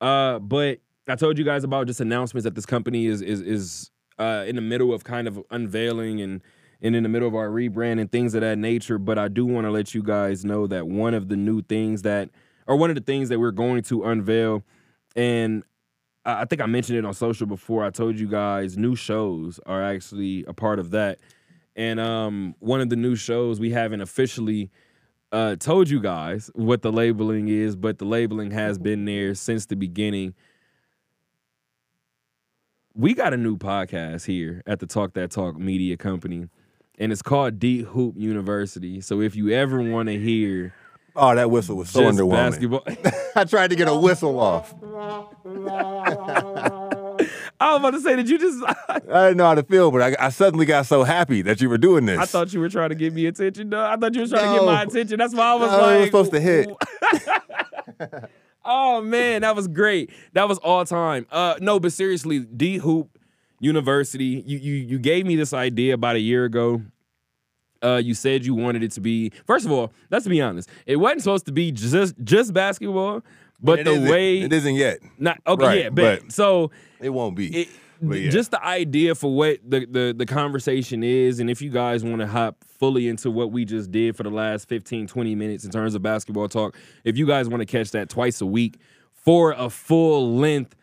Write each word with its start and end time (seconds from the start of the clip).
Uh, 0.00 0.38
but 0.38 0.78
I 1.08 1.16
told 1.16 1.38
you 1.38 1.44
guys 1.44 1.64
about 1.64 1.86
just 1.86 2.00
announcements 2.00 2.44
that 2.44 2.54
this 2.54 2.66
company 2.66 3.06
is 3.06 3.22
is 3.22 3.40
is 3.40 3.90
uh, 4.18 4.44
in 4.46 4.56
the 4.56 4.62
middle 4.62 4.92
of 4.92 5.04
kind 5.04 5.28
of 5.28 5.42
unveiling 5.50 6.20
and 6.20 6.42
and 6.82 6.94
in 6.94 7.02
the 7.02 7.08
middle 7.08 7.28
of 7.28 7.34
our 7.34 7.48
rebrand 7.48 8.00
and 8.00 8.10
things 8.10 8.34
of 8.34 8.42
that 8.42 8.58
nature. 8.58 8.98
But 8.98 9.18
I 9.18 9.28
do 9.28 9.46
want 9.46 9.66
to 9.66 9.70
let 9.70 9.94
you 9.94 10.02
guys 10.02 10.44
know 10.44 10.66
that 10.66 10.86
one 10.86 11.14
of 11.14 11.28
the 11.28 11.36
new 11.36 11.62
things 11.62 12.02
that, 12.02 12.30
or 12.66 12.76
one 12.76 12.90
of 12.90 12.96
the 12.96 13.02
things 13.02 13.28
that 13.30 13.38
we're 13.38 13.50
going 13.50 13.82
to 13.84 14.04
unveil, 14.04 14.62
and 15.14 15.62
I 16.24 16.44
think 16.44 16.60
I 16.60 16.66
mentioned 16.66 16.98
it 16.98 17.04
on 17.04 17.14
social 17.14 17.46
before. 17.46 17.84
I 17.84 17.90
told 17.90 18.18
you 18.18 18.28
guys 18.28 18.76
new 18.76 18.96
shows 18.96 19.60
are 19.64 19.82
actually 19.82 20.44
a 20.46 20.52
part 20.52 20.78
of 20.78 20.90
that. 20.90 21.18
And 21.76 22.00
um, 22.00 22.54
one 22.58 22.80
of 22.80 22.88
the 22.88 22.96
new 22.96 23.14
shows 23.14 23.60
we 23.60 23.70
haven't 23.70 24.00
officially 24.00 24.70
uh, 25.36 25.56
told 25.56 25.90
you 25.90 26.00
guys 26.00 26.50
what 26.54 26.80
the 26.80 26.90
labeling 26.90 27.48
is, 27.48 27.76
but 27.76 27.98
the 27.98 28.06
labeling 28.06 28.50
has 28.52 28.78
been 28.78 29.04
there 29.04 29.34
since 29.34 29.66
the 29.66 29.76
beginning. 29.76 30.34
We 32.94 33.12
got 33.12 33.34
a 33.34 33.36
new 33.36 33.58
podcast 33.58 34.24
here 34.24 34.62
at 34.66 34.80
the 34.80 34.86
Talk 34.86 35.12
That 35.12 35.30
Talk 35.30 35.58
Media 35.58 35.98
Company, 35.98 36.48
and 36.98 37.12
it's 37.12 37.20
called 37.20 37.58
Deep 37.58 37.86
Hoop 37.88 38.14
University. 38.16 39.02
So 39.02 39.20
if 39.20 39.36
you 39.36 39.50
ever 39.50 39.82
want 39.82 40.08
to 40.08 40.18
hear 40.18 40.72
Oh, 41.14 41.34
that 41.34 41.50
whistle 41.50 41.76
was 41.76 41.90
so 41.90 42.00
just 42.02 42.18
underwhelming. 42.18 42.80
basketball, 42.82 42.82
I 43.36 43.44
tried 43.44 43.70
to 43.70 43.76
get 43.76 43.88
a 43.88 43.94
whistle 43.94 44.40
off. 44.40 44.74
I 47.58 47.72
was 47.72 47.78
about 47.80 47.90
to 47.92 48.00
say 48.00 48.16
that 48.16 48.26
you 48.26 48.38
just. 48.38 48.62
I 48.88 48.98
didn't 48.98 49.38
know 49.38 49.46
how 49.46 49.54
to 49.54 49.62
feel, 49.62 49.90
but 49.90 50.02
I, 50.02 50.26
I 50.26 50.28
suddenly 50.28 50.66
got 50.66 50.86
so 50.86 51.04
happy 51.04 51.42
that 51.42 51.60
you 51.60 51.68
were 51.68 51.78
doing 51.78 52.06
this. 52.06 52.18
I 52.18 52.26
thought 52.26 52.52
you 52.52 52.60
were 52.60 52.68
trying 52.68 52.90
to 52.90 52.94
get 52.94 53.12
me 53.14 53.26
attention. 53.26 53.70
No, 53.70 53.84
I 53.84 53.96
thought 53.96 54.14
you 54.14 54.22
were 54.22 54.26
trying 54.26 54.52
to 54.52 54.58
get 54.58 54.66
my 54.66 54.82
attention. 54.82 55.18
That's 55.18 55.34
why 55.34 55.52
I 55.52 55.54
was 55.54 55.70
No, 55.70 55.78
like, 55.78 55.94
it 55.96 55.98
was 55.98 56.06
supposed 56.08 56.32
to 56.32 56.40
hit. 56.40 56.70
oh 58.64 59.00
man, 59.00 59.42
that 59.42 59.56
was 59.56 59.68
great. 59.68 60.10
That 60.34 60.48
was 60.48 60.58
all 60.58 60.84
time. 60.84 61.26
Uh, 61.30 61.54
no, 61.60 61.80
but 61.80 61.92
seriously, 61.92 62.40
D 62.40 62.76
Hoop 62.78 63.18
University. 63.60 64.42
You 64.46 64.58
you 64.58 64.74
you 64.74 64.98
gave 64.98 65.26
me 65.26 65.36
this 65.36 65.52
idea 65.52 65.94
about 65.94 66.16
a 66.16 66.20
year 66.20 66.44
ago. 66.44 66.82
Uh, 67.82 68.00
you 68.02 68.14
said 68.14 68.44
you 68.44 68.54
wanted 68.54 68.82
it 68.82 68.90
to 68.92 69.00
be. 69.00 69.30
First 69.46 69.66
of 69.66 69.72
all, 69.72 69.92
let's 70.10 70.26
be 70.26 70.40
honest. 70.40 70.68
It 70.86 70.96
wasn't 70.96 71.22
supposed 71.22 71.46
to 71.46 71.52
be 71.52 71.72
just 71.72 72.14
just 72.24 72.52
basketball, 72.52 73.22
but 73.62 73.84
the 73.84 73.92
isn't- 73.92 74.08
way 74.10 74.40
it 74.40 74.52
isn't 74.52 74.74
yet. 74.74 74.98
not 75.18 75.38
okay. 75.46 75.64
Right, 75.66 75.82
yeah, 75.84 75.90
but, 75.90 76.22
but- 76.22 76.32
so 76.32 76.70
It 77.00 77.10
won't 77.10 77.36
be. 77.36 77.62
it, 77.62 77.68
yeah. 78.02 78.28
just 78.30 78.50
the 78.50 78.62
idea 78.62 79.14
for 79.14 79.34
what 79.34 79.58
the, 79.68 79.86
the 79.86 80.14
the 80.16 80.26
conversation 80.26 81.02
is 81.02 81.40
and 81.40 81.48
if 81.48 81.62
you 81.62 81.70
guys 81.70 82.04
want 82.04 82.20
to 82.20 82.26
hop 82.26 82.62
fully 82.78 83.08
into 83.08 83.30
what 83.30 83.50
we 83.52 83.64
just 83.64 83.90
did 83.90 84.14
for 84.14 84.22
the 84.22 84.28
last 84.30 84.68
15 84.68 85.06
20 85.06 85.34
minutes 85.34 85.64
in 85.64 85.70
terms 85.70 85.94
of 85.94 86.02
basketball 86.02 86.46
talk 86.46 86.76
if 87.04 87.16
you 87.16 87.26
guys 87.26 87.48
want 87.48 87.62
to 87.62 87.64
catch 87.66 87.92
that 87.92 88.10
twice 88.10 88.42
a 88.42 88.46
week 88.46 88.76
for 89.14 89.52
a 89.52 89.70
full 89.70 90.36
length 90.36 90.76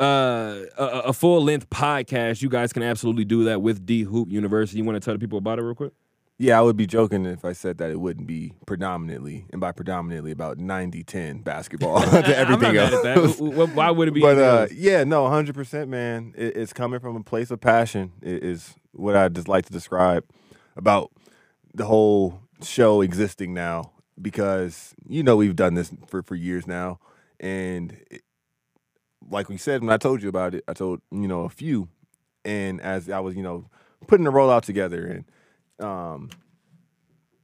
uh 0.00 0.62
a, 0.76 0.84
a 1.06 1.12
full 1.12 1.42
length 1.44 1.70
podcast 1.70 2.42
you 2.42 2.48
guys 2.48 2.72
can 2.72 2.82
absolutely 2.82 3.24
do 3.24 3.44
that 3.44 3.62
with 3.62 3.86
d 3.86 4.02
hoop 4.02 4.28
university 4.32 4.78
you 4.78 4.84
want 4.84 4.96
to 4.96 5.00
tell 5.00 5.14
the 5.14 5.18
people 5.20 5.38
about 5.38 5.60
it 5.60 5.62
real 5.62 5.76
quick 5.76 5.92
yeah, 6.40 6.56
I 6.56 6.62
would 6.62 6.76
be 6.76 6.86
joking 6.86 7.26
if 7.26 7.44
I 7.44 7.52
said 7.52 7.78
that 7.78 7.90
it 7.90 7.98
wouldn't 8.00 8.28
be 8.28 8.52
predominantly, 8.64 9.46
and 9.50 9.60
by 9.60 9.72
predominantly 9.72 10.30
about 10.30 10.58
90-10 10.58 11.42
basketball 11.42 12.00
to 12.10 12.38
everything 12.38 12.76
else. 12.76 12.92
mad 12.92 12.94
at 12.94 13.02
that. 13.02 13.14
W- 13.16 13.50
w- 13.50 13.74
why 13.74 13.90
would 13.90 14.06
it 14.08 14.14
be 14.14 14.20
but 14.20 14.38
uh, 14.38 14.66
yeah, 14.72 15.02
no, 15.02 15.28
hundred 15.28 15.56
percent, 15.56 15.90
man. 15.90 16.32
It, 16.36 16.56
it's 16.56 16.72
coming 16.72 17.00
from 17.00 17.16
a 17.16 17.22
place 17.24 17.50
of 17.50 17.60
passion. 17.60 18.12
It 18.22 18.44
is 18.44 18.74
what 18.92 19.16
I 19.16 19.28
just 19.28 19.48
like 19.48 19.66
to 19.66 19.72
describe 19.72 20.24
about 20.76 21.10
the 21.74 21.86
whole 21.86 22.40
show 22.62 23.00
existing 23.00 23.52
now. 23.52 23.92
Because 24.20 24.94
you 25.06 25.22
know 25.22 25.36
we've 25.36 25.54
done 25.54 25.74
this 25.74 25.92
for 26.08 26.22
for 26.24 26.34
years 26.34 26.66
now, 26.66 26.98
and 27.38 27.96
it, 28.10 28.22
like 29.30 29.48
we 29.48 29.56
said 29.56 29.80
when 29.80 29.90
I 29.90 29.96
told 29.96 30.22
you 30.22 30.28
about 30.28 30.54
it, 30.56 30.64
I 30.66 30.72
told 30.72 31.00
you 31.12 31.28
know 31.28 31.42
a 31.42 31.48
few, 31.48 31.88
and 32.44 32.80
as 32.80 33.08
I 33.08 33.20
was 33.20 33.36
you 33.36 33.44
know 33.44 33.70
putting 34.08 34.24
the 34.24 34.32
rollout 34.32 34.62
together 34.62 35.06
and 35.06 35.24
um 35.80 36.30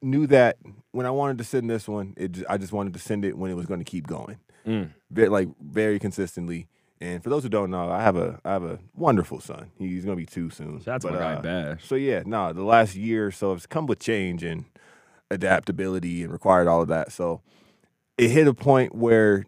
knew 0.02 0.26
that 0.26 0.56
when 0.90 1.06
I 1.06 1.10
wanted 1.10 1.38
to 1.38 1.44
send 1.44 1.68
this 1.70 1.88
one, 1.88 2.12
it 2.16 2.32
just, 2.32 2.46
I 2.48 2.58
just 2.58 2.72
wanted 2.72 2.92
to 2.94 2.98
send 3.00 3.24
it 3.24 3.38
when 3.38 3.50
it 3.50 3.54
was 3.54 3.66
going 3.66 3.80
to 3.80 3.84
keep 3.84 4.06
going 4.06 4.38
Mm. 4.66 4.90
very 5.10 5.28
like 5.28 5.48
very 5.60 5.98
consistently. 5.98 6.68
And 7.00 7.22
for 7.22 7.28
those 7.28 7.42
who 7.42 7.48
don't 7.50 7.70
know, 7.70 7.90
I 7.90 8.02
have 8.02 8.16
a 8.16 8.40
I 8.46 8.52
have 8.52 8.62
a 8.64 8.78
wonderful 8.94 9.40
son. 9.40 9.70
He's 9.78 10.04
gonna 10.06 10.16
be 10.16 10.24
two 10.24 10.48
soon. 10.48 10.80
Shout 10.80 10.94
out 10.94 11.00
to 11.02 11.08
But, 11.08 11.14
my 11.14 11.20
guy 11.20 11.32
uh, 11.34 11.42
bash 11.42 11.84
So 11.86 11.96
yeah, 11.96 12.22
no, 12.24 12.52
the 12.54 12.62
last 12.62 12.94
year 12.94 13.26
or 13.26 13.30
so 13.30 13.52
has 13.52 13.66
come 13.66 13.86
with 13.86 13.98
change 13.98 14.42
and 14.42 14.64
adaptability 15.30 16.22
and 16.22 16.32
required 16.32 16.66
all 16.68 16.80
of 16.82 16.88
that. 16.88 17.12
So 17.12 17.42
it 18.16 18.30
hit 18.30 18.46
a 18.46 18.54
point 18.54 18.94
where 18.94 19.44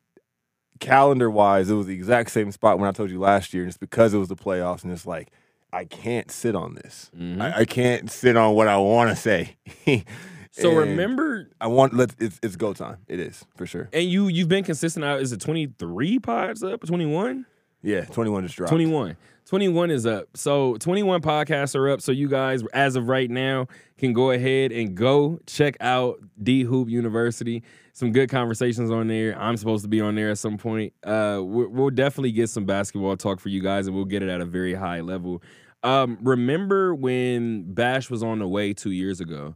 calendar 0.81 1.31
wise, 1.31 1.71
it 1.71 1.75
was 1.75 1.87
the 1.87 1.95
exact 1.95 2.31
same 2.31 2.53
spot 2.53 2.79
when 2.79 2.89
I 2.89 2.93
told 2.93 3.11
you 3.11 3.19
last 3.19 3.55
year. 3.55 3.63
And 3.63 3.69
it's 3.71 3.79
because 3.79 4.13
it 4.13 4.19
was 4.19 4.29
the 4.29 4.37
playoffs, 4.37 4.83
and 4.85 4.93
it's 4.93 5.07
like 5.07 5.31
I 5.77 5.85
can't 5.85 6.31
sit 6.31 6.55
on 6.55 6.75
this. 6.75 7.11
Mhm. 7.17 7.41
I, 7.41 7.61
I 7.61 7.65
can't 7.65 8.11
sit 8.11 8.37
on 8.37 8.55
what 8.55 8.69
I 8.69 8.77
want 8.79 9.11
to 9.11 9.17
say. 9.17 9.57
so 10.51 10.71
remember 10.73 11.51
I 11.61 11.67
want 11.67 11.95
let 11.95 12.11
it's 12.19 12.39
it's 12.43 12.57
go 12.57 12.73
time. 12.73 12.99
It 13.09 13.21
is 13.21 13.45
for 13.57 13.67
sure. 13.67 13.89
and 13.93 14.05
you 14.05 14.29
you've 14.29 14.49
been 14.49 14.65
consistent 14.65 15.05
out 15.05 15.21
is 15.21 15.33
it 15.33 15.41
23 15.41 16.19
pods 16.21 16.63
up 16.63 16.85
21 16.87 17.47
Yeah, 17.83 18.05
twenty 18.07 18.31
one 18.31 18.43
just 18.45 18.57
dropped. 18.57 18.71
21. 18.71 19.17
21 19.49 19.93
is 19.93 20.07
up. 20.07 20.27
So 20.35 20.77
21 20.79 21.21
podcasts 21.23 21.77
are 21.77 21.89
up. 21.89 22.01
So 22.01 22.11
you 22.11 22.27
guys, 22.29 22.65
as 22.75 22.97
of 22.97 23.07
right 23.09 23.31
now, 23.31 23.69
can 23.97 24.13
go 24.13 24.33
ahead 24.33 24.73
and 24.73 24.97
go 24.97 25.39
check 25.47 25.77
out 25.81 26.19
D 26.43 26.65
Hoop 26.65 26.89
University. 26.91 27.63
Some 27.93 28.11
good 28.11 28.29
conversations 28.29 28.91
on 28.91 29.07
there. 29.07 29.39
I'm 29.41 29.57
supposed 29.57 29.85
to 29.85 29.89
be 29.89 30.01
on 30.01 30.17
there 30.17 30.31
at 30.31 30.39
some 30.39 30.59
point. 30.59 30.95
Uh, 31.05 31.41
we'll 31.45 31.91
definitely 31.91 32.33
get 32.33 32.51
some 32.51 32.65
basketball 32.65 33.17
talk 33.17 33.39
for 33.39 33.49
you 33.49 33.63
guys, 33.63 33.87
and 33.87 33.95
we'll 33.95 34.05
get 34.05 34.21
it 34.25 34.29
at 34.29 34.41
a 34.41 34.45
very 34.45 34.75
high 34.75 35.01
level. 35.01 35.41
Um, 35.83 36.19
remember 36.23 36.95
when 36.95 37.73
Bash 37.75 38.11
was 38.11 38.23
on 38.23 38.39
the 38.41 38.49
way 38.49 38.73
two 38.73 38.91
years 38.91 39.21
ago, 39.21 39.55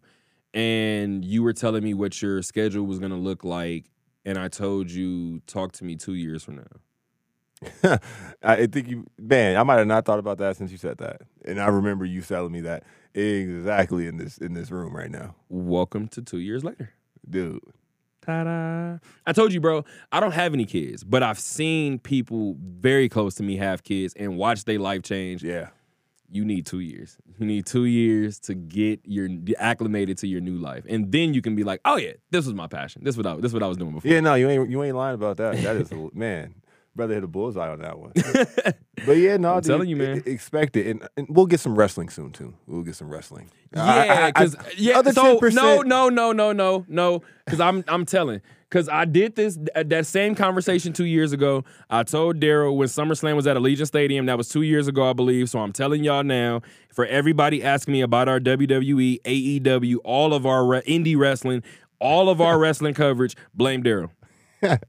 and 0.54 1.25
you 1.25 1.42
were 1.42 1.53
telling 1.53 1.82
me 1.82 1.94
what 1.94 2.20
your 2.22 2.42
schedule 2.42 2.84
was 2.84 2.98
going 2.98 3.10
to 3.12 3.16
look 3.19 3.44
like, 3.44 3.86
and 4.25 4.38
I 4.38 4.48
told 4.48 4.91
you 4.91 5.41
talk 5.47 5.72
to 5.72 5.84
me 5.84 5.97
two 5.97 6.14
years 6.14 6.44
from 6.44 6.56
now. 6.56 7.98
I 8.42 8.66
think 8.66 8.88
you, 8.88 9.06
man, 9.19 9.56
I 9.56 9.62
might 9.64 9.78
have 9.78 9.86
not 9.86 10.04
thought 10.06 10.19
about 10.19 10.38
that 10.38 10.56
since 10.56 10.70
you 10.72 10.78
said 10.78 10.98
that, 10.98 11.22
and 11.44 11.60
I 11.60 11.66
remember 11.69 12.04
you 12.04 12.22
telling 12.22 12.53
me 12.53 12.62
that 12.62 12.84
exactly 13.14 14.06
in 14.06 14.16
this 14.16 14.38
in 14.38 14.54
this 14.54 14.70
room 14.70 14.94
right 14.97 15.10
now, 15.10 15.34
Welcome 15.48 16.09
to 16.09 16.22
two 16.22 16.38
years 16.38 16.64
later. 16.64 16.91
dude. 17.28 17.60
Ta-da. 18.22 18.98
I 19.26 19.32
told 19.32 19.50
you, 19.53 19.60
bro, 19.60 19.82
I 20.12 20.20
don't 20.20 20.32
have 20.32 20.53
any 20.53 20.66
kids, 20.66 21.03
but 21.04 21.22
I've 21.22 21.38
seen 21.38 21.98
people 21.98 22.54
very 22.60 23.09
close 23.09 23.34
to 23.36 23.42
me 23.42 23.56
have 23.56 23.82
kids 23.82 24.12
and 24.14 24.36
watch 24.36 24.64
their 24.64 24.78
life 24.78 25.03
change. 25.03 25.42
Yeah, 25.42 25.69
You 26.30 26.44
need 26.44 26.64
two 26.66 26.78
years. 26.80 27.16
You 27.38 27.46
need 27.46 27.66
two 27.66 27.86
years 27.86 28.38
to 28.41 28.54
get 28.54 29.00
your 29.04 29.28
acclimated 29.58 30.18
to 30.18 30.28
your 30.28 30.41
new 30.41 30.58
life. 30.58 30.84
And 30.88 31.10
then 31.10 31.34
you 31.34 31.42
can 31.42 31.56
be 31.56 31.64
like, 31.64 31.80
oh 31.84 31.96
yeah, 31.96 32.12
this 32.30 32.46
was 32.46 32.54
my 32.54 32.68
passion. 32.68 33.02
This 33.04 33.14
is 33.14 33.16
what 33.16 33.26
I 33.26 33.34
this 33.36 33.46
is 33.46 33.54
what 33.54 33.62
I 33.62 33.66
was 33.66 33.76
doing 33.76 33.92
before. 33.92 34.10
yeah. 34.10 34.20
No, 34.20 34.34
you 34.34 34.48
ain't 34.48 34.70
you 34.70 34.82
ain't 34.82 34.96
lying 34.96 35.14
about 35.14 35.38
that. 35.38 35.56
That 35.62 35.76
is 35.76 35.92
man. 36.14 36.54
Brother 36.95 37.15
hit 37.15 37.25
a 37.25 37.28
bullseye 37.28 37.69
on 37.69 37.81
that 37.81 37.99
one. 37.99 38.12
But 39.06 39.12
yeah, 39.12 39.37
no, 39.37 39.55
I'm 39.55 39.61
dude, 39.61 39.71
telling 39.71 39.89
you, 39.89 39.97
man. 39.97 40.23
expect 40.27 40.77
it, 40.77 40.87
and, 40.87 41.09
and 41.17 41.27
we'll 41.31 41.47
get 41.47 41.61
some 41.61 41.75
wrestling 41.75 42.11
soon 42.11 42.33
too. 42.33 42.55
We'll 42.67 42.83
get 42.83 42.97
some 42.97 43.09
wrestling. 43.09 43.51
Yeah, 43.75 44.27
because 44.27 44.56
yeah. 44.77 44.99
other 44.99 45.12
So 45.12 45.41
10%, 45.41 45.55
no, 45.55 45.81
no, 45.81 46.09
no, 46.09 46.33
no, 46.33 46.53
no, 46.53 46.84
no. 46.89 47.23
Because 47.45 47.61
I'm 47.61 47.84
I'm 47.89 48.05
telling. 48.05 48.43
Because 48.69 48.89
I 48.89 49.05
did 49.05 49.34
this 49.34 49.59
that 49.75 50.06
same 50.06 50.34
conversation 50.34 50.93
two 50.93 51.05
years 51.05 51.33
ago. 51.33 51.65
I 51.89 52.05
told 52.05 52.41
Daryl 52.41 52.77
when 52.77 52.89
SummerSlam 52.89 53.34
was 53.34 53.47
at 53.47 53.57
Allegiant 53.57 53.87
Stadium. 53.87 54.27
That 54.27 54.37
was 54.37 54.49
two 54.49 54.62
years 54.62 54.87
ago, 54.87 55.09
I 55.09 55.12
believe. 55.12 55.49
So 55.49 55.59
I'm 55.61 55.72
telling 55.72 56.05
y'all 56.05 56.22
now. 56.22 56.62
For 56.93 57.07
everybody 57.07 57.62
asking 57.62 57.93
me 57.93 58.01
about 58.03 58.28
our 58.28 58.39
WWE, 58.41 59.22
AEW, 59.22 59.97
all 60.05 60.34
of 60.34 60.45
our 60.45 60.67
re- 60.67 60.83
indie 60.83 61.17
wrestling, 61.17 61.62
all 62.01 62.28
of 62.28 62.41
our 62.41 62.59
wrestling 62.61 62.95
coverage, 62.95 63.37
blame 63.55 63.83
Daryl. 63.83 64.11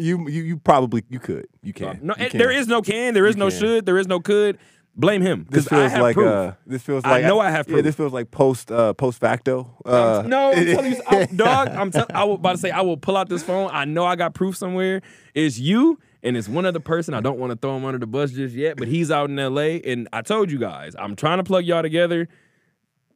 You 0.00 0.28
you 0.28 0.42
you 0.42 0.56
probably 0.58 1.04
you 1.08 1.18
could 1.18 1.46
you 1.62 1.72
can. 1.72 2.00
No, 2.02 2.14
You 2.18 2.30
can. 2.30 2.38
there 2.38 2.50
is 2.50 2.66
no 2.68 2.82
can, 2.82 3.14
there 3.14 3.26
is 3.26 3.36
You 3.36 3.40
no 3.40 3.50
can. 3.50 3.58
should, 3.58 3.86
there 3.86 3.98
is 3.98 4.06
no 4.06 4.20
could. 4.20 4.58
Blame 4.96 5.22
him 5.22 5.46
This 5.48 5.64
because 5.64 5.66
I 5.68 5.76
feels 5.82 5.92
have 5.92 6.02
like 6.02 6.14
proof. 6.14 6.26
uh, 6.26 6.52
this 6.66 6.82
feels 6.82 7.04
like 7.04 7.24
I 7.24 7.28
know 7.28 7.38
I 7.38 7.48
have 7.50 7.68
Yeah, 7.68 7.74
proof. 7.74 7.84
this 7.84 7.94
feels 7.94 8.12
like 8.12 8.30
post 8.32 8.72
uh, 8.72 8.92
post 8.92 9.20
facto. 9.20 9.70
Uh, 9.86 10.24
no, 10.26 10.50
I'm 10.52 10.66
telling 10.66 10.92
you, 10.92 11.00
I, 11.06 11.24
dog. 11.36 11.68
I'm 11.68 11.90
tell, 11.92 12.06
I 12.12 12.24
was 12.24 12.34
about 12.40 12.52
to 12.52 12.58
say 12.58 12.70
I 12.70 12.80
will 12.80 12.96
pull 12.96 13.16
out 13.16 13.28
this 13.28 13.42
phone. 13.44 13.70
I 13.72 13.84
know 13.84 14.04
I 14.04 14.16
got 14.16 14.34
proof 14.34 14.56
somewhere. 14.56 15.00
It's 15.32 15.58
you 15.60 16.00
and 16.24 16.36
it's 16.36 16.48
one 16.48 16.66
other 16.66 16.80
person. 16.80 17.14
I 17.14 17.20
don't 17.20 17.38
want 17.38 17.50
to 17.52 17.56
throw 17.56 17.76
him 17.76 17.84
under 17.84 17.98
the 17.98 18.06
bus 18.08 18.32
just 18.32 18.54
yet, 18.54 18.76
but 18.76 18.88
he's 18.88 19.10
out 19.12 19.30
in 19.30 19.38
L.A. 19.38 19.80
And 19.82 20.08
I 20.12 20.22
told 20.22 20.50
you 20.50 20.58
guys, 20.58 20.94
I'm 20.98 21.14
trying 21.14 21.38
to 21.38 21.44
plug 21.44 21.64
y'all 21.64 21.82
together. 21.82 22.28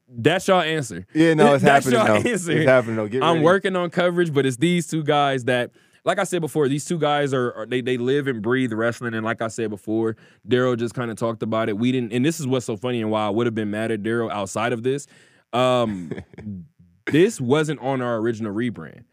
That's 0.08 0.46
y'all 0.46 0.60
answer. 0.60 1.06
Yeah, 1.12 1.34
no, 1.34 1.54
it's 1.54 1.64
That's 1.64 1.86
happening. 1.86 2.06
y'all 2.06 2.22
though. 2.22 2.31
answer. 2.31 2.52
It's 2.52 2.69
happening. 2.69 2.96
though. 2.96 3.08
Get 3.08 3.22
I'm 3.22 3.34
ready. 3.34 3.44
working 3.44 3.76
on 3.76 3.90
coverage, 3.90 4.32
but 4.32 4.46
it's 4.46 4.58
these 4.58 4.86
two 4.86 5.02
guys 5.02 5.44
that, 5.44 5.72
like 6.04 6.18
I 6.18 6.24
said 6.24 6.40
before, 6.40 6.68
these 6.68 6.84
two 6.84 6.98
guys 6.98 7.32
are, 7.32 7.52
are 7.52 7.66
they 7.66 7.80
they 7.80 7.96
live 7.96 8.26
and 8.26 8.42
breathe 8.42 8.72
wrestling. 8.72 9.14
And 9.14 9.24
like 9.24 9.40
I 9.40 9.48
said 9.48 9.70
before, 9.70 10.16
Daryl 10.46 10.76
just 10.76 10.94
kind 10.94 11.10
of 11.10 11.16
talked 11.16 11.42
about 11.42 11.68
it. 11.68 11.78
We 11.78 11.92
didn't, 11.92 12.12
and 12.12 12.24
this 12.24 12.40
is 12.40 12.46
what's 12.46 12.66
so 12.66 12.76
funny 12.76 13.00
and 13.00 13.10
why 13.10 13.26
I 13.26 13.30
would 13.30 13.46
have 13.46 13.54
been 13.54 13.70
mad 13.70 13.90
at 13.90 14.02
Daryl 14.02 14.30
outside 14.30 14.72
of 14.72 14.82
this. 14.82 15.06
Um, 15.52 16.12
this 17.06 17.40
wasn't 17.40 17.80
on 17.80 18.02
our 18.02 18.16
original 18.16 18.52
rebrand, 18.52 19.04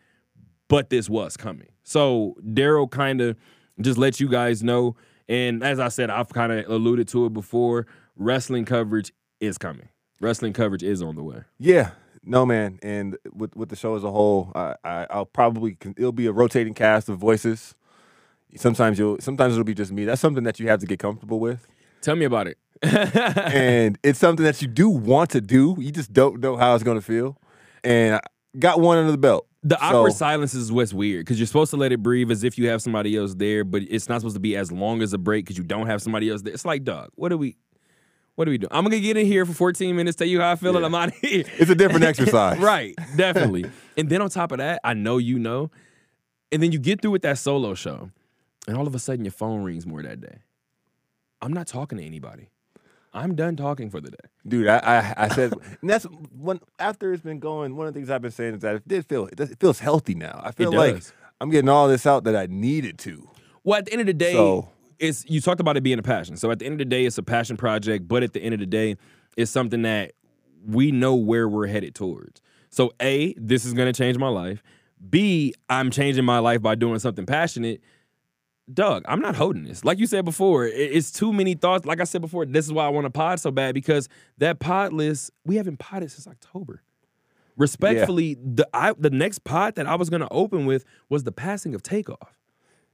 but 0.68 0.90
this 0.90 1.10
was 1.10 1.38
coming. 1.38 1.70
So 1.84 2.36
Daryl 2.46 2.90
kind 2.90 3.22
of 3.22 3.38
just 3.80 3.98
let 3.98 4.20
you 4.20 4.28
guys 4.28 4.62
know. 4.62 4.96
And 5.30 5.64
as 5.64 5.80
I 5.80 5.88
said, 5.88 6.10
I've 6.10 6.30
kind 6.30 6.52
of 6.52 6.70
alluded 6.70 7.08
to 7.10 7.26
it 7.26 7.34
before. 7.34 7.88
Wrestling 8.18 8.66
coverage 8.66 9.14
is 9.40 9.58
coming. 9.58 9.88
Wrestling 10.20 10.54
coverage 10.54 10.84
is 10.84 11.02
on 11.02 11.16
the 11.16 11.24
way. 11.24 11.44
Yeah, 11.58 11.92
no 12.24 12.46
man, 12.46 12.80
and 12.82 13.18
with 13.34 13.56
with 13.56 13.70
the 13.70 13.76
show 13.76 13.96
as 13.96 14.04
a 14.04 14.12
whole, 14.12 14.52
I, 14.56 14.76
I 14.84 15.08
I'll 15.10 15.26
probably 15.26 15.78
it'll 15.98 16.12
be 16.12 16.28
a 16.28 16.32
rotating 16.32 16.74
cast 16.74 17.10
of 17.10 17.18
voices. 17.18 17.76
Sometimes 18.56 19.00
you'll 19.00 19.20
sometimes 19.20 19.54
it'll 19.54 19.64
be 19.64 19.74
just 19.74 19.92
me. 19.92 20.06
That's 20.06 20.22
something 20.22 20.44
that 20.44 20.60
you 20.60 20.68
have 20.68 20.80
to 20.80 20.86
get 20.86 21.00
comfortable 21.00 21.40
with. 21.40 21.68
Tell 22.02 22.16
me 22.16 22.26
about 22.26 22.48
it. 22.48 22.58
and 22.84 23.98
it's 24.04 24.20
something 24.20 24.44
that 24.44 24.62
you 24.62 24.68
do 24.68 24.90
want 24.90 25.30
to 25.32 25.42
do. 25.42 25.76
You 25.80 25.92
just 25.92 26.12
don't 26.12 26.40
know 26.40 26.58
how 26.58 26.74
it's 26.74 26.84
going 26.84 26.98
to 26.98 27.06
feel. 27.06 27.38
And 27.84 28.16
I 28.16 28.22
got 28.58 28.80
one 28.80 28.98
under 28.98 29.12
the 29.12 29.18
belt. 29.18 29.48
The 29.64 29.80
awkward 29.80 30.14
so, 30.14 30.18
silence 30.18 30.56
is 30.56 30.72
what's 30.72 30.92
weird 30.92 31.24
because 31.24 31.40
you're 31.40 31.46
supposed 31.46 31.70
to 31.70 31.78
let 31.78 31.92
it 31.92 32.02
breathe 32.02 32.32
as 32.32 32.44
if 32.44 32.58
you 32.58 32.68
have 32.70 32.82
somebody 32.82 33.16
else 33.16 33.36
there, 33.36 33.64
but 33.64 33.84
it's 33.84 34.10
not 34.10 34.22
supposed 34.22 34.36
to 34.36 34.40
be 34.40 34.56
as 34.56 34.72
long 34.72 35.04
as 35.04 35.14
a 35.14 35.20
break 35.20 35.46
because 35.46 35.58
you 35.58 35.64
don't 35.64 35.86
have 35.86 36.02
somebody 36.02 36.32
else 36.32 36.42
there. 36.42 36.52
It's 36.52 36.66
like, 36.66 36.84
dog, 36.84 37.12
what 37.14 37.32
are 37.32 37.38
we? 37.38 37.58
What 38.42 38.48
are 38.48 38.52
we 38.52 38.58
doing? 38.58 38.72
I'm 38.72 38.84
gonna 38.84 39.00
get 39.00 39.18
in 39.18 39.28
here 39.28 39.46
for 39.46 39.54
14 39.54 39.96
minutes, 39.96 40.18
tell 40.18 40.26
you 40.26 40.42
how 40.42 40.54
I 40.54 40.56
feel, 40.56 40.72
yeah. 40.72 40.78
and 40.78 40.86
I'm 40.88 40.96
out 40.96 41.10
of 41.10 41.16
here. 41.18 41.44
It's 41.60 41.70
a 41.70 41.76
different 41.76 42.04
exercise, 42.12 42.58
right? 42.58 42.96
Definitely. 43.16 43.70
and 43.98 44.10
then 44.10 44.20
on 44.20 44.32
top 44.32 44.52
of 44.52 44.58
that, 44.58 44.82
I 44.84 44.96
know 44.96 45.20
you 45.20 45.38
know, 45.38 45.70
and 46.52 46.64
then 46.64 46.72
you 46.72 46.80
get 46.80 47.04
through 47.04 47.12
with 47.12 47.22
that 47.22 47.38
solo 47.38 47.76
show, 47.76 48.10
and 48.68 48.76
all 48.76 48.88
of 48.88 48.96
a 48.96 48.98
sudden 48.98 49.26
your 49.26 49.32
phone 49.32 49.62
rings 49.62 49.86
more 49.86 50.02
that 50.02 50.22
day. 50.22 50.40
I'm 51.40 51.54
not 51.54 51.68
talking 51.68 52.00
to 52.00 52.04
anybody. 52.04 52.50
I'm 53.14 53.36
done 53.36 53.58
talking 53.58 53.92
for 53.92 54.02
the 54.02 54.10
day. 54.10 54.28
Dude, 54.48 54.68
I 54.68 54.78
I, 54.78 55.14
I 55.26 55.28
said 55.28 55.54
that's 55.84 56.06
when 56.36 56.62
after 56.80 57.14
it's 57.14 57.22
been 57.22 57.38
going. 57.38 57.76
One 57.76 57.86
of 57.86 57.94
the 57.94 58.00
things 58.00 58.10
I've 58.10 58.24
been 58.24 58.32
saying 58.32 58.56
is 58.56 58.62
that 58.62 58.74
it 58.74 58.88
did 58.88 59.06
feel 59.06 59.28
it 59.28 59.60
feels 59.60 59.78
healthy 59.78 60.16
now. 60.16 60.42
I 60.44 60.50
feel 60.50 60.74
like 60.74 61.04
I'm 61.40 61.52
getting 61.52 61.70
all 61.70 61.88
this 61.88 62.08
out 62.08 62.24
that 62.24 62.36
I 62.36 62.48
needed 62.48 62.98
to. 63.00 63.30
Well, 63.64 63.78
at 63.78 63.86
the 63.86 63.92
end 63.92 64.02
of 64.02 64.08
the 64.08 64.16
day, 64.16 64.34
so, 64.34 64.68
it's 65.02 65.26
you 65.28 65.42
talked 65.42 65.60
about 65.60 65.76
it 65.76 65.82
being 65.82 66.00
a 66.00 66.04
passion. 66.04 66.38
So 66.38 66.52
at 66.52 66.60
the 66.60 66.66
end 66.66 66.74
of 66.74 66.80
the 66.80 66.86
day, 66.86 67.06
it's 67.06 67.18
a 67.18 67.24
passion 67.24 67.58
project. 67.58 68.08
But 68.08 68.24
at 68.24 68.34
the 68.34 68.42
end 68.42 68.54
of 68.54 68.60
the 68.60 68.66
day, 68.66 68.96
it's 69.36 69.52
something 69.52 69.82
that 69.82 70.14
we 70.66 70.92
know 70.92 71.16
where 71.16 71.50
we're 71.50 71.68
headed 71.68 71.96
towards. 71.96 72.42
So 72.70 72.94
a, 73.02 73.34
this 73.36 73.66
is 73.66 73.74
going 73.74 73.92
to 73.92 73.98
change 73.98 74.18
my 74.18 74.30
life. 74.30 74.64
B, 75.10 75.54
I'm 75.70 75.92
changing 75.92 76.24
my 76.24 76.40
life 76.40 76.62
by 76.62 76.76
doing 76.76 77.00
something 77.00 77.26
passionate. 77.26 77.82
Doug, 78.72 79.04
I'm 79.08 79.20
not 79.20 79.36
holding 79.36 79.64
this. 79.64 79.84
Like 79.84 79.98
you 79.98 80.06
said 80.06 80.24
before, 80.24 80.66
it's 80.68 81.12
too 81.12 81.34
many 81.34 81.56
thoughts. 81.56 81.86
Like 81.86 82.00
I 82.00 82.06
said 82.06 82.22
before, 82.22 82.46
this 82.46 82.66
is 82.66 82.72
why 82.72 82.86
I 82.86 82.90
want 82.90 83.06
to 83.06 83.10
pod 83.10 83.40
so 83.40 83.52
bad 83.52 83.74
because 83.74 84.08
that 84.38 84.60
pod 84.60 84.94
list, 84.94 85.32
we 85.44 85.56
haven't 85.56 85.80
podded 85.80 86.12
since 86.12 86.28
October. 86.28 86.84
Respectfully, 87.58 88.30
yeah. 88.30 88.36
the 88.44 88.70
I, 88.74 88.94
the 88.98 89.10
next 89.10 89.44
pod 89.44 89.76
that 89.76 89.88
I 89.88 89.96
was 89.96 90.10
going 90.10 90.22
to 90.22 90.30
open 90.32 90.66
with 90.66 90.86
was 91.10 91.24
the 91.24 91.32
passing 91.32 91.76
of 91.76 91.84
Takeoff. 91.84 92.38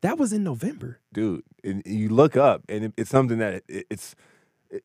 That 0.01 0.17
was 0.17 0.31
in 0.31 0.43
November, 0.43 0.99
dude. 1.13 1.43
And 1.63 1.81
you 1.85 2.09
look 2.09 2.37
up, 2.37 2.63
and 2.69 2.93
it's 2.97 3.09
something 3.09 3.39
that 3.39 3.63
it's, 3.67 4.15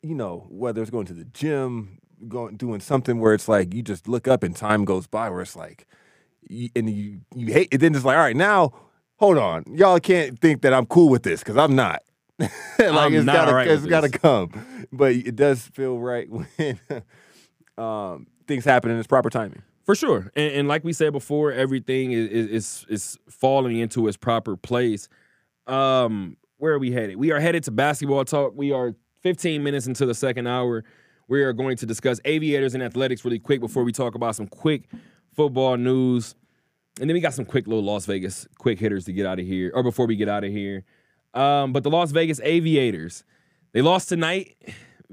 you 0.01 0.15
know, 0.15 0.47
whether 0.49 0.81
it's 0.81 0.91
going 0.91 1.05
to 1.07 1.13
the 1.13 1.25
gym, 1.25 1.99
going 2.27 2.55
doing 2.57 2.79
something 2.79 3.19
where 3.19 3.33
it's 3.33 3.47
like 3.47 3.73
you 3.73 3.83
just 3.83 4.07
look 4.07 4.27
up 4.27 4.43
and 4.43 4.55
time 4.55 4.85
goes 4.85 5.07
by, 5.07 5.29
where 5.29 5.41
it's 5.41 5.55
like, 5.55 5.85
and 6.75 6.89
you 6.89 7.21
you 7.35 7.53
hate 7.53 7.69
it. 7.71 7.77
Then 7.79 7.95
it's 7.95 8.05
like, 8.05 8.17
all 8.17 8.23
right, 8.23 8.35
now 8.35 8.73
hold 9.17 9.37
on, 9.37 9.63
y'all 9.73 9.99
can't 9.99 10.39
think 10.39 10.61
that 10.63 10.73
I'm 10.73 10.85
cool 10.85 11.09
with 11.09 11.23
this 11.23 11.39
because 11.39 11.57
I'm 11.57 11.75
not. 11.75 12.01
like 12.39 12.49
I'm 12.79 13.13
it's 13.13 13.25
not 13.25 13.35
gotta, 13.35 13.53
right 13.53 13.67
it's 13.67 13.85
gotta 13.85 14.09
come, 14.09 14.87
but 14.91 15.13
it 15.13 15.35
does 15.35 15.61
feel 15.61 15.99
right 15.99 16.27
when 16.55 16.79
um, 17.77 18.27
things 18.47 18.65
happen 18.65 18.91
in 18.91 18.97
its 18.97 19.07
proper 19.07 19.29
timing. 19.29 19.61
For 19.83 19.95
sure, 19.95 20.31
and, 20.35 20.53
and, 20.53 20.67
like 20.67 20.85
we 20.85 20.93
said 20.93 21.11
before, 21.11 21.51
everything 21.51 22.13
is, 22.13 22.29
is 22.29 22.85
is 22.87 23.17
falling 23.29 23.77
into 23.77 24.07
its 24.07 24.15
proper 24.15 24.55
place. 24.55 25.09
Um, 25.67 26.37
where 26.57 26.73
are 26.73 26.79
we 26.79 26.91
headed? 26.91 27.17
We 27.17 27.31
are 27.31 27.39
headed 27.41 27.63
to 27.65 27.71
basketball 27.71 28.23
talk. 28.23 28.53
We 28.55 28.71
are 28.71 28.95
15 29.23 29.61
minutes 29.61 29.85
into 29.85 30.05
the 30.05 30.13
second 30.13 30.47
hour. 30.47 30.85
We 31.27 31.43
are 31.43 31.51
going 31.51 31.75
to 31.77 31.85
discuss 31.85 32.21
aviators 32.23 32.73
and 32.73 32.81
athletics 32.81 33.25
really 33.25 33.39
quick 33.39 33.59
before 33.59 33.83
we 33.83 33.91
talk 33.91 34.15
about 34.15 34.35
some 34.35 34.47
quick 34.47 34.83
football 35.35 35.75
news. 35.75 36.35
And 37.01 37.09
then 37.09 37.15
we 37.15 37.19
got 37.19 37.33
some 37.33 37.45
quick 37.45 37.67
little 37.67 37.83
Las 37.83 38.05
Vegas 38.05 38.47
quick 38.59 38.79
hitters 38.79 39.05
to 39.05 39.13
get 39.13 39.25
out 39.25 39.39
of 39.39 39.45
here, 39.45 39.71
or 39.73 39.83
before 39.83 40.05
we 40.05 40.15
get 40.15 40.29
out 40.29 40.45
of 40.45 40.51
here. 40.51 40.85
Um, 41.33 41.73
but 41.73 41.83
the 41.83 41.89
Las 41.89 42.11
Vegas 42.11 42.39
Aviators, 42.41 43.23
they 43.73 43.81
lost 43.81 44.07
tonight 44.07 44.55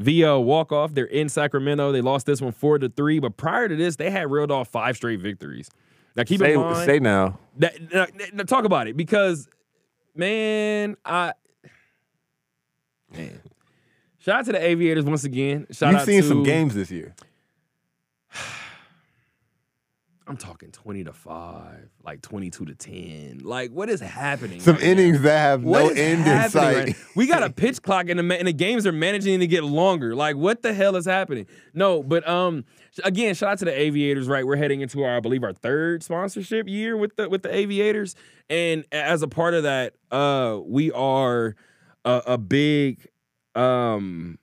via 0.00 0.38
walk 0.38 0.72
off. 0.72 0.94
They're 0.94 1.04
in 1.04 1.28
Sacramento. 1.28 1.92
They 1.92 2.00
lost 2.00 2.26
this 2.26 2.40
one 2.40 2.52
four 2.52 2.78
to 2.78 2.88
three. 2.88 3.18
But 3.18 3.36
prior 3.36 3.68
to 3.68 3.76
this, 3.76 3.96
they 3.96 4.10
had 4.10 4.30
reeled 4.30 4.50
off 4.50 4.68
five 4.68 4.96
straight 4.96 5.20
victories. 5.20 5.70
Now 6.16 6.24
keep 6.24 6.40
say, 6.40 6.54
in 6.54 6.60
mind. 6.60 6.86
Say 6.86 6.98
now. 6.98 7.38
That, 7.58 7.92
now, 7.92 8.06
now 8.32 8.44
talk 8.44 8.64
about 8.64 8.88
it 8.88 8.96
because, 8.96 9.48
man, 10.14 10.96
I 11.04 11.34
man. 13.12 13.40
Shout 14.18 14.40
out 14.40 14.46
to 14.46 14.52
the 14.52 14.62
Aviators 14.62 15.04
once 15.04 15.24
again. 15.24 15.66
Shout 15.70 15.92
You've 15.92 16.00
out 16.00 16.06
seen 16.06 16.22
to, 16.22 16.28
some 16.28 16.42
games 16.42 16.74
this 16.74 16.90
year. 16.90 17.14
I'm 20.30 20.36
talking 20.36 20.70
20 20.70 21.02
to 21.04 21.12
5, 21.12 21.90
like 22.04 22.22
22 22.22 22.66
to 22.66 22.74
10. 22.76 23.40
Like, 23.42 23.72
what 23.72 23.90
is 23.90 23.98
happening? 24.00 24.60
Some 24.60 24.76
right 24.76 24.84
innings 24.84 25.16
now? 25.16 25.24
that 25.24 25.38
have 25.38 25.64
what 25.64 25.96
no 25.96 26.00
end 26.00 26.24
in 26.24 26.50
sight. 26.50 26.76
Right 26.76 26.96
we 27.16 27.26
got 27.26 27.42
a 27.42 27.50
pitch 27.50 27.82
clock 27.82 28.08
and 28.08 28.20
the, 28.20 28.38
and 28.38 28.46
the 28.46 28.52
games 28.52 28.86
are 28.86 28.92
managing 28.92 29.40
to 29.40 29.48
get 29.48 29.64
longer. 29.64 30.14
Like, 30.14 30.36
what 30.36 30.62
the 30.62 30.72
hell 30.72 30.94
is 30.94 31.04
happening? 31.04 31.48
No, 31.74 32.04
but 32.04 32.28
um, 32.28 32.64
again, 33.02 33.34
shout 33.34 33.50
out 33.50 33.58
to 33.58 33.64
the 33.64 33.76
Aviators, 33.76 34.28
right? 34.28 34.46
We're 34.46 34.54
heading 34.54 34.82
into 34.82 35.02
our, 35.02 35.16
I 35.16 35.18
believe, 35.18 35.42
our 35.42 35.52
third 35.52 36.04
sponsorship 36.04 36.68
year 36.68 36.96
with 36.96 37.16
the 37.16 37.28
with 37.28 37.42
the 37.42 37.52
Aviators. 37.52 38.14
And 38.48 38.84
as 38.92 39.22
a 39.22 39.28
part 39.28 39.54
of 39.54 39.64
that, 39.64 39.94
uh, 40.12 40.60
we 40.64 40.92
are 40.92 41.56
a, 42.04 42.22
a 42.24 42.38
big 42.38 43.04
um 43.56 44.38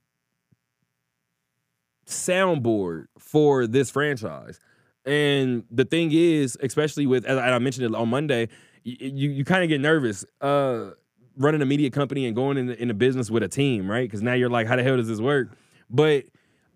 soundboard 2.06 3.06
for 3.18 3.66
this 3.68 3.90
franchise. 3.90 4.60
And 5.08 5.64
the 5.72 5.86
thing 5.86 6.12
is, 6.12 6.58
especially 6.62 7.08
with 7.08 7.26
as 7.26 7.38
I 7.38 7.58
mentioned 7.60 7.86
it 7.86 7.96
on 7.96 8.10
Monday, 8.10 8.50
you 8.84 9.30
you 9.30 9.46
kind 9.46 9.64
of 9.64 9.70
get 9.70 9.80
nervous 9.80 10.26
uh, 10.42 10.92
running 11.38 11.62
a 11.62 11.66
media 11.66 11.90
company 11.90 12.26
and 12.26 12.36
going 12.36 12.58
in 12.58 12.70
in 12.72 12.90
a 12.92 12.94
business 12.94 13.32
with 13.32 13.42
a 13.42 13.48
team, 13.48 13.90
right? 13.90 14.08
Because 14.08 14.22
now 14.22 14.34
you're 14.34 14.50
like, 14.50 14.68
how 14.68 14.76
the 14.76 14.84
hell 14.84 14.98
does 14.98 15.08
this 15.08 15.22
work? 15.22 15.58
But 15.90 16.26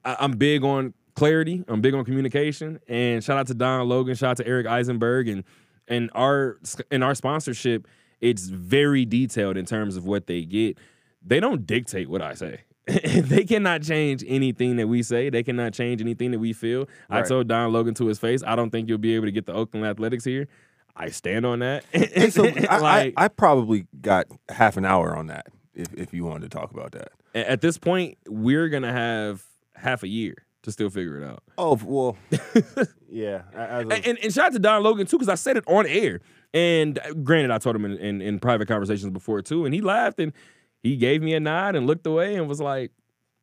I, 0.06 0.16
I'm 0.20 0.38
big 0.38 0.64
on 0.64 0.94
clarity. 1.16 1.66
I'm 1.68 1.82
big 1.82 1.94
on 1.94 2.06
communication. 2.06 2.80
And 2.88 3.22
shout 3.22 3.38
out 3.38 3.48
to 3.48 3.54
Don 3.54 3.88
Logan. 3.90 4.16
Shout 4.16 4.32
out 4.32 4.38
to 4.38 4.48
Eric 4.48 4.66
Eisenberg 4.66 5.28
and 5.28 5.44
and 5.90 6.10
our 6.16 6.58
in 6.90 7.04
our 7.04 7.16
sponsorship. 7.16 7.86
It's 8.22 8.48
very 8.48 9.04
detailed 9.04 9.58
in 9.58 9.66
terms 9.66 9.98
of 9.98 10.06
what 10.06 10.28
they 10.28 10.46
get. 10.46 10.78
They 11.22 11.42
don't 11.42 11.66
dictate 11.68 12.10
what 12.10 12.22
I 12.22 12.36
say. 12.36 12.62
they 12.88 13.44
cannot 13.44 13.84
change 13.84 14.24
anything 14.28 14.78
that 14.78 14.88
we 14.88 15.04
say. 15.04 15.30
They 15.30 15.44
cannot 15.44 15.74
change 15.74 16.02
anything 16.02 16.32
that 16.32 16.40
we 16.40 16.54
feel. 16.54 16.88
Right. 17.10 17.20
I 17.20 17.22
told 17.22 17.48
Don 17.48 17.72
Logan 17.72 17.94
to 17.96 18.08
his 18.08 18.20
face, 18.20 18.42
I 18.46 18.56
don't 18.56 18.72
think 18.72 18.90
you'll 18.90 18.98
be 18.98 19.16
able 19.16 19.28
to 19.28 19.32
get 19.32 19.46
the 19.46 19.54
Oakland 19.54 19.86
Athletics 19.86 20.24
here. 20.24 20.48
I 20.96 21.10
stand 21.10 21.46
on 21.46 21.60
that. 21.60 21.84
so 22.32 22.44
like, 22.44 22.70
I, 22.70 23.14
I, 23.16 23.28
probably 23.28 23.88
got 24.02 24.28
half 24.50 24.78
an 24.78 24.86
hour 24.86 25.16
on 25.16 25.28
that 25.28 25.48
if, 25.74 25.94
if 25.94 26.14
you 26.14 26.26
wanted 26.26 26.50
to 26.52 26.58
talk 26.58 26.72
about 26.72 26.92
that. 26.92 27.12
At 27.34 27.62
this 27.62 27.78
point, 27.78 28.18
we're 28.28 28.68
gonna 28.68 28.92
have 28.92 29.44
half 29.76 30.04
a 30.04 30.08
year 30.08 30.36
to 30.64 30.72
still 30.72 30.90
figure 30.90 31.22
it 31.22 31.26
out. 31.26 31.44
Oh 31.58 31.80
well, 31.86 32.18
yeah. 33.10 33.44
and, 33.56 33.94
and, 33.94 34.18
and, 34.20 34.34
shout 34.34 34.48
out 34.48 34.54
to 34.54 34.60
Don 34.60 34.84
Logan 34.84 35.08
too, 35.08 35.18
because 35.18 35.30
I 35.30 35.36
said 35.36 35.56
it 35.58 35.64
on 35.66 35.88
air. 35.88 36.20
And 36.54 37.00
uh, 37.00 37.14
granted, 37.14 37.52
I 37.52 37.58
told 37.58 37.78
him 37.78 37.86
in, 37.86 37.98
in, 37.98 38.22
in 38.22 38.40
private 38.40 38.68
conversations 38.68 39.12
before 39.12 39.42
too, 39.42 39.66
and 39.66 39.74
he 39.74 39.80
laughed 39.80 40.20
and 40.20 40.34
he 40.82 40.96
gave 40.98 41.22
me 41.22 41.34
a 41.34 41.40
nod 41.40 41.76
and 41.76 41.88
looked 41.88 42.06
away 42.08 42.36
and 42.36 42.48
was 42.48 42.60
like, 42.60 42.92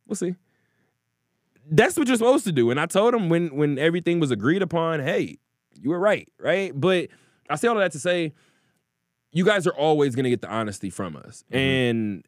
"We'll 0.07 0.17
see." 0.17 0.35
That's 1.71 1.99
what 1.99 2.09
you're 2.09 2.17
supposed 2.17 2.45
to 2.45 2.53
do. 2.53 2.71
And 2.71 2.81
I 2.81 2.87
told 2.87 3.15
him 3.15 3.29
when 3.29 3.55
when 3.55 3.79
everything 3.79 4.21
was 4.21 4.31
agreed 4.31 4.63
upon, 4.63 5.01
hey, 5.01 5.39
you 5.75 5.91
were 5.91 5.99
right, 5.99 6.29
right? 6.39 6.73
But 6.79 7.09
I 7.51 7.57
say 7.57 7.69
all 7.69 7.77
of 7.77 7.83
that 7.83 7.93
to 7.93 7.99
say, 7.99 8.33
you 9.33 9.45
guys 9.45 9.67
are 9.67 9.75
always 9.75 10.15
to 10.25 10.31
get 10.31 10.41
the 10.41 10.49
honesty 10.49 10.91
from 10.91 11.17
us. 11.17 11.45
Mm-hmm. 11.51 11.57
And 11.57 12.27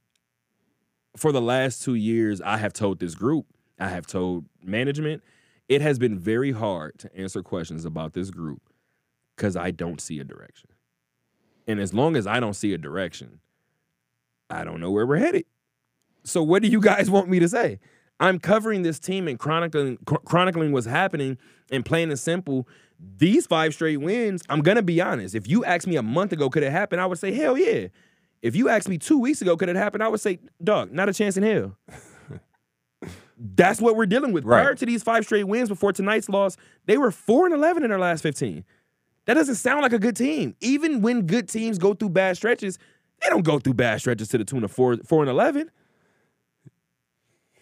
for 1.17 1.33
the 1.33 1.41
last 1.41 1.83
two 1.83 1.95
years, 1.95 2.41
I 2.41 2.59
have 2.59 2.73
told 2.73 3.01
this 3.01 3.15
group, 3.15 3.47
I 3.79 3.89
have 3.89 4.07
told 4.07 4.45
management, 4.63 5.23
it 5.69 5.81
has 5.81 5.99
been 5.99 6.19
very 6.19 6.53
hard 6.53 6.99
to 6.99 7.17
answer 7.17 7.43
questions 7.43 7.85
about 7.85 8.13
this 8.13 8.31
group 8.31 8.63
because 9.37 9.57
I 9.57 9.71
don't 9.71 10.01
see 10.01 10.19
a 10.19 10.25
direction. 10.25 10.71
And 11.67 11.81
as 11.81 11.95
long 11.95 12.17
as 12.17 12.27
I 12.27 12.41
don't 12.41 12.55
see 12.55 12.75
a 12.75 12.79
direction, 12.79 13.41
I 14.51 14.65
don't 14.65 14.81
know 14.81 14.91
where 14.91 15.07
we're 15.07 15.19
headed. 15.19 15.45
So 16.25 16.43
what 16.43 16.63
do 16.63 16.69
you 16.69 16.81
guys 16.81 17.11
want 17.11 17.29
me 17.29 17.39
to 17.39 17.49
say? 17.49 17.79
I'm 18.19 18.39
covering 18.39 18.83
this 18.83 18.99
team 18.99 19.27
and 19.29 19.39
chronicling 19.39 19.99
chronicling 20.05 20.73
what's 20.73 20.87
happening 20.87 21.39
and 21.71 21.85
plain 21.85 22.11
and 22.11 22.19
simple. 22.19 22.69
These 23.17 23.47
five 23.47 23.73
straight 23.73 23.97
wins, 23.97 24.43
I'm 24.51 24.61
gonna 24.61 24.83
be 24.83 25.01
honest. 25.01 25.35
If 25.35 25.49
you 25.49 25.65
asked 25.65 25.87
me 25.87 25.97
a 25.97 26.03
month 26.03 26.33
ago, 26.33 26.51
could 26.51 26.63
it 26.63 26.71
happen? 26.71 26.99
I 26.99 27.07
would 27.07 27.19
say, 27.19 27.33
hell 27.33 27.57
yeah. 27.57 27.89
If 28.43 28.55
you 28.55 28.69
asked 28.69 28.89
me 28.89 28.99
two 28.99 29.19
weeks 29.19 29.41
ago, 29.41 29.57
could 29.57 29.69
it 29.69 29.77
happen? 29.77 30.03
I 30.03 30.09
would 30.09 30.21
say, 30.21 30.39
dog, 30.63 30.93
not 30.93 31.09
a 31.09 31.15
chance 31.15 31.37
in 31.37 31.43
hell. 31.43 31.77
That's 33.39 33.81
what 33.81 33.97
we're 33.97 34.07
dealing 34.07 34.33
with. 34.33 34.45
Right. 34.45 34.63
Prior 34.63 34.75
to 34.75 34.87
these 34.87 35.03
five 35.03 35.25
straight 35.25 35.45
wins 35.45 35.71
before 35.71 35.93
tonight's 35.93 36.29
loss, 36.29 36.59
they 36.85 36.99
were 36.99 37.11
four 37.11 37.47
and 37.47 37.55
eleven 37.55 37.83
in 37.83 37.91
their 37.91 37.99
last 37.99 38.23
15. 38.23 38.65
That 39.25 39.35
doesn't 39.35 39.55
sound 39.57 39.83
like 39.83 39.93
a 39.93 39.99
good 39.99 40.17
team. 40.17 40.57
Even 40.61 41.01
when 41.01 41.27
good 41.27 41.49
teams 41.49 41.79
go 41.79 41.95
through 41.95 42.11
bad 42.11 42.37
stretches, 42.37 42.79
They 43.23 43.29
don't 43.29 43.45
go 43.45 43.59
through 43.59 43.75
bad 43.75 44.01
stretches 44.01 44.29
to 44.29 44.39
the 44.39 44.45
tune 44.45 44.65
of 44.65 44.71
four, 44.71 44.97
four 44.99 45.23
and 45.23 45.31
eleven. 45.31 45.71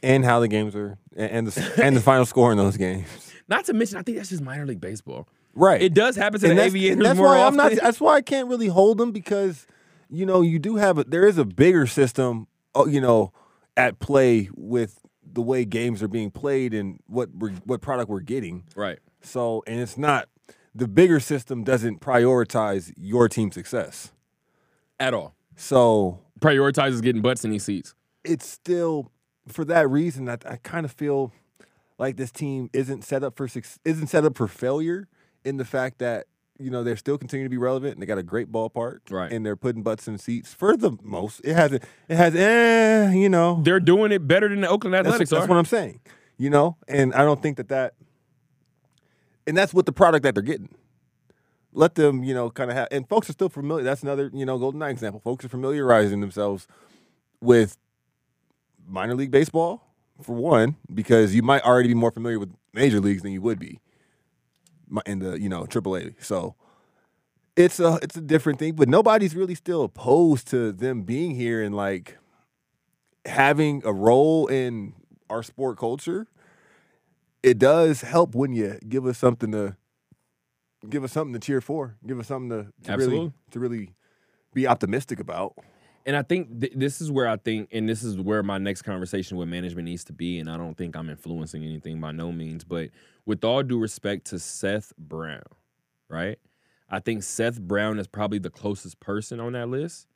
and 0.03 0.25
how 0.25 0.41
the 0.41 0.49
games 0.49 0.77
are 0.77 0.99
and 1.17 1.47
the 1.47 1.83
and 1.83 1.97
the 1.97 2.01
final 2.01 2.25
score 2.25 2.53
in 2.53 2.59
those 2.59 2.77
games. 2.77 3.07
Not 3.49 3.65
to 3.65 3.73
mention, 3.73 3.99
I 3.99 4.03
think 4.03 4.19
that's 4.19 4.29
just 4.29 4.43
minor 4.43 4.67
league 4.67 4.81
baseball. 4.81 5.27
Right. 5.55 5.81
It 5.81 5.95
does 5.95 6.15
happen 6.17 6.39
to 6.41 6.47
and 6.47 6.59
the 6.59 6.63
that's, 6.63 6.75
Aviators 6.75 7.03
that's 7.03 7.17
more 7.17 7.29
why 7.29 7.39
often. 7.43 7.59
I'm 7.61 7.75
not. 7.75 7.83
That's 7.83 8.01
why 8.01 8.15
I 8.17 8.21
can't 8.21 8.49
really 8.49 8.69
hold 8.69 8.99
them 8.99 9.11
because 9.11 9.67
you 10.09 10.25
know 10.27 10.41
you 10.43 10.59
do 10.59 10.77
have 10.77 10.99
a 10.99 11.05
there 11.05 11.27
is 11.27 11.39
a 11.39 11.45
bigger 11.45 11.87
system, 11.87 12.47
uh, 12.77 12.85
you 12.87 13.01
know, 13.01 13.33
at 13.77 13.99
play 13.99 14.51
with 14.55 15.01
the 15.25 15.41
way 15.43 15.65
games 15.65 16.03
are 16.03 16.09
being 16.09 16.31
played 16.31 16.75
and 16.75 17.01
what 17.07 17.31
we're, 17.35 17.51
what 17.65 17.81
product 17.81 18.09
we're 18.11 18.21
getting. 18.21 18.65
right. 18.77 18.99
So 19.23 19.65
and 19.67 19.81
it's 19.81 19.99
not 19.99 20.29
the 20.75 20.87
bigger 20.87 21.19
system 21.19 21.65
doesn't 21.65 22.01
prioritize 22.01 22.93
your 22.97 23.29
team 23.29 23.51
success. 23.51 24.13
At 25.01 25.15
all. 25.15 25.35
So 25.61 26.21
Prioritizes 26.41 27.03
getting 27.03 27.21
butts 27.21 27.45
in 27.45 27.51
these 27.51 27.65
seats. 27.65 27.95
it's 28.25 28.47
still 28.49 29.11
for 29.49 29.65
that 29.65 29.89
reason 29.91 30.25
that 30.27 30.45
I 30.49 30.57
kind 30.57 30.85
of 30.87 30.93
feel 30.93 31.33
like 31.99 32.17
this 32.17 32.31
team 32.31 32.71
isn't 32.73 33.03
set 33.03 33.25
up 33.25 33.37
for 33.37 33.49
isn't 33.85 34.07
set 34.07 34.25
up 34.25 34.37
for 34.37 34.47
failure 34.47 35.09
in 35.45 35.57
the 35.57 35.65
fact 35.65 35.99
that 35.99 36.27
you 36.61 36.71
know 36.71 36.85
they're 36.85 36.97
still 36.97 37.19
continuing 37.19 37.47
to 37.47 37.51
be 37.51 37.57
relevant 37.57 37.95
and 37.95 38.03
they 38.03 38.07
got 38.07 38.19
a 38.19 38.23
great 38.23 38.53
ballpark 38.53 38.99
Right. 39.11 39.33
and 39.33 39.45
they're 39.45 39.57
putting 39.57 39.83
butts 39.83 40.07
in 40.07 40.19
seats 40.19 40.53
for 40.55 40.77
the 40.77 40.93
most 41.03 41.41
it 41.45 41.55
has 41.55 41.73
it 41.73 41.83
has 42.09 42.35
eh 42.37 43.13
you 43.13 43.29
know 43.29 43.61
They're 43.63 43.81
doing 43.81 44.13
it 44.13 44.29
better 44.29 44.49
than 44.49 44.61
the 44.61 44.69
Oakland 44.69 44.95
that's, 44.95 45.07
Athletics 45.07 45.31
that's 45.31 45.45
are. 45.45 45.49
what 45.49 45.57
I'm 45.57 45.65
saying 45.65 46.01
you 46.37 46.51
know 46.51 46.77
and 46.87 47.13
I 47.15 47.25
don't 47.25 47.41
think 47.43 47.57
that 47.57 47.69
that 47.69 47.95
and 49.47 49.57
that's 49.57 49.73
what 49.75 49.87
the 49.87 49.93
product 49.93 50.23
that 50.25 50.35
they're 50.35 50.43
getting 50.43 50.69
let 51.79 51.95
them 51.95 52.25
you 52.25 52.35
know 52.35 52.51
kind 52.51 52.71
of 52.71 52.77
have 52.77 52.89
and 52.91 53.09
folks 53.09 53.31
are 53.31 53.33
still 53.33 53.49
familiar 53.49 53.85
that's 53.85 54.03
another 54.03 54.31
you 54.35 54.45
know 54.45 54.59
golden 54.59 54.81
Knight 54.81 54.91
example 54.91 55.21
folks 55.21 55.45
are 55.45 55.49
familiarizing 55.49 56.21
themselves 56.21 56.67
with 57.41 57.79
minor 58.87 59.15
league 59.15 59.31
baseball 59.31 59.85
for 60.23 60.35
one 60.35 60.77
because 60.93 61.35
you 61.35 61.43
might 61.43 61.63
already 61.63 61.89
be 61.89 61.95
more 61.95 62.11
familiar 62.11 62.39
with 62.39 62.53
major 62.73 63.01
leagues 63.01 63.23
than 63.23 63.33
you 63.33 63.41
would 63.41 63.59
be 63.59 63.81
in 65.07 65.21
the 65.21 65.41
you 65.41 65.49
know 65.49 65.65
AAA. 65.65 66.15
So 66.21 66.55
it's 67.57 67.81
a 67.81 67.99
it's 68.03 68.17
a 68.17 68.21
different 68.21 68.59
thing, 68.59 68.75
but 68.75 68.89
nobody's 68.89 69.35
really 69.35 69.55
still 69.55 69.83
opposed 69.85 70.49
to 70.49 70.73
them 70.73 71.03
being 71.03 71.35
here 71.35 71.63
and 71.63 71.75
like 71.75 72.19
having 73.27 73.83
a 73.85 73.93
role 73.93 74.47
in 74.47 74.95
our 75.31 75.43
sport 75.43 75.79
culture. 75.79 76.27
It 77.43 77.59
does 77.59 78.01
help 78.01 78.35
when 78.35 78.53
you 78.53 78.79
give 78.89 79.07
us 79.07 79.19
something 79.19 79.53
to 79.53 79.77
give 80.89 81.05
us 81.05 81.13
something 81.13 81.33
to 81.33 81.39
cheer 81.39 81.61
for, 81.61 81.97
give 82.07 82.19
us 82.19 82.29
something 82.29 82.51
to, 82.51 82.73
to 82.85 82.97
really 82.97 83.33
to 83.51 83.61
really 83.61 83.95
be 84.55 84.67
optimistic 84.67 85.21
about. 85.21 85.55
And 86.07 86.17
I 86.17 86.23
think 86.23 86.61
th- 86.61 86.73
this 86.75 87.01
is 87.01 87.11
where 87.11 87.29
I 87.29 87.37
think, 87.37 87.69
and 87.71 87.89
this 87.89 88.03
is 88.03 88.17
where 88.19 88.43
my 88.43 88.57
next 88.57 88.83
conversation 88.83 89.37
with 89.37 89.49
management 89.49 89.85
needs 89.87 90.05
to 90.05 90.13
be. 90.13 90.39
And 90.39 90.51
I 90.51 90.57
don't 90.57 90.75
think 90.75 90.97
I'm 90.97 91.11
influencing 91.11 91.63
anything 91.63 92.01
by 92.01 92.13
no 92.13 92.33
means, 92.33 92.65
but 92.65 92.89
with 93.27 93.45
all 93.45 93.63
due 93.63 93.79
respect 93.79 94.27
to 94.29 94.39
Seth 94.39 94.93
Brown, 94.97 95.43
right? 96.09 96.39
I 96.89 97.01
think 97.01 97.23
Seth 97.23 97.61
Brown 97.61 97.99
is 97.99 98.07
probably 98.07 98.39
the 98.39 98.49
closest 98.49 99.01
person 99.01 99.39
on 99.39 99.53
that 99.53 99.69
list. 99.69 100.07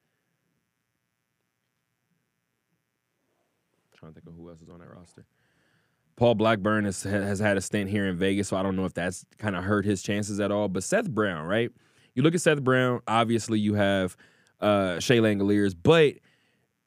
trying 4.02 4.14
to 4.14 4.20
think 4.20 4.26
of 4.26 4.34
who 4.34 4.48
else 4.48 4.60
is 4.60 4.68
on 4.68 4.80
that 4.80 4.92
roster. 4.92 5.24
Paul 6.16 6.34
Blackburn 6.34 6.84
has, 6.84 7.02
has 7.02 7.38
had 7.38 7.56
a 7.56 7.60
stint 7.60 7.90
here 7.90 8.06
in 8.06 8.16
Vegas, 8.16 8.48
so 8.48 8.56
I 8.56 8.62
don't 8.62 8.76
know 8.76 8.84
if 8.84 8.94
that's 8.94 9.24
kind 9.38 9.56
of 9.56 9.64
hurt 9.64 9.84
his 9.84 10.02
chances 10.02 10.40
at 10.40 10.50
all. 10.50 10.68
But 10.68 10.84
Seth 10.84 11.10
Brown, 11.10 11.46
right? 11.46 11.70
You 12.14 12.22
look 12.22 12.34
at 12.34 12.40
Seth 12.40 12.62
Brown, 12.62 13.00
obviously 13.06 13.58
you 13.58 13.74
have 13.74 14.16
uh, 14.60 15.00
Shea 15.00 15.18
Langeliers, 15.18 15.74
but 15.80 16.14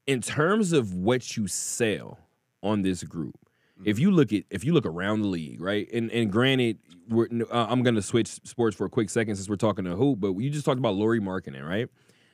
in 0.05 0.21
terms 0.21 0.71
of 0.71 0.93
what 0.93 1.35
you 1.35 1.47
sell 1.47 2.19
on 2.61 2.83
this 2.83 3.03
group, 3.03 3.35
if 3.83 3.99
you 3.99 4.11
look 4.11 4.31
at 4.31 4.43
if 4.49 4.63
you 4.63 4.73
look 4.73 4.85
around 4.85 5.21
the 5.21 5.27
league, 5.27 5.59
right? 5.59 5.91
And 5.91 6.09
and 6.11 6.31
granted, 6.31 6.77
we're, 7.09 7.27
uh, 7.51 7.67
I'm 7.69 7.83
going 7.83 7.95
to 7.95 8.01
switch 8.01 8.27
sports 8.27 8.75
for 8.75 8.85
a 8.85 8.89
quick 8.89 9.09
second 9.09 9.35
since 9.35 9.49
we're 9.49 9.57
talking 9.57 9.83
to 9.85 9.95
hoop, 9.95 10.19
but 10.21 10.33
you 10.37 10.49
just 10.49 10.65
talked 10.65 10.79
about 10.79 10.95
Lauri 10.95 11.19
Markkanen, 11.19 11.67
right? 11.67 11.89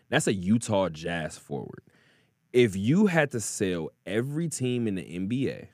That's 0.09 0.27
a 0.27 0.33
Utah 0.33 0.89
Jazz 0.89 1.37
forward. 1.37 1.81
If 2.53 2.75
you 2.75 3.07
had 3.07 3.31
to 3.31 3.39
sell 3.39 3.89
every 4.05 4.49
team 4.49 4.87
in 4.87 4.95
the 4.95 5.03
NBA, 5.03 5.67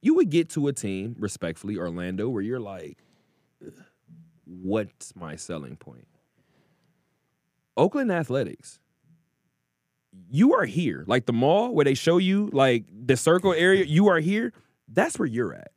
you 0.00 0.14
would 0.14 0.30
get 0.30 0.48
to 0.50 0.68
a 0.68 0.72
team, 0.72 1.16
respectfully, 1.18 1.76
Orlando, 1.76 2.28
where 2.28 2.42
you're 2.42 2.60
like, 2.60 2.98
what's 4.44 5.14
my 5.16 5.36
selling 5.36 5.76
point? 5.76 6.06
Oakland 7.76 8.10
Athletics, 8.10 8.80
you 10.30 10.54
are 10.54 10.64
here. 10.64 11.04
Like 11.06 11.26
the 11.26 11.32
mall 11.32 11.74
where 11.74 11.84
they 11.84 11.94
show 11.94 12.18
you 12.18 12.50
like 12.52 12.84
the 12.90 13.16
circle 13.16 13.52
area, 13.52 13.84
you 13.84 14.08
are 14.08 14.20
here. 14.20 14.52
That's 14.88 15.18
where 15.18 15.28
you're 15.28 15.54
at. 15.54 15.72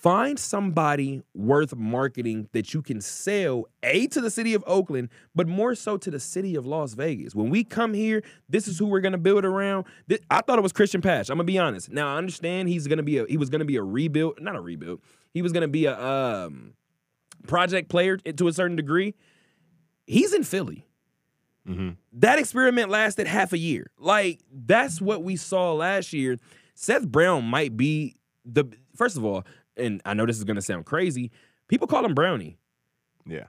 Find 0.00 0.38
somebody 0.38 1.22
worth 1.34 1.76
marketing 1.76 2.48
that 2.52 2.72
you 2.72 2.80
can 2.80 3.02
sell 3.02 3.66
A 3.82 4.06
to 4.06 4.22
the 4.22 4.30
city 4.30 4.54
of 4.54 4.64
Oakland, 4.66 5.10
but 5.34 5.46
more 5.46 5.74
so 5.74 5.98
to 5.98 6.10
the 6.10 6.18
city 6.18 6.54
of 6.54 6.64
Las 6.64 6.94
Vegas. 6.94 7.34
When 7.34 7.50
we 7.50 7.64
come 7.64 7.92
here, 7.92 8.22
this 8.48 8.66
is 8.66 8.78
who 8.78 8.86
we're 8.86 9.00
gonna 9.00 9.18
build 9.18 9.44
around. 9.44 9.84
Thi- 10.08 10.20
I 10.30 10.40
thought 10.40 10.58
it 10.58 10.62
was 10.62 10.72
Christian 10.72 11.02
Patch. 11.02 11.28
I'm 11.28 11.36
gonna 11.36 11.44
be 11.44 11.58
honest. 11.58 11.90
Now 11.92 12.14
I 12.14 12.16
understand 12.16 12.70
he's 12.70 12.86
gonna 12.86 13.02
be 13.02 13.18
a 13.18 13.26
he 13.26 13.36
was 13.36 13.50
gonna 13.50 13.66
be 13.66 13.76
a 13.76 13.82
rebuild, 13.82 14.40
not 14.40 14.56
a 14.56 14.60
rebuild. 14.60 15.02
He 15.34 15.42
was 15.42 15.52
gonna 15.52 15.68
be 15.68 15.84
a 15.84 16.00
um 16.00 16.72
project 17.46 17.90
player 17.90 18.16
to 18.16 18.48
a 18.48 18.52
certain 18.54 18.76
degree. 18.76 19.14
He's 20.06 20.32
in 20.32 20.44
Philly. 20.44 20.86
That 22.14 22.38
experiment 22.38 22.88
lasted 22.88 23.26
half 23.26 23.52
a 23.52 23.58
year. 23.58 23.90
Like 23.98 24.40
that's 24.50 24.98
what 25.00 25.22
we 25.22 25.36
saw 25.36 25.74
last 25.74 26.14
year. 26.14 26.38
Seth 26.74 27.06
Brown 27.06 27.44
might 27.44 27.76
be 27.76 28.16
the 28.46 28.64
first 28.96 29.16
of 29.18 29.24
all, 29.24 29.44
and 29.80 30.02
I 30.04 30.14
know 30.14 30.26
this 30.26 30.38
is 30.38 30.44
gonna 30.44 30.62
sound 30.62 30.86
crazy. 30.86 31.30
People 31.68 31.86
call 31.86 32.04
him 32.04 32.14
Brownie. 32.14 32.58
Yeah. 33.26 33.46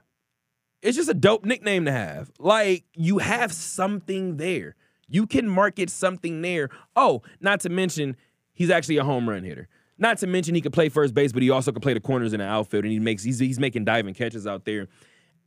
It's 0.80 0.96
just 0.96 1.08
a 1.08 1.14
dope 1.14 1.44
nickname 1.44 1.84
to 1.84 1.92
have. 1.92 2.30
Like 2.38 2.84
you 2.94 3.18
have 3.18 3.52
something 3.52 4.36
there. 4.36 4.74
You 5.08 5.26
can 5.26 5.48
market 5.48 5.90
something 5.90 6.42
there. 6.42 6.70
Oh, 6.96 7.22
not 7.40 7.60
to 7.60 7.68
mention 7.68 8.16
he's 8.52 8.70
actually 8.70 8.96
a 8.96 9.04
home 9.04 9.28
run 9.28 9.44
hitter. 9.44 9.68
Not 9.98 10.18
to 10.18 10.26
mention 10.26 10.54
he 10.54 10.60
could 10.60 10.72
play 10.72 10.88
first 10.88 11.14
base, 11.14 11.32
but 11.32 11.42
he 11.42 11.50
also 11.50 11.70
could 11.70 11.82
play 11.82 11.94
the 11.94 12.00
corners 12.00 12.32
in 12.32 12.40
the 12.40 12.46
outfield, 12.46 12.84
and 12.84 12.92
he 12.92 12.98
makes 12.98 13.22
he's, 13.22 13.38
he's 13.38 13.60
making 13.60 13.84
diving 13.84 14.14
catches 14.14 14.46
out 14.46 14.64
there. 14.64 14.88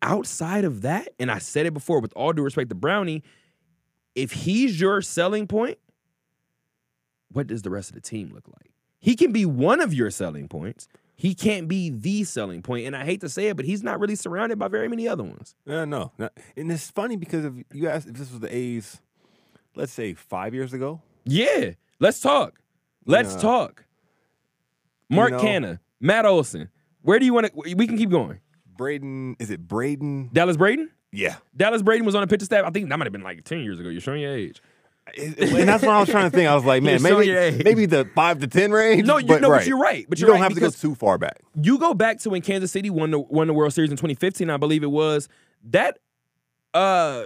Outside 0.01 0.63
of 0.65 0.81
that, 0.83 1.09
and 1.19 1.31
I 1.31 1.39
said 1.39 1.65
it 1.65 1.73
before, 1.73 1.99
with 1.99 2.13
all 2.15 2.31
due 2.31 2.43
respect 2.43 2.69
to 2.69 2.75
Brownie, 2.75 3.23
if 4.13 4.31
he's 4.31 4.79
your 4.79 5.01
selling 5.01 5.47
point, 5.47 5.77
what 7.31 7.47
does 7.47 7.63
the 7.63 7.69
rest 7.69 7.89
of 7.89 7.95
the 7.95 8.01
team 8.01 8.31
look 8.33 8.47
like? 8.47 8.71
He 9.05 9.15
can 9.15 9.31
be 9.31 9.45
one 9.45 9.81
of 9.81 9.93
your 9.93 10.09
selling 10.09 10.47
points. 10.47 10.87
He 11.15 11.35
can't 11.35 11.67
be 11.67 11.91
the 11.91 12.23
selling 12.23 12.63
point, 12.63 12.87
and 12.87 12.95
I 12.95 13.05
hate 13.05 13.21
to 13.21 13.29
say 13.29 13.49
it, 13.49 13.55
but 13.55 13.63
he's 13.65 13.83
not 13.83 13.99
really 13.99 14.15
surrounded 14.15 14.57
by 14.57 14.67
very 14.67 14.87
many 14.87 15.07
other 15.07 15.21
ones. 15.23 15.55
Yeah, 15.63 15.85
no. 15.85 16.11
And 16.57 16.71
it's 16.71 16.89
funny 16.89 17.15
because 17.15 17.45
if 17.45 17.53
you 17.71 17.87
asked 17.87 18.07
if 18.07 18.15
this 18.15 18.31
was 18.31 18.39
the 18.39 18.53
A's, 18.53 18.99
let's 19.75 19.91
say 19.93 20.15
five 20.15 20.55
years 20.55 20.73
ago, 20.73 21.01
Yeah, 21.23 21.73
let's 21.99 22.19
talk. 22.19 22.59
Let's 23.05 23.35
Yeah. 23.35 23.41
talk. 23.41 23.85
Mark 25.07 25.33
know- 25.33 25.39
Canha, 25.39 25.79
Matt 25.99 26.25
Olson. 26.25 26.69
Where 27.03 27.19
do 27.19 27.25
you 27.27 27.33
want 27.35 27.45
to? 27.45 27.75
We 27.75 27.85
can 27.85 27.97
keep 27.97 28.09
going. 28.09 28.39
Braden, 28.75 29.35
is 29.39 29.51
it 29.51 29.67
Braden? 29.67 30.31
Dallas 30.33 30.57
Braden. 30.57 30.89
Yeah. 31.11 31.35
Dallas 31.55 31.83
Braden 31.83 32.05
was 32.05 32.15
on 32.15 32.23
a 32.23 32.27
pitcher 32.27 32.45
staff. 32.45 32.65
I 32.65 32.71
think 32.71 32.89
that 32.89 32.97
might 32.97 33.05
have 33.05 33.13
been 33.13 33.21
like 33.23 33.43
ten 33.43 33.59
years 33.61 33.79
ago. 33.79 33.89
You're 33.89 34.01
showing 34.01 34.21
your 34.23 34.33
age. 34.33 34.61
And 35.17 35.69
that's 35.69 35.83
what 35.83 35.91
I 35.91 35.99
was 35.99 36.09
trying 36.09 36.29
to 36.29 36.35
think. 36.35 36.49
I 36.49 36.55
was 36.55 36.65
like, 36.65 36.81
man, 36.83 37.01
maybe 37.03 37.63
maybe 37.63 37.85
the 37.85 38.09
five 38.15 38.39
to 38.39 38.47
ten 38.47 38.71
range. 38.71 39.05
No, 39.05 39.17
you 39.17 39.27
but 39.27 39.41
know, 39.41 39.49
right. 39.49 39.59
but 39.59 39.67
you're 39.67 39.77
right. 39.77 40.05
But 40.09 40.19
you 40.19 40.25
don't 40.25 40.35
right, 40.35 40.43
have 40.43 40.53
to 40.55 40.59
go 40.59 40.69
too 40.69 40.95
far 40.95 41.17
back. 41.17 41.41
you 41.61 41.77
go 41.77 41.93
back 41.93 42.19
to 42.21 42.29
when 42.31 42.41
Kansas 42.41 42.71
City 42.71 42.89
won 42.89 43.11
the 43.11 43.19
won 43.19 43.47
the 43.47 43.53
World 43.53 43.73
Series 43.73 43.91
in 43.91 43.97
2015, 43.97 44.49
I 44.49 44.57
believe 44.57 44.83
it 44.83 44.91
was. 44.91 45.29
That 45.69 45.99
uh 46.73 47.25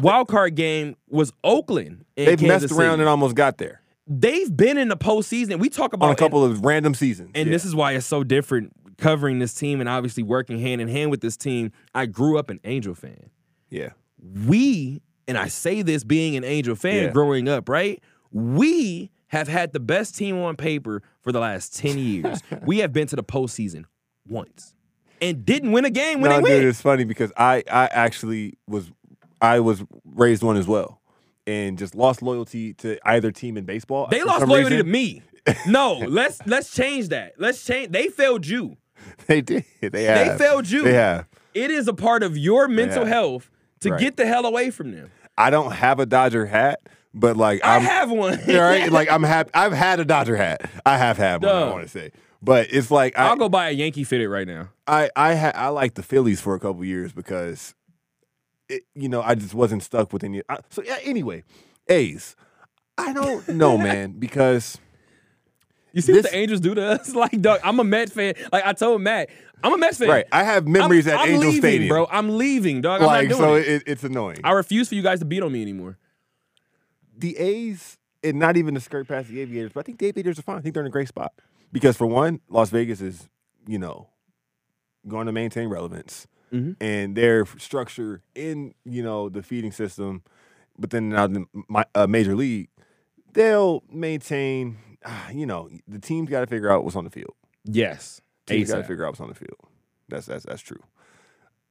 wild 0.00 0.28
card 0.28 0.54
game 0.54 0.96
was 1.08 1.32
Oakland. 1.44 2.04
in 2.16 2.26
They've 2.26 2.38
Kansas 2.38 2.70
messed 2.70 2.80
around 2.80 2.92
City. 2.92 3.02
and 3.02 3.08
almost 3.08 3.34
got 3.34 3.58
there 3.58 3.80
They've 4.06 4.54
been 4.56 4.78
in 4.78 4.88
the 4.88 4.96
postseason. 4.96 5.58
We 5.60 5.68
talk 5.68 5.92
about 5.92 6.06
on 6.06 6.12
a 6.12 6.16
couple 6.16 6.44
of 6.44 6.64
random 6.64 6.94
seasons. 6.94 7.30
and 7.34 7.46
Yeah. 7.48 7.52
this 7.52 7.64
is 7.64 7.74
why 7.74 7.92
it's 7.92 8.06
so 8.06 8.24
different 8.24 8.72
covering 8.98 9.38
this 9.38 9.54
team 9.54 9.80
and 9.80 9.88
obviously 9.88 10.22
working 10.22 10.58
hand 10.58 10.80
in 10.80 10.88
hand 10.88 11.10
with 11.10 11.20
this 11.20 11.36
team. 11.36 11.70
I 11.94 12.06
grew 12.06 12.38
up 12.38 12.50
an 12.50 12.58
Angel 12.64 12.94
fan. 12.94 13.30
yeah, 13.68 13.90
We, 14.18 15.00
and 15.30 15.38
I 15.38 15.48
say 15.48 15.80
this 15.82 16.04
being 16.04 16.36
an 16.36 16.44
Angel 16.44 16.74
fan 16.76 17.04
Yeah. 17.04 17.10
growing 17.10 17.48
up, 17.48 17.68
right? 17.68 18.02
We 18.32 19.10
have 19.28 19.48
had 19.48 19.72
the 19.72 19.80
best 19.80 20.16
team 20.16 20.36
on 20.38 20.56
paper 20.56 21.02
for 21.22 21.32
the 21.32 21.40
last 21.40 21.76
10 21.76 21.98
years. 21.98 22.40
we 22.66 22.78
have 22.78 22.92
been 22.92 23.06
to 23.08 23.16
the 23.16 23.22
postseason 23.24 23.84
once 24.28 24.74
and 25.22 25.44
didn't 25.44 25.72
win 25.72 25.84
a 25.84 25.90
game 25.90 26.20
when 26.20 26.30
no, 26.30 26.40
they 26.40 26.48
dude, 26.50 26.58
win. 26.60 26.68
it's 26.68 26.80
funny 26.80 27.04
because 27.04 27.32
I 27.36 27.62
I 27.70 27.86
actually 27.92 28.54
was 28.66 28.90
I 29.40 29.60
was 29.60 29.82
raised 30.04 30.42
one 30.42 30.56
as 30.56 30.66
well, 30.66 31.00
and 31.46 31.78
just 31.78 31.94
lost 31.94 32.20
loyalty 32.22 32.74
to 32.74 32.98
either 33.08 33.30
team 33.32 33.56
in 33.56 33.64
baseball. 33.64 34.08
They 34.10 34.22
lost 34.22 34.46
loyalty 34.46 34.74
reason. 34.76 34.86
to 34.86 34.92
me. 34.92 35.22
No, 35.66 35.94
let's 35.94 36.38
let's 36.46 36.74
change 36.74 37.08
that. 37.08 37.32
Let's 37.38 37.64
change. 37.64 37.92
They 37.92 38.08
failed 38.08 38.46
you. 38.46 38.76
They 39.26 39.40
did. 39.40 39.64
They 39.80 40.04
have. 40.04 40.36
failed 40.38 40.68
you. 40.70 40.82
They 40.84 40.92
have. 40.92 41.26
It 41.54 41.70
is 41.70 41.88
a 41.88 41.94
part 41.94 42.22
of 42.22 42.36
your 42.36 42.68
mental 42.68 43.06
health 43.06 43.50
to 43.80 43.90
Right. 43.92 44.00
get 44.00 44.16
the 44.18 44.26
hell 44.26 44.44
away 44.44 44.70
from 44.70 44.92
them. 44.92 45.10
I 45.40 45.50
don't 45.50 45.72
have 45.72 46.00
a 46.00 46.06
Dodger 46.06 46.46
hat, 46.46 46.80
but 47.14 47.36
like 47.36 47.64
I 47.64 47.76
I'm 47.76 47.82
have 47.82 48.10
one. 48.10 48.38
all 48.48 48.60
right. 48.60 48.90
Like 48.90 49.10
I'm 49.10 49.22
happy. 49.34 49.50
I've 49.54 49.72
had 49.72 50.00
a 50.00 50.04
Dodger 50.04 50.36
hat. 50.36 50.70
I 50.84 50.98
have 50.98 51.16
had 51.16 51.42
one. 51.42 51.50
I 51.50 51.60
Duh. 51.60 51.70
want 51.72 51.82
to 51.84 51.88
say, 51.88 52.12
but 52.42 52.68
it's 52.70 52.90
like 52.90 53.18
I 53.18 53.28
I'll 53.28 53.36
go 53.36 53.48
buy 53.48 53.68
a 53.68 53.72
Yankee 53.72 54.04
fitted 54.04 54.28
right 54.28 54.46
now. 54.46 54.68
I 54.86 55.10
I 55.16 55.34
ha- 55.34 55.52
I 55.54 55.68
like 55.68 55.94
the 55.94 56.02
Phillies 56.02 56.40
for 56.40 56.54
a 56.54 56.60
couple 56.60 56.84
years 56.84 57.12
because, 57.12 57.74
it, 58.68 58.82
you 58.94 59.08
know, 59.08 59.22
I 59.22 59.34
just 59.34 59.54
wasn't 59.54 59.82
stuck 59.82 60.12
with 60.12 60.24
any. 60.24 60.42
I, 60.48 60.58
so 60.68 60.82
yeah. 60.82 60.98
Anyway, 61.02 61.44
A's. 61.88 62.36
I 62.98 63.14
don't 63.14 63.48
know, 63.48 63.78
man, 63.88 64.12
because 64.18 64.78
You 65.92 66.00
see 66.02 66.12
This- 66.12 66.24
what 66.24 66.32
the 66.32 66.38
Angels 66.38 66.60
do 66.60 66.74
to 66.74 66.82
us? 66.92 67.14
Like, 67.14 67.40
dog, 67.40 67.60
I'm 67.64 67.78
a 67.80 67.84
Met 67.84 68.10
fan. 68.12 68.34
Like 68.52 68.64
I 68.64 68.72
told 68.72 69.00
Matt, 69.02 69.28
I'm 69.62 69.72
a 69.74 69.76
Mets 69.78 69.98
fan. 69.98 70.08
right, 70.08 70.26
I 70.32 70.42
have 70.44 70.66
memories 70.66 71.06
I'm, 71.06 71.14
at 71.14 71.20
I'm 71.20 71.28
Angel 71.30 71.40
leaving, 71.50 71.60
Stadium, 71.60 71.88
bro. 71.88 72.06
I'm 72.10 72.38
leaving, 72.38 72.80
dog. 72.80 73.02
Like 73.02 73.24
I'm 73.24 73.28
not 73.30 73.38
so, 73.38 73.54
it. 73.56 73.68
it, 73.68 73.82
it's 73.86 74.04
annoying. 74.04 74.38
I 74.44 74.52
refuse 74.52 74.88
for 74.88 74.94
you 74.94 75.02
guys 75.02 75.18
to 75.18 75.24
beat 75.26 75.42
on 75.42 75.52
me 75.52 75.60
anymore. 75.62 75.98
the 77.16 77.36
A's, 77.36 77.98
and 78.24 78.38
not 78.38 78.56
even 78.56 78.74
to 78.74 78.80
skirt 78.80 79.06
past 79.08 79.28
the 79.28 79.40
Aviators, 79.40 79.72
but 79.74 79.80
I 79.80 79.82
think 79.84 79.98
the 79.98 80.06
Aviators 80.06 80.38
are 80.38 80.42
fine. 80.42 80.56
I 80.56 80.60
think 80.60 80.74
they're 80.74 80.82
in 80.82 80.86
a 80.86 80.90
great 80.90 81.08
spot 81.08 81.32
because 81.72 81.96
for 81.96 82.06
one, 82.06 82.40
Las 82.48 82.70
Vegas 82.70 83.00
is 83.00 83.28
you 83.66 83.78
know 83.78 84.08
going 85.06 85.26
to 85.26 85.32
maintain 85.32 85.68
relevance, 85.68 86.26
Mhm. 86.52 86.76
and 86.80 87.16
their 87.16 87.44
structure 87.58 88.22
in 88.34 88.74
you 88.84 89.02
know 89.02 89.28
the 89.28 89.42
feeding 89.42 89.72
system, 89.72 90.22
but 90.78 90.90
then 90.90 91.10
now 91.10 91.26
the 91.26 91.44
my, 91.68 91.84
uh, 91.94 92.06
major 92.06 92.34
league, 92.34 92.68
they'll 93.34 93.82
maintain. 93.92 94.78
You 95.32 95.46
know, 95.46 95.70
the 95.88 95.98
team's 95.98 96.28
got 96.28 96.40
to 96.40 96.46
figure 96.46 96.70
out 96.70 96.84
what's 96.84 96.96
on 96.96 97.04
the 97.04 97.10
field. 97.10 97.34
Yes. 97.64 98.20
Team's 98.46 98.70
got 98.70 98.78
to 98.78 98.84
figure 98.84 99.04
out 99.04 99.10
what's 99.10 99.20
on 99.20 99.28
the 99.28 99.34
field. 99.34 99.58
That's 100.08 100.26
that's 100.26 100.44
that's 100.44 100.60
true, 100.60 100.82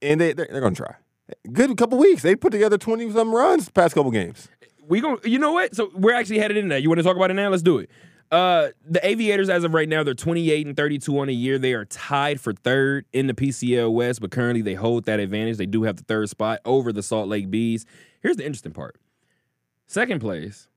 and 0.00 0.20
they 0.20 0.32
they're, 0.32 0.48
they're 0.50 0.60
going 0.60 0.74
to 0.74 0.82
try. 0.82 0.94
Good 1.52 1.76
couple 1.76 1.98
weeks. 1.98 2.22
They 2.22 2.34
put 2.34 2.52
together 2.52 2.78
twenty 2.78 3.10
some 3.12 3.34
runs 3.34 3.66
the 3.66 3.72
past 3.72 3.94
couple 3.94 4.10
games. 4.10 4.48
We 4.88 5.00
going 5.00 5.18
you 5.24 5.38
know 5.38 5.52
what? 5.52 5.76
So 5.76 5.90
we're 5.94 6.14
actually 6.14 6.38
headed 6.38 6.56
in 6.56 6.68
that. 6.68 6.82
You 6.82 6.88
want 6.88 6.98
to 6.98 7.04
talk 7.04 7.16
about 7.16 7.30
it 7.30 7.34
now? 7.34 7.50
Let's 7.50 7.62
do 7.62 7.78
it. 7.78 7.90
Uh, 8.30 8.68
the 8.88 9.04
Aviators, 9.06 9.48
as 9.48 9.64
of 9.64 9.74
right 9.74 9.88
now, 9.88 10.04
they're 10.04 10.14
28 10.14 10.66
and 10.66 10.76
32 10.76 11.18
on 11.18 11.28
a 11.28 11.32
year. 11.32 11.58
They 11.58 11.72
are 11.72 11.84
tied 11.84 12.40
for 12.40 12.52
third 12.52 13.04
in 13.12 13.26
the 13.26 13.34
PCL 13.34 13.92
West, 13.92 14.20
but 14.20 14.30
currently 14.30 14.62
they 14.62 14.74
hold 14.74 15.04
that 15.06 15.18
advantage. 15.18 15.56
They 15.56 15.66
do 15.66 15.82
have 15.82 15.96
the 15.96 16.04
third 16.04 16.28
spot 16.28 16.60
over 16.64 16.92
the 16.92 17.02
Salt 17.02 17.28
Lake 17.28 17.50
Bees. 17.50 17.84
Here's 18.22 18.36
the 18.36 18.46
interesting 18.46 18.72
part: 18.72 18.96
second 19.86 20.20
place, 20.20 20.68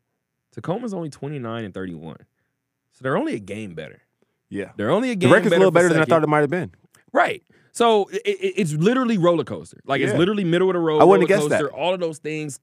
Tacoma's 0.51 0.93
only 0.93 1.09
29 1.09 1.63
and 1.63 1.73
31, 1.73 2.17
so 2.93 3.03
they're 3.03 3.17
only 3.17 3.35
a 3.35 3.39
game 3.39 3.75
better. 3.75 4.01
Yeah. 4.49 4.71
They're 4.77 4.91
only 4.91 5.11
a 5.11 5.15
game 5.15 5.29
The 5.29 5.35
record's 5.35 5.53
a 5.53 5.57
little 5.57 5.71
better 5.71 5.89
than 5.89 6.01
I 6.01 6.05
thought 6.05 6.23
it 6.23 6.29
might 6.29 6.41
have 6.41 6.49
been. 6.49 6.71
Right. 7.11 7.43
So 7.71 8.05
it, 8.09 8.21
it- 8.25 8.53
it's 8.57 8.73
literally 8.73 9.17
roller 9.17 9.43
coaster. 9.43 9.79
Like 9.85 10.01
it's 10.01 10.13
literally 10.13 10.43
middle 10.43 10.69
of 10.69 10.73
the 10.73 10.79
road. 10.79 11.01
I 11.01 11.03
wouldn't 11.05 11.29
roller 11.29 11.41
have 11.41 11.49
guessed. 11.61 11.73
All 11.73 11.93
of 11.93 11.99
those 11.99 12.19
things 12.19 12.59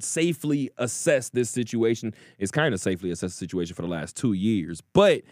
safely 0.00 0.70
assess 0.78 1.28
this 1.30 1.50
situation. 1.50 2.14
It's 2.38 2.50
kind 2.50 2.74
of 2.74 2.80
safely 2.80 3.10
assessed 3.10 3.34
the 3.38 3.44
situation 3.44 3.74
for 3.76 3.82
the 3.82 3.88
last 3.88 4.16
two 4.16 4.32
years. 4.32 4.80
But 4.92 5.22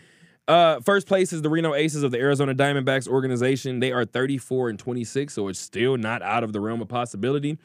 uh, 0.46 0.80
first 0.80 1.06
place 1.06 1.32
is 1.32 1.42
the 1.42 1.48
Reno 1.50 1.74
Aces 1.74 2.02
of 2.02 2.10
the 2.10 2.18
Arizona 2.18 2.54
Diamondbacks 2.54 3.08
organization. 3.08 3.80
They 3.80 3.92
are 3.92 4.04
34 4.04 4.68
and 4.68 4.78
26, 4.78 5.32
so 5.32 5.48
it's 5.48 5.58
still 5.58 5.96
not 5.96 6.22
out 6.22 6.44
of 6.44 6.52
the 6.52 6.60
realm 6.60 6.82
of 6.82 6.88
possibility. 6.88 7.58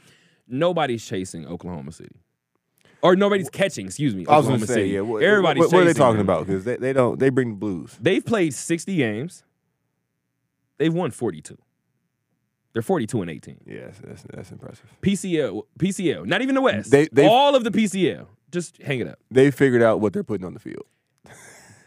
Nobody's 0.47 1.05
chasing 1.05 1.45
Oklahoma 1.45 1.91
City. 1.91 2.15
Or 3.01 3.15
nobody's 3.15 3.49
catching, 3.49 3.85
excuse 3.85 4.13
me. 4.13 4.25
I 4.27 4.37
was 4.37 4.47
going 4.47 4.59
to 4.59 4.67
say, 4.67 4.73
City. 4.73 4.89
yeah. 4.89 5.01
What, 5.01 5.23
Everybody's 5.23 5.61
what, 5.61 5.71
what 5.73 5.81
are 5.83 5.85
they 5.85 5.93
talking 5.93 6.17
them. 6.17 6.25
about? 6.25 6.45
Because 6.47 6.65
they, 6.65 6.75
they 6.75 6.91
don't 6.93 7.17
they 7.19 7.29
bring 7.29 7.51
the 7.51 7.55
blues. 7.55 7.97
They've 8.01 8.25
played 8.25 8.53
60 8.53 8.95
games. 8.95 9.43
They've 10.77 10.93
won 10.93 11.11
42. 11.11 11.57
They're 12.73 12.81
42 12.81 13.21
and 13.21 13.31
18. 13.31 13.61
Yeah, 13.65 13.79
that's, 13.85 13.99
that's, 13.99 14.23
that's 14.33 14.51
impressive. 14.51 14.85
PCL, 15.01 15.63
PCL, 15.79 16.25
not 16.25 16.41
even 16.41 16.55
the 16.55 16.61
West. 16.61 16.91
They- 16.91 17.07
they- 17.11 17.27
all 17.27 17.55
of 17.55 17.63
the 17.63 17.71
PCL. 17.71 18.27
Just 18.51 18.81
hang 18.81 18.99
it 18.99 19.07
up. 19.07 19.19
They 19.31 19.51
figured 19.51 19.81
out 19.81 20.01
what 20.01 20.11
they're 20.13 20.23
putting 20.23 20.45
on 20.45 20.53
the 20.53 20.59
field. 20.59 20.85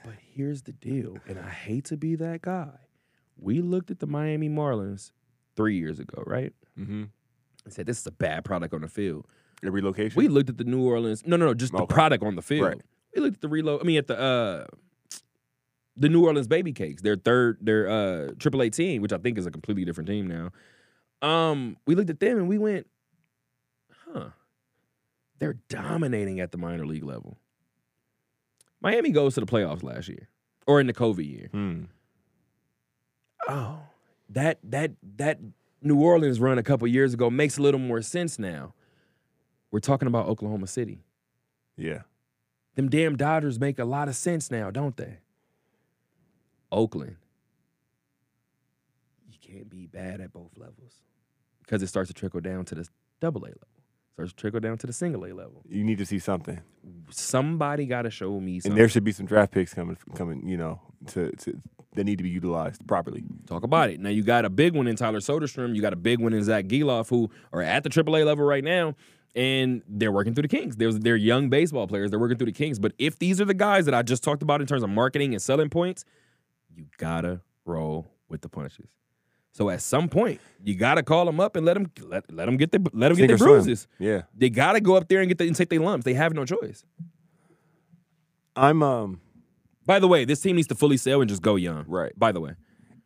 But 0.05 0.15
here's 0.35 0.63
the 0.63 0.73
deal, 0.73 1.19
and 1.29 1.39
I 1.39 1.49
hate 1.49 1.85
to 1.87 1.97
be 1.97 2.17
that 2.17 2.43
guy. 2.43 2.71
We 3.39 3.61
looked 3.61 3.91
at 3.93 4.01
the 4.01 4.07
Miami 4.09 4.49
Marlins 4.49 5.13
three 5.55 5.77
years 5.79 6.01
ago, 6.01 6.25
right? 6.27 6.53
Mm-hmm. 6.79 7.05
And 7.65 7.73
said 7.73 7.87
this 7.87 8.01
is 8.01 8.07
a 8.09 8.11
bad 8.13 8.45
product 8.45 8.75
on 8.75 8.81
the 8.81 8.89
field. 8.89 9.27
The 9.63 9.71
relocation. 9.71 10.19
We 10.19 10.29
looked 10.29 10.51
at 10.51 10.59
the 10.59 10.65
New 10.65 10.83
Orleans. 10.83 11.23
No, 11.25 11.37
no, 11.37 11.47
no, 11.47 11.55
just 11.55 11.73
the 11.73 11.87
product 11.87 12.25
on 12.25 12.35
the 12.35 12.43
field. 12.43 12.67
Right. 12.67 12.81
We 13.15 13.23
looked 13.23 13.37
at 13.37 13.41
the 13.43 13.49
reload. 13.49 13.81
I 13.81 13.85
mean, 13.85 13.99
at 13.99 14.09
the 14.09 14.19
uh, 14.19 14.67
the 15.97 16.09
New 16.09 16.25
Orleans 16.25 16.49
Baby 16.49 16.73
Cakes, 16.73 17.03
their 17.03 17.17
third, 17.17 17.59
their 17.61 17.89
uh 17.89 18.33
AAA 18.39 18.73
team, 18.73 19.03
which 19.03 19.13
I 19.13 19.19
think 19.19 19.39
is 19.39 19.47
a 19.47 19.51
completely 19.51 19.85
different 19.85 20.09
team 20.09 20.27
now. 20.27 20.51
Um, 21.27 21.77
we 21.87 21.95
looked 21.95 22.11
at 22.11 22.19
them 22.19 22.39
and 22.39 22.49
we 22.49 22.59
went, 22.59 22.89
huh? 24.07 24.31
They're 25.39 25.59
dominating 25.69 26.41
at 26.41 26.51
the 26.51 26.59
minor 26.59 26.85
league 26.87 27.05
level. 27.05 27.39
Miami 28.81 29.11
goes 29.11 29.35
to 29.35 29.41
the 29.41 29.47
playoffs 29.47 29.85
last 29.85 30.09
year, 30.09 30.29
or 30.67 30.81
in 30.81 30.89
the 30.89 30.93
COVID 30.93 31.29
year. 31.29 31.49
Hmm. 31.53 31.85
Oh, 33.49 33.79
that 34.29 34.59
that 34.65 34.93
that 35.17 35.39
New 35.83 36.01
Orleans 36.01 36.41
run 36.41 36.59
a 36.59 36.63
couple 36.65 36.89
years 36.89 37.15
ago 37.15 37.31
makes 37.31 37.59
a 37.59 37.63
little 37.63 37.81
more 37.81 38.03
sense 38.03 38.41
now. 38.41 38.75
We're 39.73 39.81
talking 39.81 40.07
about 40.07 40.29
Oklahoma 40.29 40.69
City. 40.69 41.03
Yeah. 41.77 42.03
Them 42.77 42.89
damn 42.89 43.17
Dodgers 43.17 43.59
make 43.59 43.79
a 43.79 43.85
lot 43.85 44.07
of 44.09 44.15
sense 44.15 44.51
now, 44.51 44.71
don't 44.71 44.97
they? 44.97 45.19
Oakland. 46.71 47.17
You 49.31 49.39
can't 49.41 49.69
be 49.69 49.87
bad 49.87 50.21
at 50.21 50.33
both 50.33 50.51
levels 50.57 50.93
because 51.61 51.83
it 51.83 51.89
starts 51.89 52.09
to 52.09 52.15
trickle 52.15 52.41
down 52.41 52.65
to 52.67 52.75
the 52.75 52.89
double 53.21 53.43
A 53.43 53.49
level. 53.49 53.59
Starts 54.15 54.33
to 54.33 54.37
trickle 54.37 54.61
down 54.61 54.77
to 54.79 54.87
the 54.87 54.93
single 54.93 55.25
A 55.25 55.33
level. 55.33 55.63
You 55.69 55.85
need 55.85 55.99
to 55.99 56.07
see 56.07 56.19
something, 56.19 56.61
Somebody 57.11 57.87
got 57.87 58.03
to 58.03 58.11
show 58.11 58.39
me 58.41 58.61
something. 58.61 58.73
and 58.73 58.81
there 58.81 58.89
should 58.89 59.05
be 59.05 59.13
some 59.13 59.27
draft 59.27 59.53
picks 59.53 59.73
coming. 59.75 59.97
Coming, 60.15 60.47
you 60.47 60.57
know, 60.57 60.81
to, 61.09 61.31
to 61.33 61.59
that 61.95 62.05
need 62.05 62.17
to 62.19 62.23
be 62.25 62.31
utilized 62.31 62.87
properly. 62.87 63.23
Talk 63.47 63.65
about 63.65 63.91
it. 63.91 64.01
Now 64.01 64.11
you 64.11 64.23
got 64.23 64.45
a 64.45 64.51
big 64.51 64.75
one 64.75 64.87
in 64.87 64.97
Tyler 64.97 65.21
Soderstrom. 65.21 65.75
You 65.75 65.83
got 65.83 65.93
a 65.93 65.97
big 65.97 66.21
one 66.21 66.33
in 66.33 66.43
Zack 66.43 66.67
Gelof, 66.67 67.09
who 67.11 67.31
are 67.53 67.61
at 67.63 67.85
the 67.85 67.91
AAA 67.91 68.25
level 68.25 68.45
right 68.45 68.65
now, 68.65 68.95
and 69.35 69.83
they're 69.89 70.13
working 70.13 70.35
through 70.35 70.43
the 70.43 70.49
Kings. 70.49 70.77
There's 70.77 70.99
they're 70.99 71.17
young 71.17 71.49
baseball 71.49 71.87
players. 71.87 72.11
They're 72.11 72.19
working 72.19 72.39
through 72.39 72.47
the 72.47 72.53
Kings. 72.53 72.79
But 72.79 72.93
if 72.99 73.19
these 73.19 73.41
are 73.41 73.45
the 73.45 73.55
guys 73.55 73.85
that 73.87 73.95
I 73.95 74.03
just 74.03 74.23
talked 74.23 74.43
about 74.43 74.61
in 74.61 74.67
terms 74.67 74.83
of 74.83 74.91
marketing 74.91 75.33
and 75.35 75.41
selling 75.43 75.71
points, 75.71 76.05
you 76.75 76.87
gotta 76.99 77.41
roll 77.65 78.11
with 78.29 78.43
the 78.43 78.49
punches. 78.49 78.89
So 79.55 79.69
at 79.69 79.83
some 79.83 80.09
point, 80.09 80.41
you 80.65 80.75
gotta 80.75 81.03
call 81.03 81.27
them 81.27 81.39
up 81.39 81.57
and 81.57 81.67
let 81.67 81.75
them 81.75 81.91
let, 82.07 82.33
let 82.33 82.47
them 82.47 82.57
get 82.57 82.73
the 82.73 82.79
let 82.93 83.09
them 83.09 83.17
get 83.19 83.27
their 83.27 83.35
or 83.37 83.39
swim. 83.39 83.51
bruises. 83.51 83.87
Yeah. 83.99 84.23
They 84.35 84.51
gotta 84.51 84.81
go 84.81 84.97
up 84.97 85.09
there 85.09 85.21
and 85.21 85.29
get 85.29 85.39
the, 85.39 85.47
and 85.47 85.55
take 85.55 85.69
their 85.69 85.81
lumps. 85.81 86.05
They 86.05 86.15
have 86.15 86.33
no 86.35 86.45
choice. 86.45 86.85
I'm 88.57 88.83
um 88.83 89.21
By 89.87 89.99
the 89.99 90.09
way, 90.09 90.25
this 90.25 90.41
team 90.41 90.57
needs 90.57 90.69
to 90.69 90.75
fully 90.75 90.97
sell 90.97 91.21
and 91.21 91.29
just 91.29 91.43
go 91.43 91.57
young. 91.57 91.85
Right. 91.87 92.19
By 92.19 92.33
the 92.33 92.41
way, 92.41 92.53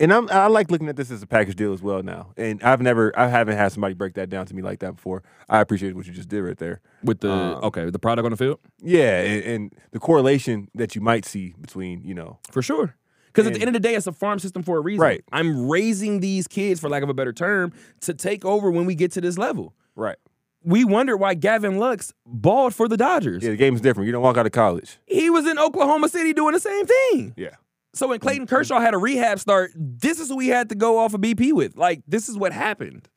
and 0.00 0.12
I'm 0.12 0.28
I 0.30 0.46
like 0.46 0.70
looking 0.70 0.88
at 0.88 0.96
this 0.96 1.10
as 1.10 1.22
a 1.22 1.26
package 1.26 1.56
deal 1.56 1.72
as 1.72 1.82
well 1.82 2.02
now. 2.02 2.32
And 2.36 2.62
I've 2.62 2.80
never 2.80 3.16
I 3.18 3.28
haven't 3.28 3.56
had 3.56 3.72
somebody 3.72 3.94
break 3.94 4.14
that 4.14 4.28
down 4.28 4.46
to 4.46 4.54
me 4.54 4.62
like 4.62 4.80
that 4.80 4.96
before. 4.96 5.22
I 5.48 5.60
appreciate 5.60 5.94
what 5.94 6.06
you 6.06 6.12
just 6.12 6.28
did 6.28 6.42
right 6.42 6.56
there. 6.58 6.80
with 7.02 7.20
the 7.20 7.30
Um, 7.30 7.64
okay, 7.64 7.88
the 7.90 7.98
product 7.98 8.24
on 8.24 8.30
the 8.30 8.36
field. 8.36 8.58
Yeah, 8.82 9.20
and, 9.20 9.44
and 9.44 9.72
the 9.92 9.98
correlation 9.98 10.68
that 10.74 10.94
you 10.94 11.00
might 11.00 11.24
see 11.24 11.54
between 11.60 12.02
you 12.02 12.14
know 12.14 12.38
For 12.50 12.62
sure. 12.62 12.96
Because 13.26 13.48
at 13.48 13.52
the 13.52 13.60
end 13.60 13.68
of 13.68 13.74
the 13.74 13.80
day, 13.80 13.94
it's 13.94 14.06
a 14.06 14.12
farm 14.12 14.38
system 14.38 14.62
for 14.62 14.78
a 14.78 14.80
reason. 14.80 15.02
Right. 15.02 15.22
I'm 15.30 15.68
raising 15.68 16.20
these 16.20 16.48
kids, 16.48 16.80
for 16.80 16.88
lack 16.88 17.02
of 17.02 17.10
a 17.10 17.14
better 17.14 17.34
term, 17.34 17.70
to 18.00 18.14
take 18.14 18.46
over 18.46 18.70
when 18.70 18.86
we 18.86 18.94
get 18.94 19.12
to 19.12 19.20
this 19.20 19.36
level. 19.36 19.74
right. 19.94 20.16
We 20.64 20.84
wonder 20.84 21.16
why 21.16 21.34
Gavin 21.34 21.78
Lux 21.78 22.12
balled 22.26 22.74
for 22.74 22.88
the 22.88 22.96
Dodgers. 22.96 23.44
Yeah, 23.44 23.50
the 23.50 23.56
game's 23.56 23.80
different. 23.80 24.06
You 24.06 24.12
don't 24.12 24.22
walk 24.22 24.36
out 24.36 24.46
of 24.46 24.52
college. 24.52 24.98
He 25.06 25.30
was 25.30 25.46
in 25.46 25.58
Oklahoma 25.60 26.08
City 26.08 26.32
doing 26.32 26.54
the 26.54 26.60
same 26.60 26.86
thing. 26.86 27.34
Yeah. 27.36 27.50
So 27.96 28.08
when 28.08 28.18
Clayton 28.20 28.46
Kershaw 28.46 28.78
had 28.80 28.94
a 28.94 28.98
rehab 28.98 29.38
start, 29.40 29.72
this 29.74 30.20
is 30.20 30.28
who 30.28 30.36
we 30.36 30.48
had 30.48 30.68
to 30.68 30.74
go 30.74 30.98
off 30.98 31.14
of 31.14 31.20
BP 31.20 31.52
with. 31.52 31.76
Like, 31.76 32.02
this 32.06 32.28
is 32.28 32.36
what 32.36 32.52
happened. 32.52 33.08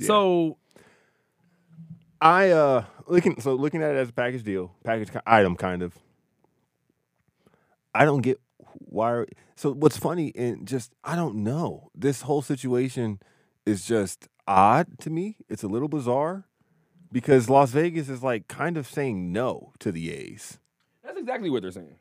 So 0.00 0.58
I 2.20 2.50
uh 2.50 2.84
looking 3.06 3.40
so 3.40 3.54
looking 3.54 3.82
at 3.82 3.94
it 3.94 3.98
as 3.98 4.08
a 4.10 4.12
package 4.12 4.42
deal, 4.42 4.74
package 4.84 5.10
item 5.26 5.56
kind 5.56 5.82
of. 5.82 5.94
I 7.94 8.04
don't 8.04 8.20
get 8.20 8.40
why. 8.72 9.10
Are, 9.12 9.26
so 9.54 9.72
what's 9.72 9.96
funny 9.96 10.32
and 10.36 10.66
just 10.66 10.92
I 11.02 11.16
don't 11.16 11.36
know. 11.36 11.88
This 11.94 12.22
whole 12.22 12.42
situation 12.42 13.20
is 13.64 13.86
just 13.86 14.28
odd 14.46 14.98
to 15.00 15.10
me. 15.10 15.38
It's 15.48 15.62
a 15.62 15.68
little 15.68 15.88
bizarre 15.88 16.44
because 17.10 17.48
Las 17.48 17.70
Vegas 17.70 18.08
is 18.08 18.22
like 18.22 18.48
kind 18.48 18.76
of 18.76 18.86
saying 18.86 19.32
no 19.32 19.72
to 19.78 19.90
the 19.92 20.10
A's, 20.12 20.58
that's 21.02 21.18
exactly 21.18 21.48
what 21.48 21.62
they're 21.62 21.70
saying. 21.70 21.96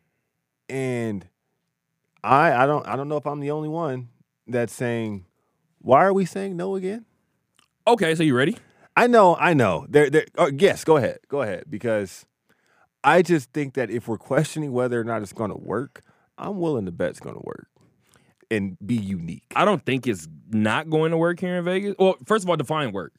and 0.67 1.27
I 2.25 2.63
I 2.63 2.65
don't 2.65 2.87
I 2.87 2.95
don't 2.95 3.07
know 3.09 3.17
if 3.17 3.27
I'm 3.27 3.39
the 3.39 3.51
only 3.51 3.69
one 3.69 4.09
that's 4.47 4.73
saying 4.73 5.25
why 5.79 6.03
are 6.05 6.13
we 6.13 6.25
saying 6.25 6.57
no 6.57 6.75
again. 6.75 7.05
Okay, 7.87 8.15
so 8.15 8.23
you 8.23 8.35
ready? 8.35 8.57
I 8.97 9.07
know, 9.07 9.35
I 9.35 9.53
know. 9.53 9.85
There, 9.89 10.09
there. 10.09 10.25
Oh, 10.37 10.49
yes, 10.57 10.83
go 10.83 10.97
ahead, 10.97 11.19
go 11.29 11.41
ahead. 11.43 11.65
Because 11.69 12.25
I 13.03 13.21
just 13.21 13.51
think 13.53 13.75
that 13.75 13.91
if 13.91 14.07
we're 14.07 14.17
questioning 14.17 14.71
whether 14.71 14.99
or 14.99 15.03
not 15.03 15.21
it's 15.21 15.33
going 15.33 15.51
to 15.51 15.57
work, 15.57 16.01
I'm 16.37 16.59
willing 16.59 16.85
to 16.85 16.91
bet 16.91 17.11
it's 17.11 17.19
going 17.19 17.35
to 17.35 17.43
work 17.45 17.67
and 18.49 18.77
be 18.85 18.95
unique. 18.95 19.43
I 19.55 19.65
don't 19.65 19.85
think 19.85 20.07
it's 20.07 20.27
not 20.49 20.89
going 20.89 21.11
to 21.11 21.17
work 21.17 21.39
here 21.39 21.57
in 21.57 21.65
Vegas. 21.65 21.95
Well, 21.99 22.15
first 22.25 22.43
of 22.45 22.49
all, 22.49 22.57
define 22.57 22.91
work. 22.91 23.13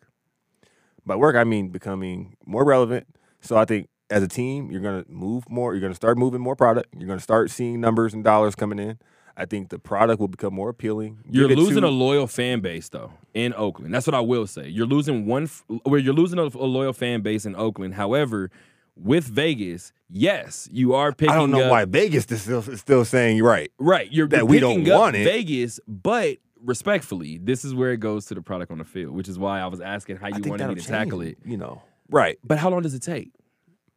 by 1.06 1.16
work 1.16 1.36
I 1.36 1.44
mean 1.44 1.68
becoming 1.68 2.36
more 2.46 2.64
relevant. 2.64 3.06
So 3.40 3.56
I 3.56 3.64
think 3.64 3.88
as 4.10 4.22
a 4.22 4.28
team, 4.28 4.70
you're 4.70 4.80
gonna 4.80 5.04
move 5.08 5.48
more. 5.50 5.74
You're 5.74 5.80
gonna 5.80 5.94
start 5.94 6.18
moving 6.18 6.40
more 6.40 6.56
product. 6.56 6.94
You're 6.96 7.08
gonna 7.08 7.20
start 7.20 7.50
seeing 7.50 7.80
numbers 7.80 8.14
and 8.14 8.22
dollars 8.24 8.54
coming 8.54 8.78
in. 8.78 8.98
I 9.38 9.44
think 9.44 9.68
the 9.68 9.78
product 9.78 10.18
will 10.18 10.28
become 10.28 10.54
more 10.54 10.70
appealing. 10.70 11.18
You're 11.30 11.48
losing 11.48 11.82
to- 11.82 11.88
a 11.88 11.90
loyal 11.90 12.26
fan 12.26 12.60
base 12.60 12.88
though 12.88 13.12
in 13.34 13.52
Oakland. 13.54 13.92
That's 13.92 14.06
what 14.06 14.14
I 14.14 14.20
will 14.20 14.46
say. 14.46 14.68
You're 14.68 14.86
losing 14.86 15.26
one 15.26 15.44
f- 15.44 15.62
where 15.82 16.00
you're 16.00 16.14
losing 16.14 16.38
a, 16.38 16.44
a 16.44 16.66
loyal 16.66 16.92
fan 16.94 17.20
base 17.20 17.44
in 17.44 17.54
Oakland. 17.54 17.94
However, 17.94 18.50
with 18.96 19.24
Vegas, 19.24 19.92
yes, 20.08 20.68
you 20.72 20.94
are 20.94 21.12
picking. 21.12 21.34
I 21.34 21.36
don't 21.36 21.50
know 21.50 21.64
up, 21.64 21.70
why 21.70 21.84
Vegas 21.84 22.24
is 22.26 22.42
still 22.42 22.60
is 22.60 22.80
still 22.80 23.04
saying 23.04 23.36
you're 23.36 23.46
right. 23.46 23.70
Right, 23.78 24.10
you're 24.10 24.28
that 24.28 24.38
you're 24.38 24.46
we 24.46 24.58
don't 24.58 24.88
up 24.88 24.98
want 25.00 25.16
it. 25.16 25.24
Vegas, 25.24 25.80
but 25.86 26.38
respectfully, 26.64 27.38
this 27.38 27.64
is 27.64 27.74
where 27.74 27.92
it 27.92 27.98
goes 28.00 28.24
to 28.26 28.34
the 28.34 28.40
product 28.42 28.70
on 28.72 28.78
the 28.78 28.84
field, 28.84 29.14
which 29.14 29.28
is 29.28 29.38
why 29.38 29.60
I 29.60 29.66
was 29.66 29.80
asking 29.82 30.16
how 30.16 30.28
you 30.28 30.42
wanted 30.48 30.68
me 30.68 30.74
to 30.76 30.82
tackle 30.82 31.20
it. 31.20 31.36
You 31.44 31.58
know, 31.58 31.82
right? 32.08 32.38
But 32.42 32.58
how 32.58 32.70
long 32.70 32.80
does 32.82 32.94
it 32.94 33.02
take? 33.02 33.32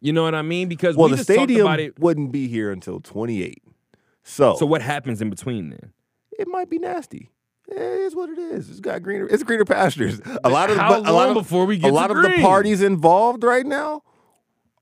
You 0.02 0.14
know 0.14 0.24
what 0.24 0.36
I 0.36 0.42
mean? 0.42 0.68
Because 0.70 0.96
Well, 0.96 1.08
we 1.08 1.12
the 1.12 1.18
just 1.18 1.30
stadium 1.32 1.92
wouldn't 2.00 2.32
be 2.32 2.48
here 2.48 2.72
until 2.72 3.00
28. 3.00 3.62
So, 4.24 4.56
So 4.56 4.66
what 4.66 4.82
happens 4.82 5.22
in 5.22 5.30
between 5.30 5.70
then? 5.70 5.94
it 6.38 6.48
might 6.48 6.70
be 6.70 6.80
nasty. 6.80 7.30
It 7.68 7.78
is 7.78 8.16
what 8.16 8.30
it 8.30 8.40
is. 8.40 8.70
It's 8.70 8.80
got 8.80 9.04
greener. 9.04 9.28
It's 9.30 9.44
greener 9.44 9.66
pastures. 9.66 10.22
A 10.44 10.50
lot 10.50 10.70
of 10.70 10.78
the, 10.78 10.82
How 10.82 11.00
a 11.00 11.12
lot 11.12 11.28
of, 11.30 11.34
before 11.36 11.66
we 11.66 11.78
get 11.78 11.92
a 11.92 11.94
lot 11.94 12.10
of 12.12 12.22
the 12.22 12.38
parties 12.42 12.82
involved 12.82 13.44
right 13.44 13.66
now 13.66 14.02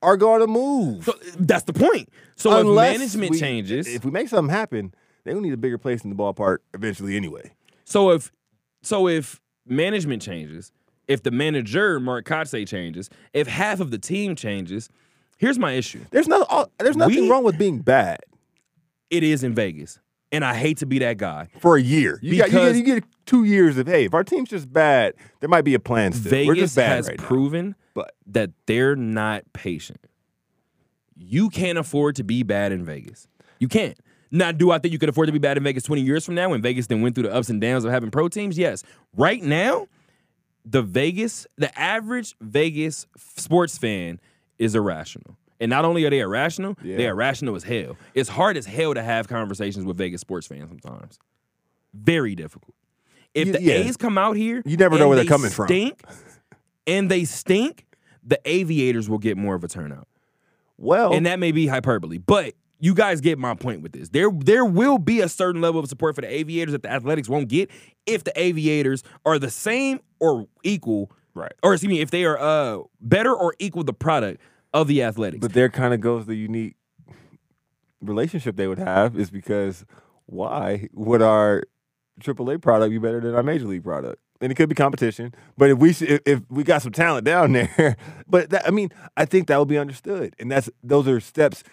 are 0.00 0.16
going 0.16 0.40
to 0.40 0.46
move. 0.46 1.04
So 1.04 1.12
that's 1.38 1.64
the 1.64 1.72
point. 1.72 2.08
So 2.36 2.56
Unless 2.58 2.94
if 2.94 2.98
management 3.00 3.30
we- 3.32 3.38
changes, 3.40 3.88
If 3.88 4.04
we 4.04 4.10
make 4.12 4.28
something 4.28 4.54
happen, 4.54 4.94
they 5.24 5.34
will 5.34 5.40
need 5.40 5.52
a 5.52 5.56
bigger 5.58 5.76
place 5.78 6.02
in 6.04 6.10
the 6.10 6.16
ballpark 6.16 6.58
eventually 6.72 7.16
anyway. 7.16 7.52
So 7.84 8.10
if 8.10 8.30
so 8.82 9.08
if 9.08 9.40
management 9.66 10.22
changes, 10.22 10.72
if 11.08 11.22
the 11.24 11.30
manager 11.32 11.98
Mark 12.00 12.24
Kotsay 12.24 12.66
changes, 12.66 13.10
if 13.34 13.48
half 13.48 13.80
of 13.80 13.90
the 13.90 13.98
team 13.98 14.36
changes, 14.36 14.88
here's 15.38 15.58
my 15.58 15.72
issue. 15.72 16.00
There's 16.10 16.28
no 16.28 16.42
all- 16.44 16.70
there's 16.78 16.96
nothing 16.96 17.22
We- 17.22 17.30
wrong 17.30 17.44
with 17.44 17.56
being 17.58 17.78
bad 17.78 18.18
It 19.10 19.22
is 19.22 19.42
in 19.42 19.54
Vegas. 19.54 19.98
And 20.30 20.44
I 20.44 20.54
hate 20.54 20.76
to 20.78 20.86
be 20.86 20.98
that 20.98 21.16
guy. 21.16 21.48
for 21.60 21.76
a 21.78 21.80
year. 21.80 22.18
You, 22.20 22.36
got, 22.36 22.52
you, 22.52 22.58
get, 22.58 22.76
you 22.76 22.82
get 22.82 23.04
two 23.24 23.44
years 23.44 23.78
of 23.78 23.86
hey, 23.86 24.04
if 24.04 24.12
our 24.12 24.22
team's 24.24 24.50
just 24.50 24.70
bad, 24.70 25.14
there 25.40 25.48
might 25.48 25.62
be 25.64 25.72
a 25.72 25.80
plan 25.80 26.12
still. 26.12 26.30
We're 26.46 26.52
Vegas 26.54 26.60
just 26.74 26.76
bad 26.76 26.88
has 26.96 27.08
right 27.08 27.18
now. 27.18 27.24
proven 27.26 27.74
But 27.94 28.12
that 28.26 28.50
they're 28.66 28.94
not 28.94 29.44
patient. 29.54 30.00
You 31.16 31.48
can't 31.48 31.78
afford 31.78 32.16
to 32.16 32.24
be 32.24 32.42
bad 32.42 32.72
in 32.72 32.84
Vegas. 32.84 33.26
You 33.58 33.68
can't. 33.68 33.98
Now, 34.30 34.52
do 34.52 34.70
I 34.70 34.78
think 34.78 34.92
you 34.92 34.98
could 34.98 35.08
afford 35.08 35.26
to 35.28 35.32
be 35.32 35.38
bad 35.38 35.56
in 35.56 35.62
Vegas 35.64 35.82
20 35.84 36.02
years 36.02 36.24
from 36.24 36.34
now 36.34 36.50
when 36.50 36.60
Vegas 36.60 36.86
then 36.88 37.00
went 37.00 37.14
through 37.14 37.24
the 37.24 37.34
ups 37.34 37.48
and 37.48 37.60
downs 37.60 37.84
of 37.84 37.90
having 37.90 38.10
pro 38.10 38.28
teams? 38.28 38.58
Yes. 38.58 38.82
Right 39.16 39.42
now, 39.42 39.88
the 40.66 40.82
Vegas, 40.82 41.46
the 41.56 41.76
average 41.78 42.36
Vegas 42.40 43.06
sports 43.16 43.78
fan 43.78 44.20
is 44.58 44.74
irrational. 44.74 45.36
And 45.60 45.70
not 45.70 45.84
only 45.84 46.04
are 46.04 46.10
they 46.10 46.20
irrational, 46.20 46.76
Yeah. 46.82 46.96
they're 46.96 47.10
irrational 47.12 47.56
as 47.56 47.64
hell. 47.64 47.96
It's 48.14 48.28
hard 48.28 48.56
as 48.56 48.66
hell 48.66 48.94
to 48.94 49.02
have 49.02 49.26
conversations 49.28 49.84
with 49.84 49.96
Vegas 49.96 50.20
sports 50.20 50.46
fans 50.46 50.68
sometimes. 50.68 51.18
Very 51.94 52.34
difficult. 52.34 52.74
If 53.34 53.52
the 53.52 53.62
yeah. 53.62 53.74
A's 53.74 53.96
come 53.96 54.18
out 54.18 54.36
here, 54.36 54.62
You 54.64 54.76
never 54.76 54.98
know 54.98 55.08
where 55.08 55.16
they're 55.16 55.24
they 55.24 55.28
coming 55.28 55.50
from. 55.50 55.66
stink, 55.66 56.02
and 56.86 57.10
they 57.10 57.24
stink, 57.24 57.84
the 58.24 58.40
aviators 58.44 59.08
will 59.08 59.18
get 59.18 59.36
more 59.36 59.54
of 59.54 59.64
a 59.64 59.68
turnout. 59.68 60.06
well, 60.76 61.12
And 61.12 61.26
that 61.26 61.38
may 61.38 61.50
be 61.52 61.66
hyperbole, 61.66 62.18
but 62.18 62.54
you 62.80 62.94
guys 62.94 63.20
get 63.20 63.38
my 63.38 63.54
point 63.54 63.82
with 63.82 63.90
this. 63.92 64.10
There 64.10 64.30
there 64.30 64.64
will 64.64 64.98
be 64.98 65.20
a 65.20 65.28
certain 65.28 65.60
level 65.60 65.80
of 65.80 65.88
support 65.88 66.14
for 66.14 66.20
the 66.20 66.32
aviators 66.32 66.72
that 66.72 66.82
the 66.82 66.90
athletics 66.90 67.28
won't 67.28 67.48
get 67.48 67.68
if 68.06 68.22
the 68.22 68.32
aviators 68.40 69.02
are 69.26 69.38
the 69.40 69.50
same 69.50 69.98
or 70.20 70.46
equal, 70.62 71.10
right. 71.38 71.52
or 71.62 71.74
excuse 71.74 71.88
me, 71.88 72.00
if 72.00 72.10
they 72.10 72.24
are 72.24 72.38
uh 72.38 72.82
better 73.00 73.34
or 73.34 73.54
equal 73.58 73.84
the 73.84 73.92
product 73.92 74.40
of 74.74 74.88
the 74.88 75.02
athletics. 75.02 75.40
But 75.40 75.52
there 75.52 75.68
kind 75.68 75.94
of 75.94 76.00
goes 76.00 76.26
the 76.26 76.34
unique 76.34 76.76
relationship 78.00 78.56
they 78.56 78.68
would 78.68 78.78
have 78.78 79.16
is 79.16 79.30
because 79.30 79.84
why 80.26 80.88
would 80.92 81.22
our 81.22 81.64
AAA 82.20 82.60
product 82.60 82.90
be 82.90 82.98
better 82.98 83.20
than 83.20 83.34
our 83.34 83.42
major 83.42 83.66
league 83.66 83.84
product? 83.84 84.20
And 84.40 84.52
it 84.52 84.54
could 84.54 84.68
be 84.68 84.74
competition, 84.76 85.34
but 85.56 85.70
if 85.70 85.78
we 85.78 85.90
if, 85.90 86.20
if 86.24 86.42
we 86.48 86.62
got 86.62 86.82
some 86.82 86.92
talent 86.92 87.24
down 87.24 87.52
there, 87.54 87.96
but 88.28 88.50
that, 88.50 88.68
I 88.68 88.70
mean, 88.70 88.90
I 89.16 89.24
think 89.24 89.48
that 89.48 89.58
would 89.58 89.68
be 89.68 89.78
understood, 89.78 90.36
and 90.38 90.48
that's 90.48 90.70
those 90.82 91.08
are 91.08 91.18
steps 91.18 91.64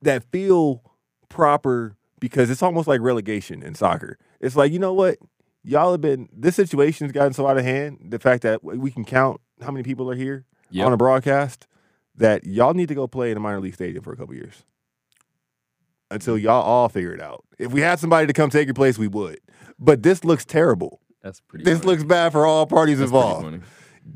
that 0.00 0.24
feel 0.32 0.82
proper 1.28 1.96
because 2.18 2.50
it's 2.50 2.62
almost 2.62 2.88
like 2.88 3.00
relegation 3.00 3.62
in 3.62 3.76
soccer. 3.76 4.18
It's 4.40 4.56
like 4.56 4.72
you 4.72 4.80
know 4.80 4.92
what, 4.92 5.18
y'all 5.64 5.92
have 5.92 6.00
been 6.00 6.28
this 6.32 6.56
situation's 6.56 7.12
gotten 7.12 7.32
so 7.32 7.46
out 7.46 7.58
of 7.58 7.64
hand. 7.64 7.98
The 8.10 8.18
fact 8.18 8.42
that 8.42 8.62
we 8.64 8.90
can 8.90 9.04
count 9.04 9.40
how 9.60 9.70
many 9.70 9.82
people 9.82 10.10
are 10.10 10.14
here 10.16 10.44
Yep. 10.70 10.86
on 10.86 10.92
a 10.92 10.96
broadcast 10.96 11.66
that 12.16 12.44
y'all 12.46 12.74
need 12.74 12.88
to 12.88 12.94
go 12.94 13.06
play 13.06 13.30
in 13.30 13.36
a 13.36 13.40
minor 13.40 13.60
league 13.60 13.74
stadium 13.74 14.02
for 14.02 14.12
a 14.12 14.16
couple 14.16 14.34
years 14.34 14.64
until 16.10 16.36
y'all 16.36 16.62
all 16.62 16.88
figure 16.88 17.12
it 17.14 17.20
out. 17.20 17.44
If 17.58 17.72
we 17.72 17.80
had 17.80 17.98
somebody 17.98 18.26
to 18.26 18.32
come 18.32 18.50
take 18.50 18.66
your 18.66 18.74
place, 18.74 18.98
we 18.98 19.08
would. 19.08 19.38
But 19.78 20.02
this 20.02 20.24
looks 20.24 20.44
terrible. 20.44 21.00
That's 21.22 21.40
pretty. 21.40 21.64
This 21.64 21.78
funny. 21.80 21.90
looks 21.92 22.04
bad 22.04 22.32
for 22.32 22.46
all 22.46 22.66
parties 22.66 22.98
That's 22.98 23.10
involved. 23.10 23.60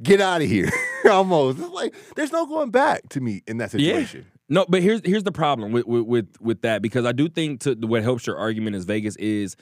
Get 0.03 0.21
out 0.21 0.43
of 0.43 0.49
here. 0.49 0.71
Almost. 1.11 1.59
It's 1.61 1.69
like 1.71 1.95
there's 2.17 2.33
no 2.33 2.45
going 2.47 2.71
back 2.71 3.09
to 3.11 3.21
me 3.21 3.43
in 3.47 3.59
that 3.59 3.73
Yeah. 3.75 3.93
situation. 3.95 4.27
No, 4.49 4.65
but 4.69 4.83
here's 4.83 5.01
here's 5.05 5.23
the 5.25 5.33
problem 5.33 5.73
with 5.73 5.87
with 5.87 6.05
with, 6.07 6.29
with 6.41 6.63
that 6.63 6.83
because 6.83 7.05
I 7.05 7.13
do 7.13 7.29
think 7.29 7.61
to 7.63 7.75
what 7.75 8.03
helps 8.03 8.27
your 8.27 8.37
argument 8.37 8.77
is 8.77 8.85
Vegas 8.85 9.17
is, 9.17 9.57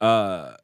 uh, 0.00 0.54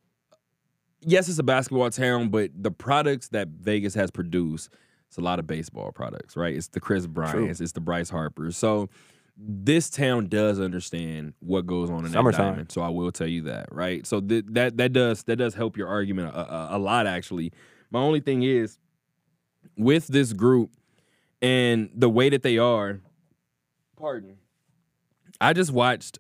yes, 1.05 1.29
it's 1.29 1.39
a 1.39 1.43
basketball 1.43 1.91
town, 1.91 2.29
but 2.29 2.51
the 2.55 2.71
products 2.71 3.29
that 3.29 3.49
Vegas 3.49 3.95
has 3.95 4.11
produced, 4.11 4.71
it's 5.09 5.17
a 5.19 5.21
lot 5.21 5.39
of 5.39 5.47
baseball 5.47 5.93
products, 5.93 6.37
right? 6.37 6.55
It's 6.55 6.69
the 6.69 6.81
Kris 6.81 7.07
Bryants, 7.07 7.61
it's 7.61 7.73
the 7.73 7.81
Bryce 7.81 8.11
Harpers. 8.11 8.57
So 8.57 8.89
this 9.37 9.91
town 9.91 10.29
does 10.29 10.61
understand 10.61 11.35
what 11.41 11.67
goes 11.67 11.91
on 11.91 11.99
in 11.99 12.05
that 12.05 12.13
Summertime. 12.13 12.53
diamond. 12.53 12.73
So 12.73 12.83
I 12.83 12.89
will 12.89 13.11
tell 13.13 13.27
you 13.27 13.43
that, 13.43 13.67
right? 13.73 14.07
So 14.07 14.21
th- 14.21 14.45
that 14.51 14.77
that 14.77 14.93
does 14.93 15.25
that 15.25 15.37
does 15.37 15.55
help 15.55 15.77
your 15.77 15.89
argument 15.89 16.35
a, 16.35 16.55
a, 16.55 16.77
a 16.77 16.79
lot 16.79 17.07
actually. 17.07 17.53
My 17.91 18.01
only 18.01 18.21
thing 18.21 18.43
is 18.43 18.79
with 19.77 20.07
this 20.07 20.33
group 20.33 20.71
and 21.43 21.91
the 21.95 22.09
way 22.09 22.29
that 22.31 22.43
they 22.43 22.59
are. 22.59 23.01
Pardon. 23.97 24.37
I 25.41 25.53
just 25.53 25.73
watched. 25.73 26.19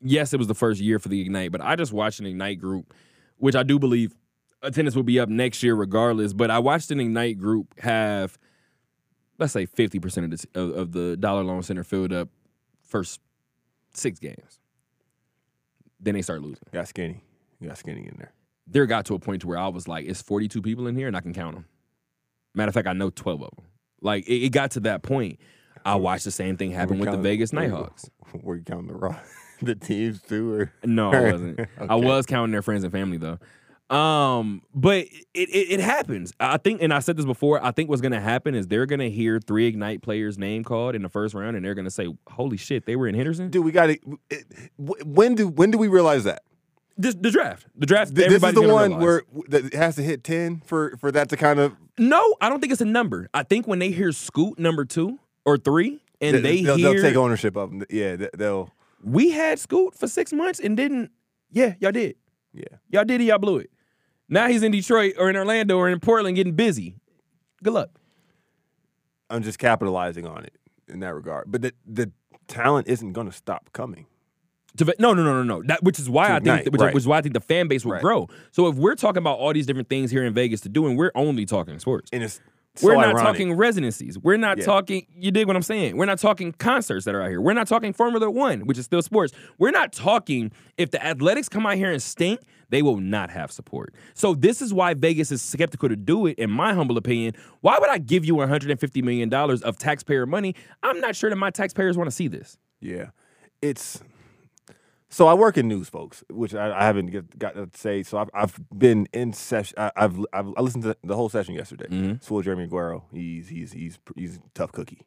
Yes, 0.00 0.32
it 0.32 0.36
was 0.38 0.48
the 0.48 0.54
first 0.54 0.80
year 0.80 0.98
for 0.98 1.08
the 1.08 1.20
Ignite, 1.20 1.52
but 1.52 1.60
I 1.60 1.76
just 1.76 1.92
watched 1.92 2.18
an 2.20 2.26
Ignite 2.26 2.58
group, 2.60 2.92
which 3.36 3.54
I 3.54 3.62
do 3.62 3.78
believe 3.78 4.16
attendance 4.62 4.94
will 4.96 5.02
be 5.02 5.18
up 5.20 5.28
next 5.28 5.62
year 5.62 5.74
regardless. 5.74 6.32
But 6.32 6.50
I 6.50 6.58
watched 6.58 6.90
an 6.90 7.00
Ignite 7.00 7.38
group 7.38 7.78
have, 7.80 8.38
let's 9.38 9.52
say, 9.52 9.66
fifty 9.66 9.98
percent 9.98 10.32
of 10.32 10.38
the 10.38 10.60
of, 10.60 10.76
of 10.76 10.92
the 10.92 11.16
Dollar 11.16 11.42
Loan 11.42 11.62
Center 11.62 11.84
filled 11.84 12.12
up 12.12 12.28
first 12.82 13.20
six 13.94 14.18
games. 14.18 14.58
Then 16.00 16.14
they 16.14 16.22
start 16.22 16.42
losing. 16.42 16.64
Got 16.72 16.88
skinny. 16.88 17.22
You 17.60 17.68
got 17.68 17.78
skinny 17.78 18.00
in 18.00 18.16
there. 18.18 18.32
There 18.66 18.86
got 18.86 19.06
to 19.06 19.14
a 19.14 19.18
point 19.18 19.42
to 19.42 19.48
where 19.48 19.58
I 19.58 19.68
was 19.68 19.86
like, 19.86 20.06
"It's 20.06 20.22
forty-two 20.22 20.62
people 20.62 20.86
in 20.86 20.96
here, 20.96 21.06
and 21.08 21.16
I 21.16 21.20
can 21.20 21.32
count 21.32 21.54
them." 21.54 21.66
Matter 22.54 22.68
of 22.68 22.74
fact, 22.74 22.88
I 22.88 22.92
know 22.92 23.10
twelve 23.10 23.42
of 23.42 23.50
them. 23.56 23.66
Like 24.00 24.26
it, 24.26 24.44
it 24.46 24.52
got 24.52 24.72
to 24.72 24.80
that 24.80 25.02
point. 25.02 25.38
I 25.84 25.96
watched 25.96 26.24
the 26.24 26.30
same 26.30 26.56
thing 26.56 26.70
happen 26.70 26.98
with 26.98 27.10
the 27.10 27.16
Vegas 27.16 27.52
Knight 27.52 27.70
Hawks. 27.70 28.08
Were 28.42 28.56
you 28.56 28.62
counting 28.62 28.88
the 28.88 28.94
raw 28.94 29.18
the 29.62 29.74
teams 29.74 30.22
too 30.22 30.52
or 30.52 30.72
No, 30.84 31.12
I 31.12 31.32
wasn't. 31.32 31.60
I 31.88 31.94
was 31.96 32.26
counting 32.26 32.52
their 32.52 32.62
friends 32.62 32.84
and 32.84 32.92
family 32.92 33.16
though. 33.16 33.38
Um, 33.92 34.62
but 34.74 34.98
it, 35.34 35.48
it 35.50 35.70
it 35.74 35.80
happens. 35.80 36.32
I 36.40 36.56
think, 36.56 36.80
and 36.82 36.92
I 36.94 37.00
said 37.00 37.16
this 37.16 37.26
before. 37.26 37.62
I 37.64 37.70
think 37.72 37.90
what's 37.90 38.00
gonna 38.00 38.20
happen 38.20 38.54
is 38.54 38.66
they're 38.68 38.86
gonna 38.86 39.08
hear 39.10 39.38
three 39.38 39.66
Ignite 39.66 40.02
players' 40.02 40.38
name 40.38 40.64
called 40.64 40.94
in 40.94 41.02
the 41.02 41.08
first 41.08 41.34
round, 41.34 41.56
and 41.56 41.64
they're 41.64 41.74
gonna 41.74 41.90
say, 41.90 42.08
"Holy 42.30 42.56
shit, 42.56 42.86
they 42.86 42.96
were 42.96 43.06
in 43.06 43.14
Henderson." 43.14 43.50
Dude, 43.50 43.64
we 43.64 43.70
got 43.72 43.86
to 43.88 43.98
when 44.78 45.34
do 45.34 45.48
when 45.48 45.70
do 45.70 45.78
we 45.78 45.88
realize 45.88 46.24
that? 46.24 46.42
This, 46.96 47.14
the 47.14 47.30
draft, 47.30 47.66
the 47.74 47.86
draft. 47.86 48.14
Th- 48.14 48.28
This 48.28 48.42
is 48.42 48.54
the 48.54 48.60
one 48.62 48.90
realize. 48.92 49.02
where 49.02 49.22
that 49.48 49.64
it 49.66 49.74
has 49.74 49.96
to 49.96 50.02
hit 50.02 50.22
10 50.24 50.62
for 50.66 50.94
for 50.98 51.10
that 51.10 51.28
to 51.30 51.36
kind 51.36 51.58
of 51.58 51.74
no, 51.98 52.34
I 52.40 52.48
don't 52.48 52.60
think 52.60 52.72
it's 52.72 52.82
a 52.82 52.86
number. 52.86 53.28
I 53.34 53.42
think 53.42 53.66
when 53.66 53.78
they 53.78 53.90
hear 53.90 54.12
Scoot 54.12 54.58
number 54.58 54.84
two 54.84 55.18
or 55.44 55.56
three, 55.56 56.02
and 56.20 56.36
they 56.36 56.62
they'll, 56.62 56.76
hear 56.76 56.92
they'll 56.94 57.02
take 57.02 57.16
ownership 57.16 57.56
of 57.56 57.70
them. 57.70 57.84
Yeah, 57.90 58.16
they- 58.16 58.30
they'll 58.36 58.70
we 59.02 59.30
had 59.30 59.58
Scoot 59.58 59.94
for 59.94 60.06
six 60.06 60.32
months 60.32 60.60
and 60.60 60.76
didn't. 60.76 61.10
Yeah, 61.50 61.74
y'all 61.80 61.92
did. 61.92 62.16
yeah. 62.54 62.64
Y'all 62.90 63.04
did 63.04 63.20
it. 63.20 63.24
Y'all 63.24 63.38
blew 63.38 63.58
it. 63.58 63.70
Now 64.28 64.48
he's 64.48 64.62
in 64.62 64.72
Detroit 64.72 65.14
or 65.18 65.28
in 65.30 65.36
Orlando 65.36 65.76
or 65.76 65.88
in 65.88 66.00
Portland 66.00 66.36
getting 66.36 66.54
busy. 66.54 66.94
Good 67.62 67.72
luck. 67.74 67.90
I'm 69.30 69.42
just 69.42 69.58
capitalizing 69.58 70.26
on 70.26 70.44
it 70.44 70.54
in 70.88 71.00
that 71.00 71.14
regard. 71.14 71.50
But 71.50 71.62
the 71.62 71.72
the 71.86 72.12
talent 72.48 72.88
isn't 72.88 73.12
going 73.12 73.26
to 73.28 73.32
stop 73.32 73.70
coming. 73.72 74.06
To, 74.78 74.86
no, 74.98 75.12
no, 75.12 75.22
no, 75.22 75.42
no, 75.42 75.42
no. 75.42 75.62
That, 75.66 75.82
which 75.82 75.98
is 75.98 76.08
why 76.08 76.28
To 76.28 76.34
I 76.34 76.40
think, 76.40 76.72
which, 76.72 76.80
right. 76.80 76.94
which 76.94 77.02
is 77.02 77.06
why 77.06 77.18
I 77.18 77.20
think 77.20 77.34
the 77.34 77.40
fan 77.40 77.68
base 77.68 77.84
will 77.84 77.92
Right. 77.92 78.02
grow. 78.02 78.28
So 78.52 78.68
if 78.68 78.76
we're 78.76 78.94
talking 78.94 79.18
about 79.18 79.38
all 79.38 79.52
these 79.52 79.66
different 79.66 79.90
things 79.90 80.10
here 80.10 80.24
in 80.24 80.32
Vegas 80.32 80.62
to 80.62 80.70
do, 80.70 80.86
and 80.86 80.96
we're 80.96 81.12
only 81.14 81.44
talking 81.44 81.78
sports, 81.78 82.08
And 82.10 82.22
it's 82.22 82.40
we're 82.82 82.94
not 82.94 83.08
ironic. 83.08 83.22
talking 83.22 83.52
residencies. 83.54 84.18
We're 84.18 84.38
not 84.38 84.56
Yeah. 84.58 84.64
talking. 84.64 85.06
You 85.14 85.30
dig 85.30 85.46
what 85.46 85.56
I'm 85.56 85.62
saying? 85.62 85.98
We're 85.98 86.06
not 86.06 86.18
talking 86.18 86.52
concerts 86.52 87.04
that 87.04 87.14
are 87.14 87.20
out 87.22 87.28
here. 87.28 87.40
We're 87.42 87.52
not 87.52 87.66
talking 87.68 87.92
Formula 87.92 88.30
One, 88.30 88.60
which 88.62 88.78
is 88.78 88.86
still 88.86 89.02
sports. 89.02 89.34
We're 89.58 89.72
not 89.72 89.92
talking 89.92 90.50
if 90.78 90.90
the 90.90 91.04
Athletics 91.04 91.50
come 91.50 91.66
out 91.66 91.76
here 91.76 91.92
and 91.92 92.02
stink. 92.02 92.40
They 92.72 92.82
will 92.82 92.96
not 92.96 93.30
have 93.30 93.52
support. 93.52 93.94
So 94.14 94.34
this 94.34 94.60
is 94.60 94.74
why 94.74 94.94
Vegas 94.94 95.30
is 95.30 95.40
skeptical 95.42 95.88
to 95.88 95.94
do 95.96 96.26
it. 96.26 96.38
In 96.38 96.50
my 96.50 96.74
humble 96.74 96.96
opinion, 96.96 97.34
why 97.60 97.76
would 97.78 97.90
I 97.90 97.98
give 97.98 98.24
you 98.24 98.34
150 98.34 99.02
million 99.02 99.28
dollars 99.28 99.62
of 99.62 99.78
taxpayer 99.78 100.26
money? 100.26 100.56
I'm 100.82 100.98
not 101.00 101.14
sure 101.14 101.30
that 101.30 101.36
my 101.36 101.50
taxpayers 101.50 101.96
want 101.96 102.08
to 102.08 102.16
see 102.16 102.26
this. 102.28 102.58
Yeah, 102.80 103.10
it's 103.60 104.02
so 105.08 105.26
I 105.26 105.34
work 105.34 105.58
in 105.58 105.68
news, 105.68 105.90
folks, 105.90 106.24
which 106.30 106.54
I, 106.54 106.72
I 106.72 106.84
haven't 106.86 107.06
get, 107.08 107.38
got 107.38 107.54
to 107.54 107.68
say. 107.74 108.02
So 108.02 108.16
I've, 108.16 108.30
I've 108.32 108.58
been 108.76 109.06
in 109.12 109.34
session. 109.34 109.74
I, 109.78 109.92
I've, 109.94 110.18
I've 110.32 110.46
I 110.56 110.60
listened 110.62 110.84
to 110.84 110.96
the 111.04 111.14
whole 111.14 111.28
session 111.28 111.54
yesterday. 111.54 111.86
Mhm. 111.90 112.16
It's 112.16 112.26
full 112.26 112.40
Jeremy 112.40 112.66
Aguero. 112.66 113.02
He's 113.12 113.48
he's 113.48 113.72
he's 113.72 113.98
he's 114.16 114.36
a 114.38 114.40
tough 114.54 114.72
cookie. 114.72 115.06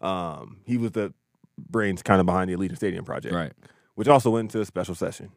Um, 0.00 0.58
he 0.64 0.76
was 0.78 0.92
the 0.92 1.12
brains 1.58 2.02
kind 2.02 2.20
of 2.20 2.26
behind 2.26 2.50
the 2.50 2.56
Allegiant 2.56 2.76
Stadium 2.76 3.04
project, 3.04 3.34
Right. 3.34 3.52
which 3.94 4.08
also 4.08 4.30
went 4.30 4.46
into 4.46 4.60
a 4.60 4.64
special 4.64 4.94
session 4.94 5.30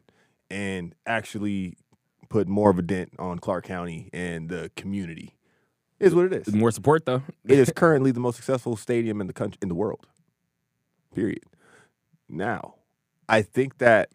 and 0.50 0.94
actually 1.06 1.76
put 2.28 2.48
more 2.48 2.70
of 2.70 2.78
a 2.78 2.82
dent 2.82 3.12
on 3.18 3.38
Clark 3.38 3.64
County 3.64 4.10
and 4.12 4.48
the 4.48 4.70
community. 4.76 5.34
Is 6.00 6.14
what 6.14 6.26
it 6.26 6.32
is. 6.32 6.54
More 6.54 6.70
support 6.70 7.06
though. 7.06 7.22
it 7.46 7.58
is 7.58 7.72
currently 7.76 8.12
the 8.12 8.20
most 8.20 8.36
successful 8.36 8.76
stadium 8.76 9.20
in 9.20 9.26
the 9.26 9.32
country 9.32 9.58
in 9.62 9.68
the 9.68 9.74
world. 9.74 10.06
Period. 11.14 11.42
Now, 12.28 12.74
I 13.28 13.42
think 13.42 13.78
that 13.78 14.10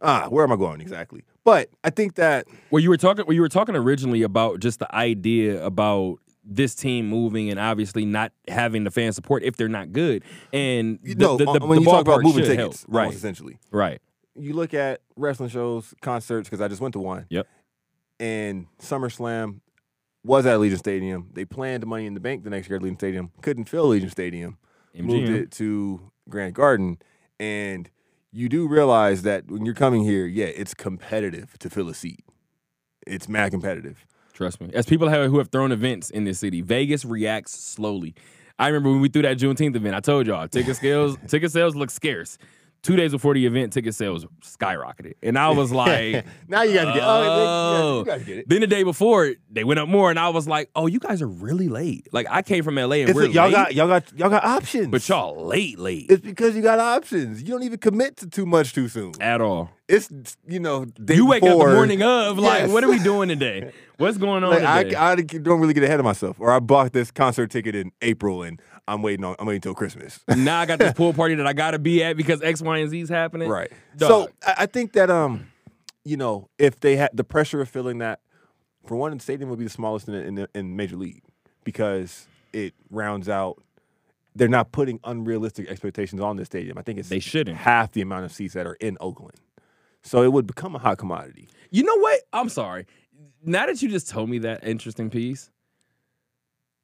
ah, 0.00 0.28
where 0.28 0.44
am 0.44 0.52
I 0.52 0.56
going 0.56 0.80
exactly? 0.80 1.24
But 1.44 1.70
I 1.84 1.90
think 1.90 2.14
that 2.14 2.46
Well, 2.70 2.82
you 2.82 2.88
were 2.88 2.96
talking. 2.96 3.26
Well, 3.26 3.34
you 3.34 3.40
were 3.40 3.48
talking 3.48 3.76
originally 3.76 4.22
about 4.22 4.60
just 4.60 4.78
the 4.78 4.94
idea 4.94 5.64
about 5.64 6.18
this 6.44 6.74
team 6.74 7.08
moving 7.08 7.50
and 7.50 7.60
obviously 7.60 8.06
not 8.06 8.32
having 8.48 8.84
the 8.84 8.90
fan 8.90 9.12
support 9.12 9.42
if 9.42 9.56
they're 9.56 9.68
not 9.68 9.92
good. 9.92 10.24
And 10.52 10.98
the, 11.02 11.14
know 11.14 11.36
the, 11.36 11.44
the, 11.44 11.66
when 11.66 11.76
the 11.76 11.82
you 11.82 11.90
talk 11.90 12.00
about 12.02 12.22
moving 12.22 12.44
tickets, 12.44 12.82
help. 12.82 12.94
right? 12.94 13.14
essentially, 13.14 13.58
Right. 13.70 14.00
You 14.38 14.54
look 14.54 14.74
at 14.74 15.00
wrestling 15.16 15.48
shows, 15.48 15.94
concerts 16.00 16.48
because 16.48 16.60
I 16.60 16.68
just 16.68 16.80
went 16.80 16.92
to 16.92 16.98
one. 17.00 17.26
Yep. 17.30 17.46
And 18.20 18.66
SummerSlam 18.80 19.60
was 20.24 20.46
at 20.46 20.58
Allegiant 20.58 20.78
Stadium. 20.78 21.30
They 21.32 21.44
planned 21.44 21.86
Money 21.86 22.06
in 22.06 22.14
the 22.14 22.20
Bank 22.20 22.44
the 22.44 22.50
next 22.50 22.68
year 22.68 22.76
at 22.76 22.82
Allegiant 22.82 22.98
Stadium. 22.98 23.30
Couldn't 23.42 23.66
fill 23.66 23.88
Allegiant 23.88 24.10
Stadium. 24.10 24.58
moved 24.94 25.28
it 25.28 25.50
to 25.52 26.10
Grand 26.28 26.54
Garden, 26.54 26.98
and 27.38 27.90
you 28.32 28.48
do 28.48 28.68
realize 28.68 29.22
that 29.22 29.50
when 29.50 29.64
you're 29.64 29.74
coming 29.74 30.02
here, 30.02 30.26
yeah, 30.26 30.46
it's 30.46 30.74
competitive 30.74 31.58
to 31.58 31.70
fill 31.70 31.88
a 31.88 31.94
seat. 31.94 32.24
It's 33.06 33.28
mad 33.28 33.52
competitive. 33.52 34.04
Trust 34.34 34.60
me. 34.60 34.70
As 34.74 34.86
people 34.86 35.08
have, 35.08 35.30
who 35.30 35.38
have 35.38 35.48
thrown 35.48 35.72
events 35.72 36.10
in 36.10 36.24
this 36.24 36.38
city, 36.38 36.60
Vegas 36.60 37.04
reacts 37.04 37.52
slowly. 37.52 38.14
I 38.58 38.68
remember 38.68 38.90
when 38.90 39.00
we 39.00 39.08
threw 39.08 39.22
that 39.22 39.38
Juneteenth 39.38 39.76
event. 39.76 39.94
I 39.94 40.00
told 40.00 40.26
y'all 40.26 40.46
ticket 40.48 40.76
sales 40.76 41.16
ticket 41.26 41.52
sales 41.52 41.74
look 41.74 41.90
scarce. 41.90 42.38
Two 42.80 42.94
days 42.94 43.10
before 43.10 43.34
the 43.34 43.44
event, 43.44 43.72
ticket 43.72 43.94
sales 43.94 44.24
skyrocketed, 44.40 45.14
and 45.22 45.36
I 45.38 45.50
was 45.50 45.72
like, 45.84 46.24
now 46.46 46.62
you 46.62 46.74
got 46.74 46.84
to 46.86 46.92
get. 46.92 47.02
Oh, 47.04 48.04
to 48.06 48.18
get 48.24 48.38
it. 48.38 48.48
Then 48.48 48.60
the 48.60 48.66
day 48.68 48.82
before, 48.84 49.32
they 49.50 49.64
went 49.64 49.80
up 49.80 49.88
more, 49.88 50.10
and 50.10 50.18
I 50.18 50.28
was 50.28 50.46
like, 50.46 50.70
"Oh, 50.76 50.86
you 50.86 51.00
guys 51.00 51.20
are 51.20 51.26
really 51.26 51.68
late." 51.68 52.06
Like 52.12 52.26
I 52.30 52.40
came 52.42 52.62
from 52.62 52.76
LA 52.76 52.96
and 52.98 53.10
It's 53.10 53.14
we're 53.16 53.26
like 53.26 53.34
y'all 53.34 53.46
late, 53.46 53.52
got 53.52 53.74
y'all 53.74 53.88
got 53.88 54.18
y'all 54.18 54.30
got 54.30 54.44
options, 54.44 54.88
but 54.88 55.06
y'all 55.08 55.44
late, 55.44 55.78
late 55.78 56.06
It's 56.08 56.22
because 56.22 56.54
you 56.54 56.62
got 56.62 56.78
options. 56.78 57.42
You 57.42 57.48
don't 57.48 57.64
even 57.64 57.78
commit 57.78 58.16
to 58.18 58.28
too 58.28 58.46
much 58.46 58.72
too 58.74 58.88
soon. 58.88 59.12
at 59.20 59.40
all. 59.40 59.70
It's 59.88 60.08
you 60.46 60.60
know 60.60 60.84
day 60.84 61.14
you 61.16 61.26
wake 61.26 61.42
up 61.42 61.58
the 61.58 61.74
morning 61.74 62.02
of 62.02 62.38
like, 62.38 62.60
Yes. 62.62 62.70
what 62.70 62.84
are 62.84 62.90
we 62.90 62.98
doing 63.00 63.28
today? 63.34 63.72
What's 63.96 64.18
going 64.18 64.44
on 64.44 64.50
Like? 64.62 64.94
I, 64.94 65.12
I 65.12 65.16
don't 65.16 65.60
really 65.60 65.74
get 65.74 65.82
ahead 65.82 65.98
of 65.98 66.04
myself. 66.04 66.38
Or 66.38 66.52
I 66.52 66.60
bought 66.60 66.92
this 66.92 67.10
concert 67.10 67.50
ticket 67.50 67.74
in 67.74 67.90
April 68.02 68.42
and 68.42 68.60
I'm 68.88 69.02
waiting 69.02 69.24
on 69.24 69.36
I'm 69.38 69.46
waiting 69.46 69.60
till 69.60 69.74
Christmas. 69.74 70.20
now 70.28 70.60
I 70.60 70.66
got 70.66 70.78
this 70.78 70.92
pool 70.94 71.12
party 71.12 71.34
that 71.36 71.46
I 71.46 71.52
got 71.52 71.72
to 71.72 71.78
be 71.78 72.02
at 72.02 72.16
because 72.16 72.42
X, 72.42 72.60
Y, 72.60 72.78
and 72.78 72.90
Z 72.90 73.00
is 73.00 73.08
happening. 73.08 73.48
Right. 73.48 73.70
Dog. 73.96 74.08
So 74.08 74.30
I, 74.46 74.54
I 74.58 74.66
think 74.66 74.92
that 74.94 75.10
um, 75.10 75.48
you 76.04 76.16
know, 76.16 76.48
if 76.58 76.80
they 76.80 76.96
had 76.96 77.10
the 77.12 77.24
pressure 77.24 77.60
of 77.60 77.68
filling 77.68 77.98
that, 77.98 78.20
for 78.86 78.96
one, 78.96 79.12
the 79.16 79.22
stadium 79.22 79.50
would 79.50 79.58
be 79.58 79.64
the 79.66 79.70
smallest 79.70 80.08
in 80.08 80.14
in, 80.14 80.34
the, 80.34 80.48
in 80.54 80.74
Major 80.76 80.96
League 80.96 81.22
because 81.64 82.26
it 82.52 82.74
rounds 82.90 83.28
out. 83.28 83.62
They're 84.34 84.46
not 84.46 84.70
putting 84.70 85.00
unrealistic 85.02 85.68
expectations 85.68 86.20
on 86.20 86.36
this 86.36 86.46
stadium. 86.46 86.78
I 86.78 86.82
think 86.82 87.00
it's 87.00 87.08
They 87.08 87.18
shouldn't. 87.18 87.56
half 87.56 87.90
the 87.92 88.02
amount 88.02 88.24
of 88.24 88.30
seats 88.30 88.54
that 88.54 88.66
are 88.68 88.74
in 88.74 88.96
Oakland. 89.00 89.34
So 90.02 90.22
it 90.22 90.32
would 90.32 90.46
become 90.46 90.76
a 90.76 90.78
hot 90.78 90.98
commodity. 90.98 91.48
You 91.70 91.82
know 91.82 91.96
what? 91.98 92.20
I'm 92.32 92.48
sorry. 92.48 92.86
Now 93.42 93.66
that 93.66 93.82
you 93.82 93.88
just 93.88 94.08
told 94.08 94.30
me 94.30 94.38
that 94.38 94.62
interesting 94.64 95.10
piece, 95.10 95.50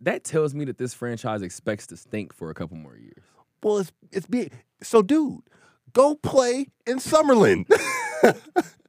that 0.04 0.24
tells 0.24 0.54
me 0.54 0.64
that 0.66 0.78
this 0.78 0.94
franchise 0.94 1.42
expects 1.42 1.86
to 1.88 1.96
stink 1.96 2.32
for 2.32 2.50
a 2.50 2.54
couple 2.54 2.76
more 2.76 2.96
years. 2.96 3.24
Well, 3.62 3.78
it's 3.78 3.92
it's 4.12 4.26
being 4.26 4.50
so, 4.82 5.02
dude. 5.02 5.40
Go 5.92 6.16
play 6.16 6.66
in 6.86 6.98
Summerlin. 6.98 7.64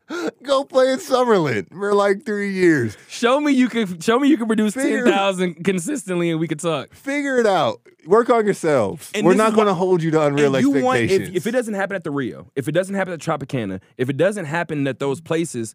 go 0.43 0.63
play 0.65 0.91
in 0.91 0.99
Summerlin 0.99 1.69
for 1.69 1.93
like 1.93 2.25
three 2.25 2.51
years. 2.51 2.97
Show 3.07 3.39
me 3.39 3.51
you 3.51 3.69
can 3.69 3.99
show 3.99 4.19
me 4.19 4.27
you 4.27 4.37
can 4.37 4.47
produce 4.47 4.73
Figure- 4.73 5.03
ten 5.03 5.13
thousand 5.13 5.63
consistently, 5.63 6.29
and 6.31 6.39
we 6.39 6.47
could 6.47 6.59
talk. 6.59 6.93
Figure 6.93 7.37
it 7.39 7.45
out. 7.45 7.81
Work 8.05 8.29
on 8.29 8.45
yourselves. 8.45 9.11
And 9.15 9.25
We're 9.25 9.33
not 9.33 9.55
going 9.55 9.67
to 9.67 9.73
hold 9.73 10.03
you 10.03 10.11
to 10.11 10.21
unreal 10.21 10.59
you 10.59 10.69
want 10.69 10.99
if, 10.99 11.33
if 11.35 11.47
it 11.47 11.51
doesn't 11.51 11.73
happen 11.73 11.95
at 11.95 12.03
the 12.03 12.11
Rio, 12.11 12.51
if 12.55 12.67
it 12.67 12.73
doesn't 12.73 12.93
happen 12.93 13.13
at 13.13 13.19
Tropicana, 13.19 13.81
if 13.97 14.09
it 14.09 14.17
doesn't 14.17 14.45
happen 14.45 14.87
at 14.87 14.99
those 14.99 15.21
places, 15.21 15.73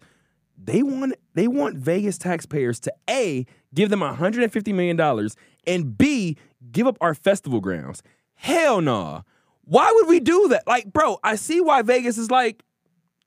they 0.62 0.83
want 0.83 1.14
they 1.35 1.49
want 1.49 1.77
Vegas 1.77 2.18
taxpayers 2.18 2.81
to 2.81 2.92
a 3.09 3.46
give 3.75 3.88
them 3.90 4.01
150 4.01 4.73
million 4.73 4.96
dollars 4.96 5.37
and 5.66 5.96
b 5.96 6.37
give 6.73 6.87
up 6.87 6.99
our 7.01 7.14
festival 7.14 7.61
grounds. 7.61 8.03
Hell 8.35 8.81
no. 8.81 9.23
Why 9.64 9.90
would 9.94 10.09
we 10.09 10.20
do 10.20 10.49
that? 10.49 10.66
Like, 10.66 10.92
bro, 10.92 11.18
I 11.23 11.37
see 11.37 11.61
why 11.61 11.83
Vegas 11.83 12.18
is 12.18 12.31
like, 12.31 12.62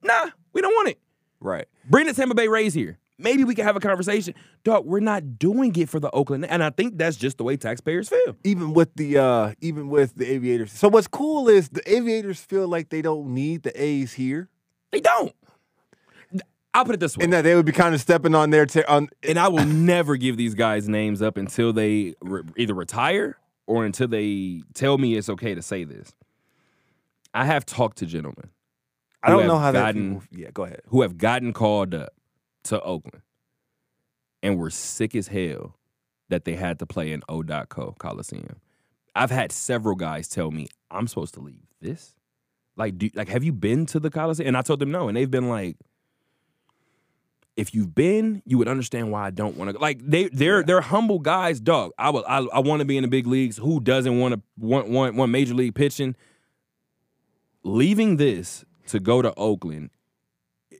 nah, 0.04 0.30
we 0.52 0.62
don't 0.62 0.74
want 0.74 0.90
it. 0.90 1.00
right. 1.40 1.66
Bring 1.90 2.08
the 2.08 2.14
Tampa 2.14 2.36
Bay 2.36 2.48
Rays 2.48 2.74
here. 2.74 2.98
Maybe 3.20 3.44
we 3.44 3.56
can 3.56 3.64
have 3.66 3.76
a 3.76 3.80
conversation. 3.80 4.34
Dog, 4.64 4.86
we're 4.86 5.00
not 5.00 5.38
doing 5.38 5.74
it 5.76 5.88
for 5.88 6.00
the 6.00 6.10
Oakland. 6.12 6.46
And 6.46 6.64
I 6.64 6.72
think 6.72 6.98
that's 6.98 7.16
just 7.16 7.38
the 7.38 7.44
way 7.44 7.56
taxpayers 7.58 8.10
feel. 8.10 8.36
Even 8.44 8.74
with 8.74 8.94
the 8.96 9.18
uh 9.20 9.54
even 9.62 9.88
with 9.90 10.16
the 10.16 10.26
aviators. 10.30 10.72
So 10.72 10.88
what's 10.90 11.08
cool 11.08 11.48
is 11.48 11.70
the 11.70 11.90
aviators 11.90 12.40
feel 12.40 12.68
like 12.68 12.90
they 12.90 13.02
don't 13.02 13.28
need 13.34 13.64
the 13.64 13.82
A's 13.82 14.14
here. 14.14 14.50
They 14.92 15.00
don't. 15.00 15.34
I'll 16.74 16.86
put 16.86 16.96
it 16.96 17.00
this 17.00 17.16
way. 17.18 17.24
And 17.26 17.34
that 17.34 17.44
they 17.44 17.56
would 17.56 17.66
be 17.66 17.72
kind 17.72 17.94
of 17.94 18.02
stepping 18.02 18.34
on 18.36 18.50
their 18.50 18.66
ter- 18.66 18.86
on 18.88 19.10
and 19.24 19.38
I 19.40 19.48
will 19.48 19.66
never 19.66 20.16
give 20.16 20.38
these 20.38 20.56
guys 20.56 20.88
names 20.90 21.22
up 21.22 21.38
until 21.38 21.72
they 21.74 22.16
re- 22.22 22.42
either 22.58 22.74
retire 22.74 23.38
or 23.68 23.86
until 23.86 24.08
they 24.08 24.62
tell 24.74 24.98
me 24.98 25.16
it's 25.16 25.30
okay 25.30 25.54
to 25.56 25.62
say 25.62 25.84
this. 25.84 26.14
I 27.34 27.46
have 27.46 27.66
talked 27.66 27.98
to 28.00 28.06
gentlemen 28.06 28.50
I 29.22 29.30
don't 29.30 29.48
know 29.48 29.58
how 29.58 29.72
that 29.72 29.80
gotten- 29.96 30.20
people- 30.22 30.38
Yeah, 30.38 30.52
go 30.52 30.64
ahead. 30.64 30.82
who 30.88 31.02
have 31.04 31.18
gotten 31.18 31.54
called 31.54 31.94
up 31.94 32.14
to 32.66 32.82
Oakland 32.82 33.22
and 34.42 34.58
were 34.58 34.70
sick 34.70 35.16
as 35.16 35.28
hell 35.28 35.76
that 36.30 36.44
they 36.46 36.56
had 36.56 36.80
to 36.80 36.86
play 36.86 37.12
in 37.12 37.22
O.Co 37.30 37.96
Coliseum. 38.00 38.58
I've 39.16 39.30
had 39.32 39.52
several 39.52 39.96
guys 39.96 40.28
tell 40.28 40.50
me 40.52 40.68
I'm 40.90 41.08
supposed 41.08 41.36
to 41.36 41.40
leave 41.40 41.68
this. 41.82 42.16
Like, 42.76 42.98
do 42.98 43.10
like 43.14 43.30
have 43.30 43.44
you 43.44 43.52
been 43.54 43.86
to 43.88 44.00
the 44.00 44.10
Coliseum? 44.10 44.48
And 44.48 44.58
I 44.58 44.62
told 44.64 44.80
them 44.80 44.90
no, 44.92 45.08
and 45.08 45.16
they've 45.16 45.30
been 45.30 45.48
like, 45.50 45.78
if 47.56 47.74
you've 47.76 47.94
been, 47.94 48.42
you 48.46 48.58
would 48.58 48.68
understand 48.68 49.12
why 49.12 49.26
I 49.28 49.30
don't 49.30 49.56
want 49.58 49.72
to. 49.72 49.78
Like 49.80 50.00
they, 50.02 50.30
they're 50.30 50.64
they're 50.64 50.82
humble 50.82 51.20
guys, 51.20 51.60
dog. 51.60 51.92
I 51.98 52.10
will, 52.10 52.26
I, 52.28 52.40
I 52.40 52.60
want 52.60 52.80
to 52.80 52.86
be 52.86 52.98
in 52.98 53.04
the 53.04 53.08
big 53.08 53.28
leagues. 53.28 53.58
Who 53.58 53.80
doesn't 53.80 54.20
want 54.20 54.34
to 54.36 54.42
want 54.58 54.90
want 54.90 55.16
want 55.16 55.32
major 55.32 55.54
league 55.54 55.76
pitching? 55.76 56.16
Leaving 57.64 58.18
this 58.18 58.66
to 58.88 59.00
go 59.00 59.22
to 59.22 59.34
Oakland 59.36 59.92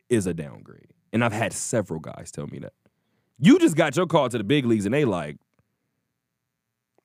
is 0.10 0.28
a 0.28 0.34
downgrade, 0.34 0.88
and 1.14 1.24
I've 1.24 1.32
had 1.32 1.54
several 1.54 2.00
guys 2.00 2.32
tell 2.32 2.48
me 2.48 2.60
that. 2.60 2.74
You 3.40 3.58
just 3.60 3.76
got 3.76 3.96
your 3.96 4.06
call 4.06 4.28
to 4.30 4.38
the 4.38 4.44
big 4.44 4.66
leagues, 4.66 4.86
and 4.86 4.94
they 4.94 5.06
like, 5.06 5.38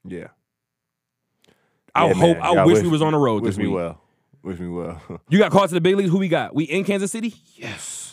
Yeah. 0.04 0.28
I 1.94 2.06
Yeah, 2.08 2.14
hope, 2.14 2.36
man. 2.38 2.42
I 2.42 2.52
Yeah, 2.54 2.64
wish, 2.64 2.82
we 2.82 2.88
was 2.88 3.02
on 3.02 3.12
the 3.12 3.18
road 3.18 3.42
Wish 3.42 3.50
this 3.54 3.58
me 3.58 3.66
week. 3.66 3.74
well. 3.76 4.00
Wish 4.42 4.58
me 4.58 4.68
well. 4.68 5.00
You 5.30 5.38
got 5.38 5.50
called 5.52 5.68
to 5.68 5.74
the 5.74 5.80
big 5.80 5.96
leagues. 5.96 6.10
Who 6.10 6.18
we 6.18 6.28
got? 6.28 6.54
We 6.54 6.64
in 6.64 6.84
Kansas 6.84 7.10
City? 7.12 7.34
Yes. 7.54 8.07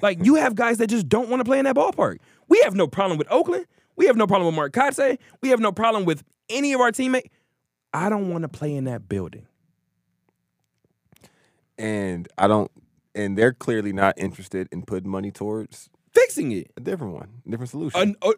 Like 0.00 0.24
you 0.24 0.36
have 0.36 0.54
guys 0.54 0.78
that 0.78 0.86
just 0.88 1.08
don't 1.08 1.28
want 1.28 1.40
to 1.40 1.44
play 1.44 1.58
in 1.58 1.64
that 1.66 1.76
ballpark. 1.76 2.18
We 2.48 2.60
have 2.64 2.74
no 2.74 2.86
problem 2.86 3.18
with 3.18 3.30
Oakland. 3.30 3.66
We 3.96 4.06
have 4.06 4.16
no 4.16 4.26
problem 4.26 4.46
with 4.46 4.54
Mark 4.54 4.72
Kotsay. 4.72 5.18
We 5.42 5.50
have 5.50 5.60
no 5.60 5.72
problem 5.72 6.04
with 6.04 6.22
any 6.48 6.72
of 6.72 6.80
our 6.80 6.92
teammates. 6.92 7.28
I 7.92 8.08
don't 8.08 8.30
want 8.30 8.42
to 8.42 8.48
play 8.48 8.74
in 8.74 8.84
that 8.84 9.08
building. 9.08 9.46
and 11.78 12.28
I 12.38 12.48
don't 12.48 12.70
and 13.14 13.36
they're 13.36 13.52
clearly 13.52 13.92
not 13.92 14.14
interested 14.16 14.68
in 14.72 14.82
putting 14.82 15.10
money 15.10 15.30
towards 15.30 15.90
Fixing 16.14 16.52
it. 16.52 16.70
a 16.76 16.80
different 16.80 17.14
one, 17.14 17.28
a 17.46 17.50
different 17.50 17.70
solution. 17.70 18.16
Uh, 18.22 18.32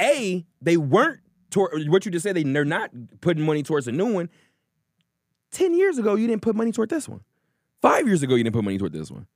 a, 0.00 0.44
they 0.60 0.76
weren't 0.76 1.20
toward 1.50 1.88
what 1.88 2.04
you 2.04 2.10
just 2.10 2.22
said. 2.24 2.36
They 2.36 2.42
they're 2.42 2.64
not 2.64 2.90
putting 3.20 3.44
money 3.44 3.62
towards 3.62 3.86
a 3.88 3.92
new 3.92 4.12
one. 4.12 4.28
Ten 5.50 5.74
years 5.74 5.98
ago, 5.98 6.16
you 6.16 6.26
didn't 6.26 6.42
put 6.42 6.56
money 6.56 6.72
toward 6.72 6.90
this 6.90 7.08
one. 7.08 7.20
Five 7.80 8.06
years 8.08 8.22
ago, 8.22 8.34
you 8.34 8.42
didn't 8.42 8.54
put 8.54 8.64
money 8.64 8.78
toward 8.78 8.92
this 8.92 9.10
one. 9.10 9.26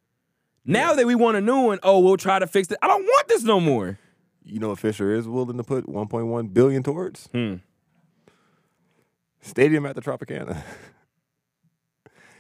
Now 0.68 0.92
that 0.94 1.06
we 1.06 1.14
want 1.14 1.36
a 1.38 1.40
new 1.40 1.60
one, 1.62 1.78
oh, 1.82 1.98
we'll 2.00 2.18
try 2.18 2.38
to 2.38 2.46
fix 2.46 2.70
it. 2.70 2.76
I 2.82 2.86
don't 2.88 3.02
want 3.02 3.26
this 3.28 3.42
no 3.42 3.58
more. 3.58 3.98
you 4.44 4.58
know 4.60 4.68
what 4.68 4.78
Fisher 4.78 5.10
is 5.14 5.26
willing 5.26 5.56
to 5.56 5.64
put 5.64 5.86
1.1 5.86 6.52
billion 6.52 6.82
towards? 6.82 7.26
Hmm. 7.32 7.54
Stadium 9.40 9.86
at 9.86 9.94
the 9.96 10.02
Tropicana. 10.02 10.62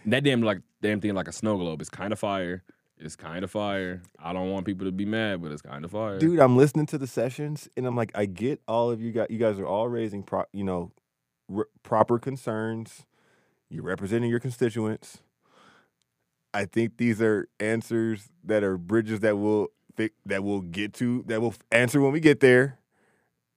That 0.06 0.24
damn 0.24 0.40
like 0.42 0.60
damn 0.80 1.00
thing 1.02 1.12
like 1.14 1.28
a 1.28 1.32
snow 1.32 1.58
globe 1.58 1.80
It's 1.82 1.90
kind 1.90 2.12
of 2.14 2.18
fire. 2.18 2.62
It's 2.96 3.14
kind 3.14 3.44
of 3.44 3.50
fire. 3.50 4.00
I 4.18 4.32
don't 4.32 4.50
want 4.50 4.64
people 4.64 4.86
to 4.86 4.92
be 4.92 5.04
mad, 5.04 5.42
but 5.42 5.52
it's 5.52 5.60
kind 5.60 5.84
of 5.84 5.90
fire. 5.90 6.18
Dude, 6.18 6.38
I'm 6.38 6.56
listening 6.56 6.86
to 6.86 6.98
the 6.98 7.06
sessions 7.06 7.68
and 7.76 7.84
I'm 7.84 7.94
like, 7.94 8.12
I 8.14 8.24
get 8.24 8.62
all 8.66 8.90
of 8.90 9.02
you 9.02 9.12
guys. 9.12 9.26
You 9.28 9.38
guys 9.38 9.58
are 9.58 9.66
all 9.66 9.86
raising, 9.88 10.22
pro, 10.22 10.44
you 10.52 10.64
know, 10.64 10.92
r- 11.54 11.68
proper 11.82 12.18
concerns. 12.18 13.04
You're 13.68 13.82
representing 13.84 14.30
your 14.30 14.40
constituents. 14.40 15.18
I 16.58 16.64
think 16.64 16.96
these 16.96 17.22
are 17.22 17.46
answers 17.60 18.28
that 18.44 18.64
are 18.64 18.76
bridges 18.76 19.20
that 19.20 19.36
will 19.38 19.68
that 20.26 20.42
we'll 20.42 20.60
get 20.62 20.92
to 20.94 21.22
that 21.28 21.40
will 21.40 21.54
answer 21.70 22.00
when 22.00 22.10
we 22.12 22.18
get 22.20 22.40
there, 22.40 22.78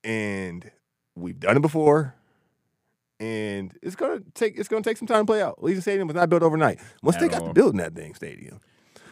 and 0.04 0.70
we've 1.16 1.40
done 1.40 1.58
it 1.58 1.62
before. 1.62 2.14
And 3.20 3.76
it's 3.82 3.96
gonna 3.96 4.22
take 4.36 4.58
it's 4.58 4.68
gonna 4.70 4.84
take 4.84 4.98
some 4.98 5.08
time 5.08 5.22
to 5.22 5.26
play 5.26 5.42
out. 5.42 5.60
Allegiant 5.60 5.82
Stadium 5.82 6.08
was 6.08 6.16
not 6.16 6.30
built 6.30 6.44
overnight. 6.44 6.80
Once 7.04 7.16
At 7.16 7.22
they 7.22 7.28
got 7.30 7.42
all. 7.42 7.48
to 7.50 7.54
building 7.54 7.78
that 7.80 7.96
thing 7.96 8.14
stadium, 8.16 8.60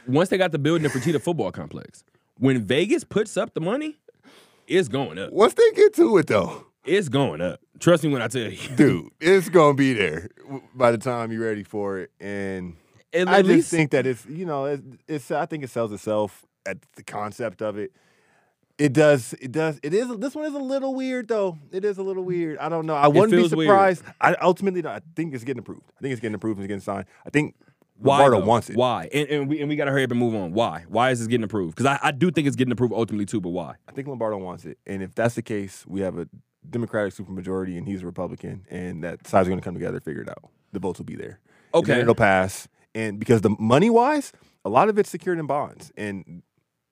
Once 0.07 0.29
they 0.29 0.37
got 0.37 0.51
the 0.51 0.59
building 0.59 0.83
the 0.83 0.89
Fertitta 0.89 1.21
football 1.21 1.51
complex, 1.51 2.03
when 2.37 2.63
Vegas 2.65 3.03
puts 3.03 3.37
up 3.37 3.53
the 3.55 3.61
money, 3.61 3.99
it's 4.67 4.87
going 4.87 5.17
up. 5.19 5.31
once 5.31 5.53
they 5.55 5.71
get 5.75 5.95
to 5.95 6.17
it 6.17 6.27
though, 6.27 6.65
It's 6.85 7.09
going 7.09 7.41
up. 7.41 7.59
Trust 7.79 8.03
me 8.03 8.11
when 8.11 8.21
I 8.21 8.27
tell 8.27 8.51
you. 8.51 8.75
dude, 8.75 9.09
it's 9.19 9.49
gonna 9.49 9.73
be 9.75 9.93
there 9.93 10.29
by 10.75 10.91
the 10.91 10.97
time 10.99 11.31
you're 11.31 11.45
ready 11.45 11.63
for 11.63 11.99
it. 11.99 12.11
And 12.19 12.75
At, 13.13 13.27
I 13.27 13.39
at 13.39 13.45
just 13.45 13.71
think 13.71 13.91
that 13.91 14.05
it's 14.05 14.25
you 14.25 14.45
know 14.45 14.65
it's, 14.65 14.83
it's 15.07 15.31
I 15.31 15.45
think 15.45 15.63
it 15.63 15.69
sells 15.69 15.91
itself 15.91 16.45
at 16.65 16.77
the 16.95 17.03
concept 17.03 17.61
of 17.61 17.77
it. 17.77 17.91
It 18.77 18.93
does. 18.93 19.33
It 19.41 19.51
does. 19.51 19.77
It 19.83 19.93
is. 19.93 20.07
This 20.17 20.35
one 20.35 20.45
is 20.45 20.53
a 20.53 20.59
little 20.59 20.95
weird 20.95 21.27
though. 21.27 21.57
It 21.71 21.83
is 21.83 21.97
a 21.97 22.03
little 22.03 22.23
mm. 22.23 22.27
weird. 22.27 22.57
I 22.59 22.69
don't 22.69 22.85
know. 22.85 22.95
I 22.95 23.07
wouldn't 23.07 23.31
be 23.31 23.37
feels 23.37 23.53
weird. 23.53 23.67
surprised. 23.67 24.03
I 24.21 24.35
ultimately, 24.41 24.85
I 24.85 25.01
think 25.15 25.33
it's 25.33 25.43
getting 25.43 25.59
approved. 25.59 25.91
I 25.97 26.01
think 26.01 26.13
it's 26.13 26.21
getting 26.21 26.35
approved 26.35 26.59
and 26.59 26.63
it's 26.63 26.69
getting 26.69 26.81
signed. 26.81 27.05
I 27.25 27.29
think 27.29 27.55
why 27.97 28.29
though? 28.29 28.39
wants 28.39 28.69
it. 28.69 28.77
Why? 28.77 29.09
And, 29.13 29.27
and 29.27 29.49
we 29.49 29.59
and 29.59 29.67
we 29.67 29.75
gotta 29.75 29.91
hurry 29.91 30.03
up 30.03 30.11
and 30.11 30.19
move 30.19 30.33
on. 30.33 30.53
Why? 30.53 30.85
Why 30.87 31.11
is 31.11 31.19
this 31.19 31.27
getting 31.27 31.43
approved? 31.43 31.75
Because 31.75 31.87
I, 31.87 31.99
I 32.07 32.11
do 32.11 32.31
think 32.31 32.47
it's 32.47 32.55
getting 32.55 32.71
approved 32.71 32.93
ultimately 32.93 33.25
too, 33.25 33.41
but 33.41 33.49
why? 33.49 33.75
I 33.87 33.91
think 33.91 34.07
Lombardo 34.07 34.37
wants 34.37 34.63
it. 34.63 34.77
And 34.87 35.03
if 35.03 35.13
that's 35.13 35.35
the 35.35 35.41
case, 35.41 35.83
we 35.85 35.99
have 36.01 36.17
a 36.17 36.27
Democratic 36.69 37.13
supermajority 37.13 37.77
and 37.77 37.85
he's 37.85 38.03
a 38.03 38.05
Republican, 38.05 38.65
and 38.69 39.03
that 39.03 39.27
sides 39.27 39.47
are 39.47 39.51
going 39.51 39.59
to 39.59 39.65
come 39.65 39.73
together, 39.73 39.99
figure 39.99 40.21
it 40.21 40.29
out. 40.29 40.49
The 40.71 40.79
votes 40.79 40.99
will 40.99 41.05
be 41.05 41.15
there. 41.15 41.39
And 41.73 41.85
then 41.85 41.95
Okay. 41.95 42.01
it'll 42.01 42.15
pass. 42.15 42.67
And 42.95 43.19
because 43.19 43.41
the 43.41 43.55
money 43.59 43.89
wise, 43.89 44.31
a 44.65 44.69
lot 44.69 44.89
of 44.89 44.97
it's 44.97 45.09
secured 45.09 45.39
in 45.39 45.47
bonds, 45.47 45.91
and 45.95 46.43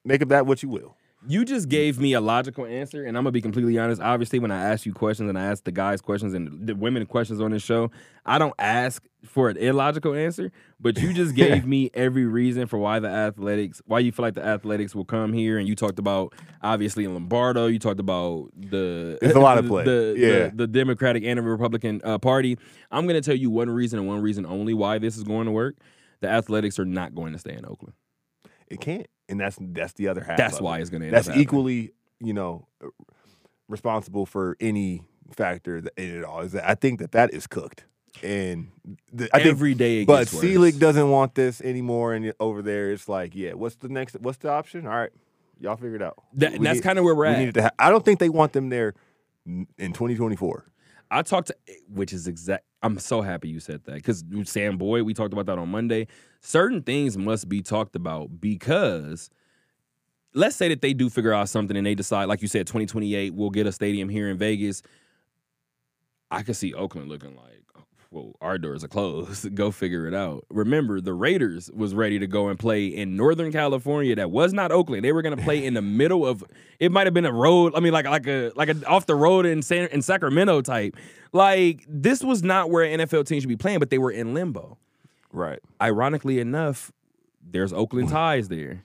make 0.04 0.22
of 0.22 0.28
that 0.28 0.46
what 0.46 0.62
you 0.62 0.68
will. 0.68 0.96
You 1.26 1.44
just 1.44 1.68
gave 1.68 1.98
me 1.98 2.12
a 2.12 2.20
logical 2.20 2.64
answer, 2.64 3.04
and 3.04 3.16
I'm 3.16 3.24
gonna 3.24 3.32
be 3.32 3.40
completely 3.40 3.76
honest. 3.78 4.00
Obviously, 4.00 4.38
when 4.38 4.52
I 4.52 4.62
ask 4.70 4.86
you 4.86 4.92
questions 4.92 5.28
and 5.28 5.36
I 5.38 5.46
ask 5.46 5.64
the 5.64 5.72
guys 5.72 6.00
questions 6.00 6.32
and 6.32 6.66
the 6.66 6.76
women 6.76 7.04
questions 7.06 7.40
on 7.40 7.50
this 7.50 7.62
show, 7.62 7.90
I 8.24 8.38
don't 8.38 8.54
ask 8.58 9.04
for 9.24 9.48
an 9.48 9.56
illogical 9.56 10.14
answer. 10.14 10.52
But 10.80 10.98
you 10.98 11.12
just 11.12 11.34
gave 11.36 11.66
me 11.66 11.90
every 11.94 12.24
reason 12.24 12.66
for 12.66 12.78
why 12.78 12.98
the 13.00 13.08
athletics, 13.08 13.82
why 13.86 13.98
you 13.98 14.12
feel 14.12 14.24
like 14.24 14.34
the 14.34 14.44
athletics 14.44 14.94
will 14.94 15.04
come 15.04 15.32
here. 15.32 15.58
And 15.58 15.66
you 15.66 15.74
talked 15.74 15.98
about 15.98 16.34
obviously 16.62 17.06
Lombardo. 17.06 17.66
You 17.66 17.78
talked 17.78 18.00
about 18.00 18.48
the 18.56 19.18
There's 19.20 19.34
a 19.34 19.40
lot 19.40 19.58
of 19.58 19.66
play. 19.66 19.84
The, 19.84 20.14
Yeah. 20.16 20.48
the, 20.48 20.56
the 20.56 20.66
Democratic 20.68 21.24
and 21.24 21.38
the 21.38 21.42
Republican 21.42 22.00
uh, 22.04 22.18
Party. 22.18 22.56
I'm 22.90 23.06
gonna 23.06 23.20
tell 23.20 23.34
you 23.36 23.50
one 23.50 23.68
reason 23.70 23.98
and 23.98 24.06
one 24.08 24.20
reason 24.22 24.46
only 24.46 24.74
why 24.74 24.98
this 24.98 25.16
is 25.16 25.24
going 25.24 25.46
to 25.46 25.52
work. 25.52 25.76
The 26.20 26.28
athletics 26.28 26.78
are 26.78 26.84
not 26.84 27.14
going 27.14 27.32
to 27.32 27.38
stay 27.38 27.54
in 27.54 27.64
Oakland. 27.64 27.94
It 28.68 28.80
can't, 28.80 29.06
and 29.28 29.40
that's 29.40 29.56
that's 29.60 29.92
the 29.94 30.08
other 30.08 30.22
half. 30.22 30.36
That's 30.36 30.60
why 30.60 30.78
it. 30.78 30.82
it's 30.82 30.90
going 30.90 31.00
to 31.02 31.06
end 31.06 31.16
That's 31.16 31.28
equally, 31.30 31.92
you 32.20 32.34
know, 32.34 32.66
responsible 33.68 34.26
for 34.26 34.56
any 34.60 35.02
factor 35.30 35.80
that- 35.80 35.92
in 35.96 36.16
it 36.18 36.24
all. 36.24 36.40
Is 36.40 36.52
that 36.52 36.68
I 36.68 36.74
think 36.74 36.98
that 37.00 37.12
that 37.12 37.32
is 37.32 37.46
cooked, 37.46 37.84
and 38.22 38.68
the, 39.12 39.28
I 39.32 39.38
think 39.38 39.48
Every 39.50 39.74
day 39.74 40.02
it 40.02 40.06
But 40.06 40.32
worse. 40.32 40.40
Selig 40.40 40.78
doesn't 40.78 41.10
want 41.10 41.34
this 41.34 41.60
anymore, 41.60 42.14
and 42.14 42.32
over 42.40 42.62
there 42.62 42.90
it's 42.92 43.08
like, 43.08 43.34
yeah, 43.34 43.52
what's 43.52 43.76
the 43.76 43.88
next? 43.88 44.16
What's 44.20 44.38
the 44.38 44.50
option? 44.50 44.86
All 44.86 44.94
right, 44.94 45.10
y'all 45.60 45.76
figure 45.76 45.96
it 45.96 46.02
out. 46.02 46.16
That- 46.34 46.60
that's 46.60 46.80
kind 46.80 46.98
of 46.98 47.04
where 47.04 47.14
we're 47.14 47.26
we 47.28 47.32
at. 47.34 47.38
needed 47.38 47.54
to 47.54 47.62
ha- 47.64 47.70
I 47.78 47.90
don't 47.90 48.04
think 48.04 48.18
they 48.18 48.28
want 48.28 48.52
them 48.52 48.68
there 48.68 48.94
in 49.46 49.92
2024. 49.92 50.64
I 51.10 51.22
talked 51.22 51.48
to, 51.48 51.56
which 51.88 52.12
is 52.12 52.26
exact. 52.28 52.64
I'm 52.82 52.98
so 52.98 53.22
happy 53.22 53.48
you 53.48 53.60
said 53.60 53.82
that 53.84 53.94
because 53.94 54.24
Sam 54.44 54.76
Boyd, 54.76 55.02
we 55.02 55.14
talked 55.14 55.32
about 55.32 55.46
that 55.46 55.58
on 55.58 55.68
Monday. 55.70 56.06
Certain 56.40 56.82
things 56.82 57.16
must 57.16 57.48
be 57.48 57.62
talked 57.62 57.96
about 57.96 58.40
because 58.40 59.30
let's 60.34 60.54
say 60.54 60.68
that 60.68 60.82
they 60.82 60.92
do 60.92 61.08
figure 61.08 61.32
out 61.32 61.48
something 61.48 61.76
and 61.76 61.86
they 61.86 61.94
decide, 61.94 62.26
like 62.26 62.42
you 62.42 62.46
said, 62.48 62.66
2028, 62.66 63.34
we'll 63.34 63.50
get 63.50 63.66
a 63.66 63.72
stadium 63.72 64.08
here 64.08 64.28
in 64.28 64.36
Vegas. 64.38 64.82
I 66.30 66.42
could 66.42 66.56
see 66.56 66.74
Oakland 66.74 67.08
looking 67.08 67.34
like, 67.34 67.62
well, 68.10 68.34
our 68.40 68.58
doors 68.58 68.82
are 68.82 68.88
closed. 68.88 69.54
go 69.54 69.70
figure 69.70 70.06
it 70.06 70.14
out. 70.14 70.44
Remember, 70.50 71.00
the 71.00 71.12
Raiders 71.12 71.70
was 71.74 71.94
ready 71.94 72.18
to 72.18 72.26
go 72.26 72.48
and 72.48 72.58
play 72.58 72.86
in 72.86 73.16
Northern 73.16 73.52
California. 73.52 74.16
That 74.16 74.30
was 74.30 74.52
not 74.52 74.72
Oakland. 74.72 75.04
They 75.04 75.12
were 75.12 75.22
going 75.22 75.36
to 75.36 75.42
play 75.42 75.64
in 75.64 75.74
the 75.74 75.82
middle 76.00 76.26
of. 76.26 76.42
It 76.78 76.90
might 76.90 77.06
have 77.06 77.14
been 77.14 77.26
a 77.26 77.32
road. 77.32 77.74
I 77.76 77.80
mean, 77.80 77.92
like 77.92 78.06
like 78.06 78.26
a 78.26 78.52
like 78.56 78.68
a 78.68 78.84
off 78.86 79.06
the 79.06 79.14
road 79.14 79.46
in 79.46 79.62
San, 79.62 79.88
in 79.88 80.02
Sacramento 80.02 80.62
type. 80.62 80.96
Like 81.32 81.84
this 81.86 82.24
was 82.24 82.42
not 82.42 82.70
where 82.70 82.84
an 82.84 83.00
NFL 83.00 83.26
team 83.26 83.40
should 83.40 83.48
be 83.48 83.56
playing, 83.56 83.78
but 83.78 83.90
they 83.90 83.98
were 83.98 84.10
in 84.10 84.32
limbo. 84.32 84.78
Right. 85.30 85.60
Ironically 85.80 86.40
enough, 86.40 86.90
there's 87.42 87.72
Oakland 87.72 88.08
mm. 88.08 88.12
ties 88.12 88.48
there. 88.48 88.84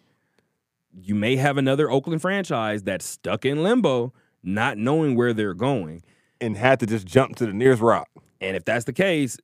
You 1.01 1.15
may 1.15 1.37
have 1.37 1.57
another 1.57 1.89
Oakland 1.89 2.21
franchise 2.21 2.83
that's 2.83 3.05
stuck 3.05 3.45
in 3.45 3.63
limbo, 3.63 4.13
not 4.43 4.77
knowing 4.77 5.15
where 5.15 5.33
they're 5.33 5.53
going. 5.53 6.03
And 6.41 6.57
had 6.57 6.81
to 6.81 6.85
just 6.85 7.07
jump 7.07 7.37
to 7.37 7.45
the 7.45 7.53
nearest 7.53 7.81
rock. 7.81 8.09
And 8.43 8.55
if 8.55 8.65
that's 8.65 8.85
the 8.85 8.93
case, 8.93 9.37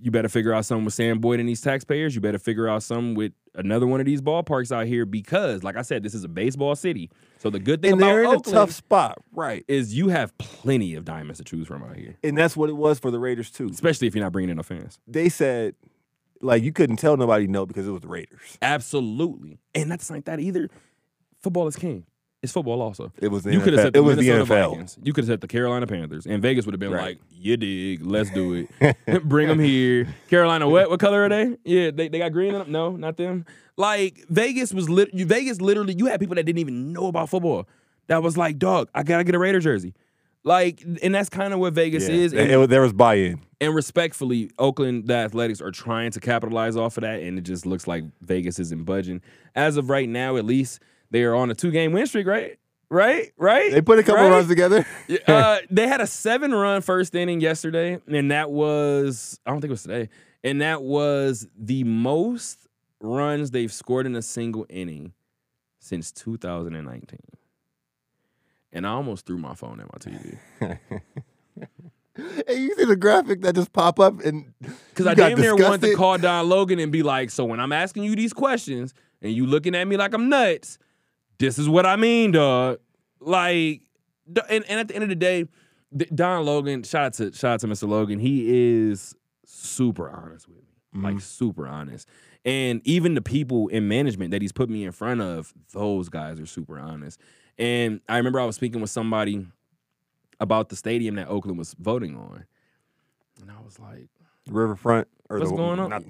you 0.00 0.10
better 0.10 0.28
figure 0.28 0.52
out 0.52 0.64
something 0.64 0.84
with 0.84 0.94
Sam 0.94 1.18
Boyd 1.18 1.40
and 1.40 1.48
these 1.48 1.60
taxpayers. 1.60 2.14
You 2.14 2.20
better 2.20 2.38
figure 2.38 2.68
out 2.68 2.82
something 2.82 3.14
with 3.14 3.32
another 3.54 3.86
one 3.86 3.98
of 4.00 4.06
these 4.06 4.20
ballparks 4.20 4.70
out 4.70 4.86
here 4.86 5.04
because, 5.04 5.64
like 5.64 5.76
I 5.76 5.82
said, 5.82 6.02
this 6.02 6.14
is 6.14 6.22
a 6.22 6.28
baseball 6.28 6.76
city. 6.76 7.10
So 7.38 7.50
the 7.50 7.58
good 7.58 7.82
thing 7.82 7.92
And 7.92 8.00
about 8.00 8.06
they're 8.06 8.20
in 8.20 8.26
Oakland 8.26 8.46
a 8.46 8.50
tough 8.50 8.70
spot. 8.70 9.18
Right. 9.32 9.64
is 9.66 9.94
you 9.94 10.08
have 10.08 10.36
plenty 10.38 10.94
of 10.94 11.04
diamonds 11.04 11.38
to 11.38 11.44
choose 11.44 11.66
from 11.66 11.82
out 11.82 11.96
here, 11.96 12.16
And 12.22 12.38
that's 12.38 12.56
what 12.56 12.70
it 12.70 12.76
was 12.76 12.98
for 13.00 13.10
the 13.10 13.18
Raiders 13.18 13.50
too. 13.50 13.68
especially 13.72 14.06
if 14.06 14.14
you're 14.14 14.24
not 14.24 14.32
bringing 14.32 14.50
in 14.50 14.56
no 14.56 14.62
fans. 14.62 14.98
They 15.08 15.28
said, 15.28 15.74
like, 16.40 16.62
you 16.62 16.72
couldn't 16.72 16.98
tell 16.98 17.16
nobody 17.16 17.48
no 17.48 17.66
because 17.66 17.88
it 17.88 17.90
was 17.90 18.02
the 18.02 18.08
Raiders. 18.08 18.58
Absolutely, 18.62 19.58
and 19.74 19.90
that's 19.90 20.10
like 20.10 20.26
that 20.26 20.38
either. 20.38 20.68
Football 21.40 21.66
is 21.66 21.76
king. 21.76 22.04
It's 22.42 22.52
football 22.52 22.80
also. 22.80 23.12
It 23.20 23.28
was 23.28 23.42
the 23.42 23.52
You 23.52 23.60
could 23.60 23.72
have 23.72 23.80
NFL. 23.80 23.84
said 23.86 23.92
the 23.94 23.98
it 23.98 24.02
was 24.02 24.16
the 24.18 24.28
NFL. 24.28 24.70
Vikings. 24.70 24.98
You 25.02 25.12
could 25.12 25.24
have 25.24 25.28
said 25.32 25.40
the 25.40 25.48
Carolina 25.48 25.86
Panthers, 25.88 26.24
and 26.24 26.40
Vegas 26.40 26.66
would 26.66 26.72
have 26.72 26.78
been 26.80 26.92
Right. 26.92 27.02
like, 27.02 27.18
"You 27.32 27.56
dig? 27.56 28.06
Let's 28.06 28.30
do 28.30 28.66
it. 28.80 28.96
Bring 29.24 29.48
them 29.48 29.58
here." 29.58 30.06
Carolina, 30.30 30.68
what? 30.68 30.88
What 30.88 31.00
color 31.00 31.24
are 31.24 31.28
they? 31.28 31.56
Yeah, 31.64 31.90
they, 31.90 32.06
they 32.08 32.18
got 32.18 32.32
green 32.32 32.52
in 32.54 32.60
them. 32.60 32.70
No, 32.72 32.96
not 32.96 33.16
them. 33.16 33.44
Like 33.76 34.24
Vegas 34.28 34.72
was 34.72 34.88
lit. 34.88 35.10
Vegas 35.12 35.60
literally. 35.60 35.94
You 35.98 36.06
had 36.06 36.20
people 36.20 36.36
that 36.36 36.44
didn't 36.44 36.60
even 36.60 36.92
know 36.92 37.06
about 37.08 37.28
football. 37.28 37.66
That 38.06 38.22
was 38.22 38.36
like, 38.36 38.58
dog, 38.58 38.88
I 38.94 39.02
gotta 39.02 39.24
get 39.24 39.34
a 39.34 39.38
Raider 39.38 39.58
jersey. 39.60 39.94
Like, 40.44 40.82
and 41.02 41.12
that's 41.14 41.28
kind 41.28 41.52
of 41.52 41.58
what 41.58 41.72
Vegas 41.74 42.08
Yeah. 42.08 42.14
is. 42.14 42.32
And, 42.32 42.50
it 42.50 42.70
there 42.70 42.80
was 42.80 42.92
buy-in. 42.92 43.40
and 43.60 43.74
respectfully, 43.74 44.50
Oakland, 44.58 45.08
the 45.08 45.14
Athletics 45.14 45.60
are 45.60 45.72
trying 45.72 46.12
to 46.12 46.20
capitalize 46.20 46.76
off 46.76 46.96
of 46.96 47.02
that, 47.02 47.20
and 47.20 47.36
it 47.36 47.42
just 47.42 47.66
looks 47.66 47.86
like 47.88 48.04
Vegas 48.22 48.58
isn't 48.60 48.84
budging. 48.84 49.20
As 49.56 49.76
of 49.76 49.90
right 49.90 50.08
now, 50.08 50.36
at 50.36 50.44
least 50.44 50.80
they 51.10 51.22
are 51.22 51.34
on 51.34 51.50
a 51.50 51.54
two-game 51.54 51.92
win 51.92 52.06
streak, 52.06 52.26
right? 52.26 52.58
Right? 52.90 53.32
Right? 53.36 53.70
They 53.70 53.82
put 53.82 53.98
a 53.98 54.02
couple 54.02 54.22
Right? 54.24 54.30
runs 54.30 54.48
together. 54.48 54.86
Uh, 55.26 55.58
they 55.70 55.86
had 55.86 56.00
a 56.00 56.06
seven 56.06 56.52
run 56.54 56.80
first 56.82 57.14
inning 57.14 57.40
yesterday, 57.40 57.98
and 58.06 58.30
that 58.30 58.50
was 58.50 59.38
I 59.44 59.50
don't 59.50 59.60
think 59.60 59.70
it 59.70 59.72
was 59.72 59.82
today, 59.82 60.08
and 60.44 60.60
that 60.62 60.82
was 60.82 61.46
the 61.58 61.84
most 61.84 62.66
runs 63.00 63.50
they've 63.50 63.72
scored 63.72 64.06
in 64.06 64.16
a 64.16 64.22
single 64.22 64.66
inning 64.68 65.12
since 65.80 66.10
2019. 66.12 67.18
And 68.72 68.86
I 68.86 68.90
almost 68.90 69.24
threw 69.26 69.38
my 69.38 69.54
phone 69.54 69.80
at 69.80 69.86
my 69.86 69.98
TV 69.98 70.38
and 70.60 70.78
you 72.48 72.74
see 72.76 72.84
the 72.84 72.96
graphic 72.96 73.40
that 73.42 73.54
just 73.54 73.72
pop 73.72 73.98
up 74.00 74.20
and 74.24 74.52
because 74.90 75.06
I 75.06 75.14
damn 75.14 75.40
near 75.40 75.56
wanted 75.56 75.82
to 75.82 75.94
call 75.94 76.18
Don 76.18 76.48
Logan 76.48 76.78
and 76.78 76.90
be 76.92 77.02
like, 77.02 77.30
"So 77.30 77.44
when 77.44 77.60
I'm 77.60 77.72
asking 77.72 78.04
you 78.04 78.14
these 78.16 78.32
questions 78.32 78.92
and 79.22 79.32
you 79.32 79.46
looking 79.46 79.74
at 79.74 79.86
me 79.86 79.96
like 79.96 80.12
I'm 80.14 80.28
nuts, 80.28 80.78
this 81.38 81.58
is 81.58 81.68
what 81.68 81.86
I 81.86 81.96
mean, 81.96 82.32
dog." 82.32 82.78
Like, 83.20 83.82
and, 84.48 84.64
and 84.68 84.80
at 84.80 84.88
the 84.88 84.94
end 84.94 85.02
of 85.02 85.08
the 85.08 85.16
day, 85.16 85.46
Don 86.14 86.44
Logan, 86.44 86.82
shout 86.82 87.04
out 87.04 87.12
to 87.14 87.32
shout 87.32 87.54
out 87.54 87.60
to 87.60 87.66
Mr. 87.66 87.88
Logan. 87.88 88.18
He 88.18 88.44
is 88.80 89.14
super 89.44 90.10
honest 90.10 90.48
with 90.48 90.58
me, 90.58 90.62
mm-hmm. 90.94 91.04
like 91.04 91.20
super 91.20 91.66
honest. 91.66 92.08
And 92.44 92.80
even 92.84 93.14
the 93.14 93.22
people 93.22 93.68
in 93.68 93.88
management 93.88 94.30
that 94.30 94.42
he's 94.42 94.52
put 94.52 94.70
me 94.70 94.84
in 94.84 94.92
front 94.92 95.20
of, 95.20 95.52
those 95.72 96.08
guys 96.08 96.38
are 96.40 96.46
super 96.46 96.78
honest. 96.78 97.20
And 97.58 98.00
I 98.08 98.16
remember 98.16 98.40
I 98.40 98.44
was 98.44 98.56
speaking 98.56 98.80
with 98.80 98.90
somebody 98.90 99.46
about 100.40 100.68
the 100.68 100.76
stadium 100.76 101.16
that 101.16 101.28
Oakland 101.28 101.58
was 101.58 101.74
voting 101.78 102.16
on, 102.16 102.44
and 103.40 103.50
I 103.50 103.60
was 103.64 103.78
like. 103.78 104.08
Riverfront. 104.50 105.08
Or 105.30 105.38
What's 105.38 105.50
the, 105.50 105.56
going 105.56 105.78
on? 105.78 105.90
Not, 105.90 106.02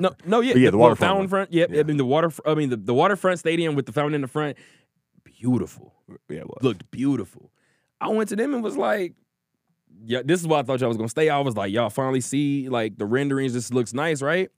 No, 0.00 0.10
no, 0.24 0.40
yeah, 0.40 0.54
yeah, 0.54 0.70
the 0.70 0.78
well, 0.78 0.90
waterfront 0.90 1.10
fountain 1.10 1.28
front. 1.28 1.52
Yep, 1.52 1.70
Yeah. 1.72 1.80
I 1.80 1.82
mean 1.82 1.96
the 1.96 2.04
water. 2.04 2.30
I 2.46 2.54
mean 2.54 2.70
the, 2.70 2.76
the 2.76 2.94
waterfront 2.94 3.38
stadium 3.40 3.74
with 3.74 3.86
the 3.86 3.92
fountain 3.92 4.14
in 4.14 4.20
the 4.20 4.28
front, 4.28 4.56
beautiful. 5.24 5.94
Yeah. 6.28 6.44
Looked 6.62 6.90
beautiful. 6.90 7.50
I 8.00 8.08
went 8.08 8.28
to 8.30 8.36
them 8.36 8.54
and 8.54 8.62
was 8.62 8.76
like, 8.76 9.14
"Yeah, 10.04 10.22
this 10.24 10.40
is 10.40 10.46
why 10.46 10.60
I 10.60 10.62
thought 10.62 10.80
y'all 10.80 10.88
was 10.88 10.96
gonna 10.96 11.08
stay." 11.08 11.28
I 11.28 11.40
was 11.40 11.56
like, 11.56 11.72
"Y'all 11.72 11.90
finally 11.90 12.20
see 12.20 12.68
like 12.68 12.96
the 12.96 13.06
renderings. 13.06 13.54
This 13.54 13.72
looks 13.72 13.92
nice, 13.92 14.22
right?" 14.22 14.50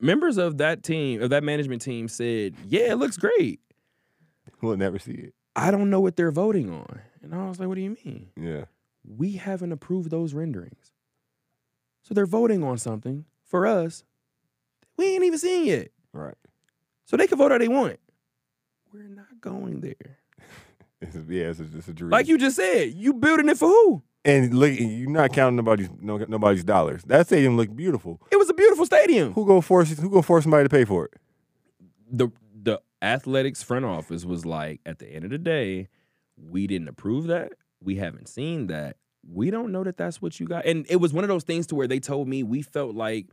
members 0.00 0.36
of 0.36 0.58
that 0.58 0.82
team, 0.82 1.22
of 1.22 1.30
that 1.30 1.42
management 1.42 1.82
team, 1.82 2.08
said, 2.08 2.54
"Yeah, 2.68 2.92
it 2.92 2.96
looks 2.96 3.16
great." 3.16 3.60
We'll 4.60 4.76
never 4.78 4.98
see 4.98 5.12
it. 5.12 5.34
I 5.56 5.70
don't 5.70 5.90
know 5.90 6.00
what 6.00 6.16
they're 6.16 6.30
voting 6.30 6.70
on, 6.70 7.00
and 7.22 7.34
I 7.34 7.48
was 7.48 7.58
like, 7.58 7.68
"What 7.68 7.74
do 7.74 7.82
you 7.82 7.96
mean?" 8.04 8.30
Yeah. 8.40 8.64
We 9.06 9.32
haven't 9.32 9.72
approved 9.72 10.10
those 10.10 10.32
renderings, 10.32 10.93
so 12.04 12.14
they're 12.14 12.26
voting 12.26 12.62
on 12.62 12.78
something 12.78 13.24
for 13.44 13.66
us. 13.66 14.04
We 14.96 15.06
ain't 15.14 15.24
even 15.24 15.38
seen 15.38 15.66
yet, 15.66 15.88
Right. 16.12 16.36
so 17.04 17.16
they 17.16 17.26
can 17.26 17.36
vote 17.38 17.50
how 17.50 17.58
they 17.58 17.66
want. 17.68 17.98
We're 18.92 19.08
not 19.08 19.40
going 19.40 19.80
there. 19.80 20.18
It's, 21.00 21.16
yeah, 21.28 21.50
it's, 21.50 21.60
it's 21.60 21.88
a 21.88 21.92
dream. 21.92 22.10
Like 22.10 22.28
you 22.28 22.38
just 22.38 22.56
said, 22.56 22.94
you 22.94 23.12
building 23.12 23.48
it 23.50 23.58
for 23.58 23.68
who? 23.68 24.02
and 24.24 24.54
look, 24.54 24.72
you're 24.78 25.10
not 25.10 25.34
counting 25.34 25.56
nobody's 25.56 25.90
no, 26.00 26.16
nobody's 26.16 26.64
dollars. 26.64 27.02
That 27.02 27.26
stadium 27.26 27.58
looked 27.58 27.76
beautiful. 27.76 28.22
It 28.32 28.38
was 28.38 28.48
a 28.48 28.54
beautiful 28.54 28.86
stadium. 28.86 29.34
Who 29.34 29.44
gonna 29.44 29.60
force 29.60 29.90
who 29.98 30.08
gonna 30.08 30.22
force 30.22 30.44
somebody 30.44 30.64
to 30.64 30.70
pay 30.70 30.86
for 30.86 31.04
it? 31.06 31.12
the 32.10 32.28
the 32.54 32.80
athletics 33.02 33.62
front 33.62 33.84
office 33.84 34.24
was 34.24 34.46
like, 34.46 34.80
at 34.86 34.98
the 34.98 35.06
end 35.06 35.24
of 35.24 35.30
the 35.30 35.36
day, 35.36 35.88
we 36.38 36.66
didn't 36.66 36.88
approve 36.88 37.26
that. 37.26 37.52
We 37.82 37.96
haven't 37.96 38.28
seen 38.28 38.68
that. 38.68 38.96
We 39.32 39.50
don't 39.50 39.72
know 39.72 39.84
that 39.84 39.96
that's 39.96 40.20
what 40.22 40.38
you 40.40 40.46
got. 40.46 40.66
And 40.66 40.86
it 40.88 40.96
was 40.96 41.12
one 41.12 41.24
of 41.24 41.28
those 41.28 41.44
things 41.44 41.66
to 41.68 41.74
where 41.74 41.86
they 41.88 42.00
told 42.00 42.28
me 42.28 42.42
we 42.42 42.62
felt 42.62 42.94
like 42.94 43.26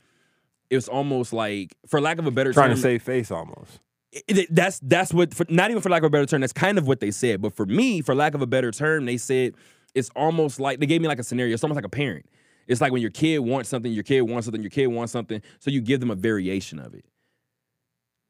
it 0.69 0.75
was 0.75 0.87
almost 0.87 1.33
like, 1.33 1.75
for 1.87 1.99
lack 1.99 2.17
of 2.17 2.25
a 2.27 2.31
better 2.31 2.53
Trying 2.53 2.69
term, 2.69 2.75
to 2.77 2.81
save 2.81 3.03
face 3.03 3.29
almost. 3.31 3.79
it- 4.11 4.23
it- 4.37 4.55
that's 4.55 4.79
that's 4.79 5.13
what 5.13 5.33
for, 5.33 5.45
not 5.49 5.69
even 5.69 5.81
for 5.81 5.89
lack 5.89 6.01
of 6.03 6.07
a 6.07 6.09
better 6.09 6.25
term. 6.25 6.41
That's 6.41 6.53
kind 6.53 6.77
of 6.77 6.87
what 6.87 6.99
they 7.01 7.11
said. 7.11 7.41
But 7.41 7.53
for 7.55 7.65
me, 7.65 8.01
for 8.01 8.15
lack 8.15 8.33
of 8.33 8.41
a 8.41 8.47
better 8.47 8.71
term, 8.71 9.05
they 9.05 9.17
said 9.17 9.53
it's 9.93 10.09
almost 10.15 10.59
like 10.59 10.79
they 10.79 10.85
gave 10.85 11.01
me 11.01 11.07
like 11.07 11.19
a 11.19 11.23
scenario. 11.23 11.53
It's 11.53 11.63
almost 11.63 11.75
like 11.75 11.85
a 11.85 11.89
parent. 11.89 12.25
It's 12.67 12.79
like 12.79 12.91
when 12.93 13.01
your 13.01 13.11
kid 13.11 13.39
wants 13.39 13.67
something, 13.69 13.91
your 13.91 14.03
kid 14.03 14.21
wants 14.21 14.45
something, 14.45 14.61
your 14.61 14.69
kid 14.69 14.87
wants 14.87 15.11
something, 15.11 15.41
so 15.59 15.69
you 15.71 15.81
give 15.81 15.99
them 15.99 16.09
a 16.11 16.15
variation 16.15 16.79
of 16.79 16.93
it. 16.93 17.03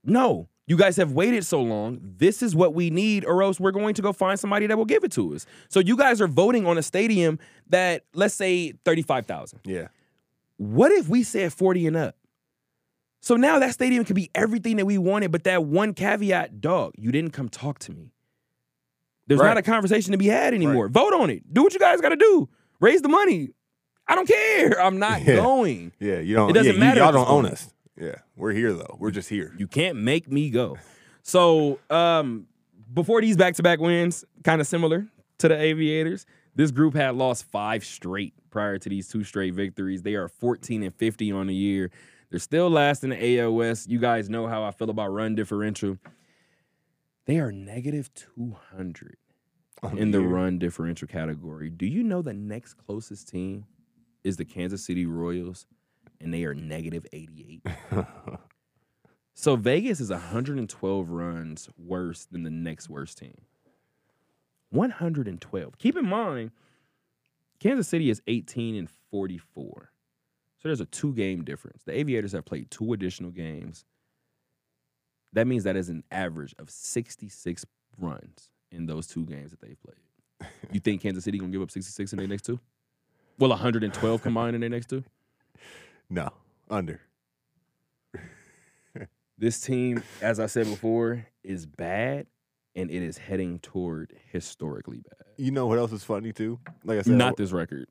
No, 0.03 0.49
you 0.71 0.77
guys 0.77 0.95
have 0.95 1.11
waited 1.11 1.45
so 1.45 1.61
long. 1.61 1.99
This 2.17 2.41
is 2.41 2.55
what 2.55 2.73
we 2.73 2.89
need, 2.89 3.25
or 3.25 3.43
else 3.43 3.59
we're 3.59 3.71
going 3.71 3.93
to 3.95 4.01
go 4.01 4.13
find 4.13 4.39
somebody 4.39 4.67
that 4.67 4.77
will 4.77 4.85
give 4.85 5.03
it 5.03 5.11
to 5.11 5.35
us. 5.35 5.45
So 5.67 5.81
you 5.81 5.97
guys 5.97 6.21
are 6.21 6.27
voting 6.29 6.65
on 6.65 6.77
a 6.77 6.81
stadium 6.81 7.39
that, 7.67 8.05
let's 8.13 8.33
say, 8.33 8.71
thirty-five 8.85 9.25
thousand. 9.25 9.59
Yeah. 9.65 9.89
What 10.55 10.93
if 10.93 11.09
we 11.09 11.23
said 11.23 11.51
40 11.51 11.87
and 11.87 11.97
up? 11.97 12.15
So 13.19 13.35
now 13.35 13.59
that 13.59 13.73
stadium 13.73 14.05
could 14.05 14.15
be 14.15 14.31
everything 14.33 14.77
that 14.77 14.85
we 14.85 14.97
wanted, 14.97 15.29
but 15.31 15.43
that 15.43 15.65
one 15.65 15.93
caveat, 15.93 16.61
dog, 16.61 16.93
you 16.97 17.11
didn't 17.11 17.31
come 17.31 17.49
talk 17.49 17.79
to 17.79 17.91
me. 17.91 18.13
There's 19.27 19.41
Right. 19.41 19.47
not 19.49 19.57
a 19.57 19.61
conversation 19.63 20.13
to 20.13 20.17
be 20.17 20.27
had 20.27 20.53
anymore. 20.53 20.87
Vote 20.87 21.13
on 21.13 21.29
it. 21.29 21.53
Do 21.53 21.63
what 21.63 21.73
you 21.73 21.79
guys 21.79 21.99
got 21.99 22.09
to 22.09 22.15
do. 22.15 22.47
Raise 22.79 23.01
the 23.01 23.09
money. 23.09 23.49
I 24.07 24.15
don't 24.15 24.27
care. 24.27 24.81
I'm 24.81 24.99
not 24.99 25.21
Yeah. 25.25 25.35
going. 25.35 25.91
Yeah. 25.99 26.19
You 26.19 26.35
don't. 26.35 26.49
It 26.49 26.53
doesn't 26.53 26.73
yeah, 26.75 26.79
matter 26.79 27.01
at 27.01 27.13
Y'all 27.13 27.25
don't 27.25 27.29
own 27.29 27.45
us. 27.45 27.67
Yeah. 28.01 28.15
We're 28.35 28.53
here 28.53 28.73
though. 28.73 28.97
We're 28.99 29.11
just 29.11 29.29
here. 29.29 29.53
You 29.57 29.67
can't 29.67 29.97
make 29.97 30.29
me 30.29 30.49
go. 30.49 30.77
So, 31.21 31.79
um, 31.89 32.47
before 32.93 33.21
these 33.21 33.37
back-to-back 33.37 33.79
wins, 33.79 34.25
kind 34.43 34.59
of 34.59 34.67
similar 34.67 35.07
to 35.37 35.47
the 35.47 35.55
Aviators, 35.57 36.25
this 36.55 36.71
group 36.71 36.95
had 36.95 37.15
lost 37.15 37.45
five 37.45 37.85
straight 37.85 38.33
prior 38.49 38.77
to 38.79 38.89
these 38.89 39.07
two 39.07 39.23
straight 39.23 39.53
victories. 39.53 40.01
They 40.01 40.15
are 40.15 40.27
14 40.27 40.83
and 40.83 40.93
50 40.95 41.31
on 41.31 41.47
the 41.47 41.53
year. 41.55 41.91
They're 42.29 42.39
still 42.39 42.69
last 42.69 43.03
in 43.03 43.11
the 43.11 43.15
AOS. 43.15 43.87
You 43.87 43.99
guys 43.99 44.29
know 44.29 44.47
how 44.47 44.63
I 44.63 44.71
feel 44.71 44.89
about 44.89 45.09
run 45.09 45.35
differential. 45.35 45.97
They 47.25 47.39
are 47.39 47.51
negative 47.51 48.09
200 48.15 49.17
On 49.83 49.97
in 49.97 50.11
the 50.11 50.19
year. 50.19 50.27
run 50.27 50.57
differential 50.57 51.07
category. 51.07 51.69
Do 51.69 51.85
you 51.85 52.03
know 52.03 52.21
the 52.21 52.33
next 52.33 52.73
closest 52.73 53.29
team 53.29 53.65
is 54.23 54.37
the 54.37 54.45
Kansas 54.45 54.83
City 54.83 55.05
Royals, 55.05 55.67
and 56.21 56.33
they 56.33 56.43
are 56.43 56.53
negative 56.53 57.05
88? 57.11 57.65
so 59.33 59.55
Vegas 59.55 59.99
is 59.99 60.09
112 60.09 61.09
runs 61.09 61.69
worse 61.77 62.25
than 62.25 62.43
the 62.43 62.49
next 62.49 62.89
worst 62.89 63.17
team. 63.17 63.41
112. 64.71 65.77
Keep 65.77 65.97
in 65.97 66.07
mind, 66.07 66.51
Kansas 67.59 67.87
City 67.87 68.09
is 68.09 68.21
18 68.27 68.75
and 68.75 68.89
44. 69.11 69.91
So 70.57 70.67
there's 70.67 70.81
a 70.81 70.85
two 70.85 71.13
game 71.13 71.43
difference. 71.43 71.83
The 71.83 71.97
Aviators 71.97 72.31
have 72.33 72.45
played 72.45 72.69
two 72.71 72.93
additional 72.93 73.31
games. 73.31 73.85
That 75.33 75.47
means 75.47 75.63
that 75.63 75.75
is 75.75 75.89
an 75.89 76.03
average 76.11 76.53
of 76.59 76.69
66 76.69 77.65
runs 77.97 78.51
in 78.71 78.85
those 78.85 79.07
two 79.07 79.25
games 79.25 79.51
that 79.51 79.61
they've 79.61 79.77
played. 79.81 80.49
You 80.71 80.79
think 80.79 81.01
Kansas 81.03 81.23
City 81.23 81.37
gonna 81.37 81.51
give 81.51 81.61
up 81.61 81.71
66 81.71 82.13
in 82.13 82.17
their 82.17 82.27
next 82.27 82.43
two? 82.43 82.59
Well, 83.39 83.49
112 83.49 84.21
combined 84.21 84.55
in 84.55 84.61
their 84.61 84.69
next 84.69 84.89
two. 84.89 85.03
No. 86.11 86.29
Under. 86.69 87.01
This 89.37 89.59
team, 89.59 90.03
as 90.21 90.39
I 90.39 90.45
said 90.45 90.67
before, 90.67 91.25
is 91.43 91.65
bad, 91.65 92.27
and 92.75 92.91
it 92.91 93.01
is 93.01 93.17
heading 93.17 93.57
toward 93.57 94.13
historically 94.31 94.99
bad. 94.99 95.33
You 95.37 95.49
know 95.49 95.65
what 95.65 95.79
else 95.79 95.91
is 95.91 96.03
funny 96.03 96.31
too? 96.31 96.59
Like 96.83 96.99
I 96.99 97.01
said, 97.01 97.13
Not 97.13 97.37
this 97.37 97.51
record. 97.51 97.87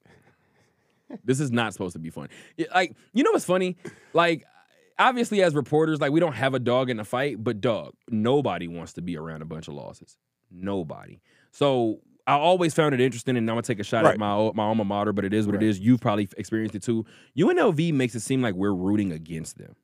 this 1.24 1.40
is 1.40 1.50
not 1.50 1.72
supposed 1.72 1.94
to 1.94 1.98
be 1.98 2.10
fun. 2.10 2.28
Like, 2.72 2.94
you 3.12 3.24
know 3.24 3.32
what's 3.32 3.44
funny? 3.44 3.78
Like, 4.12 4.44
obviously, 4.96 5.42
as 5.42 5.56
reporters, 5.56 6.00
like 6.00 6.12
we 6.12 6.20
don't 6.20 6.34
have 6.34 6.54
a 6.54 6.60
dog 6.60 6.88
in 6.88 6.98
the 6.98 7.04
fight, 7.04 7.42
but 7.42 7.60
dog, 7.60 7.94
nobody 8.08 8.68
wants 8.68 8.92
to 8.92 9.02
be 9.02 9.16
around 9.16 9.42
a 9.42 9.46
bunch 9.46 9.66
of 9.66 9.74
losses. 9.74 10.16
Nobody. 10.52 11.20
So 11.50 11.98
I 12.30 12.38
always 12.38 12.74
found 12.74 12.94
it 12.94 13.00
interesting, 13.00 13.36
and 13.36 13.48
I'm 13.48 13.54
gonna 13.54 13.62
take 13.62 13.80
a 13.80 13.84
shot 13.84 14.04
Right. 14.04 14.14
at 14.14 14.18
my 14.18 14.50
my 14.54 14.64
alma 14.64 14.84
mater, 14.84 15.12
but 15.12 15.24
it 15.24 15.32
is 15.34 15.46
what 15.46 15.54
Right. 15.56 15.62
it 15.62 15.68
is. 15.68 15.78
You've 15.80 16.00
probably 16.00 16.28
experienced 16.36 16.74
it 16.74 16.82
too. 16.82 17.04
UNLV 17.36 17.92
makes 17.92 18.14
it 18.14 18.20
seem 18.20 18.42
like 18.42 18.54
we're 18.54 18.74
rooting 18.74 19.12
against 19.12 19.58
them. 19.58 19.74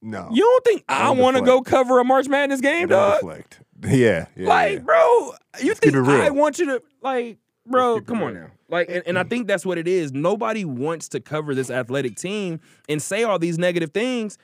no. 0.00 0.28
You 0.32 0.42
don't 0.42 0.64
think 0.64 0.84
I 0.88 1.04
Don't 1.06 1.18
want 1.18 1.36
to 1.36 1.42
go 1.42 1.60
cover 1.60 1.98
a 1.98 2.04
March 2.04 2.28
Madness 2.28 2.60
game, 2.60 2.88
dog? 2.88 3.14
deflect. 3.20 3.60
Yeah. 3.88 4.26
yeah 4.36 4.48
like, 4.48 4.72
yeah. 4.74 4.78
bro, 4.80 5.32
you 5.60 5.68
Let's 5.68 5.80
think. 5.80 5.94
I 5.94 6.30
want 6.30 6.58
you 6.58 6.66
to 6.66 6.82
like, 7.02 7.38
bro? 7.66 8.00
Come 8.00 8.22
on 8.24 8.34
now. 8.34 8.50
Like, 8.68 8.88
and, 8.90 9.02
and 9.06 9.18
I 9.18 9.22
think 9.24 9.46
that's 9.46 9.64
what 9.64 9.78
it 9.78 9.86
is. 9.88 10.12
Nobody 10.12 10.64
wants 10.64 11.08
to 11.10 11.20
cover 11.20 11.54
this 11.54 11.70
athletic 11.70 12.16
team 12.16 12.60
and 12.88 13.00
say 13.00 13.22
all 13.24 13.38
these 13.38 13.56
negative 13.58 13.92
things. 13.92 14.36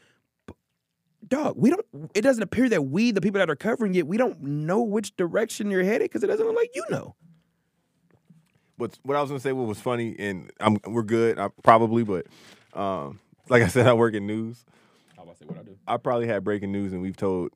But, 1.28 1.36
Dog, 1.38 1.54
we 1.56 1.70
don't. 1.70 1.86
It 2.14 2.22
doesn't 2.22 2.42
appear 2.42 2.68
that 2.68 2.82
we, 2.86 3.10
the 3.10 3.20
people 3.20 3.38
that 3.38 3.50
are 3.50 3.56
covering 3.56 3.94
it, 3.94 4.06
we 4.06 4.16
don't 4.16 4.40
know 4.42 4.82
which 4.82 5.16
direction 5.16 5.70
you're 5.70 5.84
headed 5.84 6.02
because 6.10 6.22
it 6.22 6.28
doesn't 6.28 6.44
look 6.46 6.56
like 6.56 6.70
you 6.74 6.84
know. 6.90 7.14
But 8.76 8.98
what 9.02 9.16
I 9.16 9.20
was 9.20 9.30
gonna 9.30 9.40
say, 9.40 9.52
what 9.52 9.66
was 9.68 9.80
funny, 9.80 10.16
and 10.18 10.50
I'm 10.60 10.78
we're 10.86 11.02
good, 11.02 11.38
I, 11.38 11.48
probably, 11.62 12.02
but 12.02 12.26
um, 12.74 13.20
like 13.48 13.62
I 13.62 13.68
said, 13.68 13.86
I 13.86 13.92
work 13.92 14.14
in 14.14 14.26
news. 14.26 14.64
How 15.16 15.22
about 15.22 15.38
say 15.38 15.44
what 15.46 15.58
I 15.58 15.62
do? 15.62 15.76
I 15.86 15.96
probably 15.96 16.26
had 16.26 16.42
breaking 16.42 16.72
news, 16.72 16.92
and 16.92 17.00
we've 17.00 17.16
told 17.16 17.50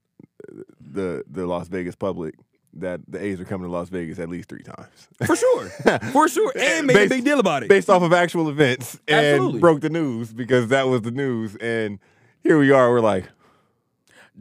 uh, 0.48 0.62
the 0.80 1.24
the 1.28 1.46
Las 1.46 1.66
Vegas 1.68 1.96
public 1.96 2.34
that 2.74 3.00
the 3.08 3.20
A's 3.20 3.40
are 3.40 3.44
coming 3.44 3.66
to 3.66 3.72
Las 3.72 3.88
Vegas 3.88 4.20
at 4.20 4.28
least 4.28 4.48
three 4.48 4.62
times, 4.62 5.08
For 5.26 5.34
sure, 5.34 5.68
for 6.12 6.28
sure, 6.28 6.52
and 6.56 6.86
made 6.86 7.06
a 7.06 7.08
big 7.08 7.24
deal 7.24 7.40
about 7.40 7.64
it. 7.64 7.68
based 7.68 7.90
off 7.90 8.02
of 8.02 8.12
actual 8.12 8.48
events, 8.48 9.00
and 9.08 9.26
Absolutely. 9.26 9.60
broke 9.60 9.80
the 9.80 9.90
news 9.90 10.32
because 10.32 10.68
that 10.68 10.86
was 10.86 11.02
the 11.02 11.10
news. 11.10 11.56
And 11.56 11.98
here 12.44 12.58
we 12.58 12.70
are, 12.70 12.92
we're 12.92 13.00
like, 13.00 13.24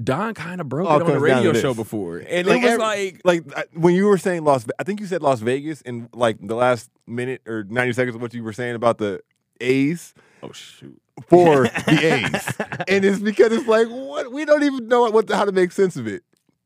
Don 0.03 0.33
kind 0.33 0.61
of 0.61 0.69
broke 0.69 0.87
All 0.87 0.97
it 0.97 1.01
on 1.01 1.07
the 1.07 1.13
comes 1.13 1.27
down 1.27 1.41
to 1.43 1.49
radio 1.49 1.61
show 1.61 1.73
before, 1.73 2.17
and 2.17 2.27
it 2.29 2.45
was 2.47 2.63
every- 2.63 2.77
like, 2.77 3.21
like 3.23 3.43
I- 3.57 3.63
when 3.73 3.95
you 3.95 4.05
were 4.05 4.17
saying 4.17 4.43
Las, 4.43 4.65
I 4.79 4.83
think 4.83 4.99
you 4.99 5.07
said 5.07 5.21
Las 5.23 5.39
Vegas 5.39 5.81
in 5.81 6.07
like 6.13 6.37
the 6.39 6.55
last 6.55 6.89
minute 7.07 7.41
or 7.47 7.63
ninety 7.67 7.93
seconds 7.93 8.15
of 8.15 8.21
what 8.21 8.33
you 8.33 8.43
were 8.43 8.53
saying 8.53 8.75
about 8.75 8.99
the 8.99 9.21
A's. 9.59 10.13
oh 10.43 10.51
shoot. 10.51 11.01
for 11.29 11.63
the 11.87 11.99
A's, 12.35 12.53
and 12.87 13.03
it's 13.03 13.19
because 13.19 13.51
it's 13.51 13.67
like 13.67 13.87
what 13.87 14.31
we 14.31 14.45
don't 14.45 14.63
even 14.63 14.87
know 14.87 15.09
what 15.09 15.29
how 15.31 15.45
to 15.45 15.51
make 15.51 15.71
sense 15.71 15.95
of 15.95 16.05
it. 16.07 16.21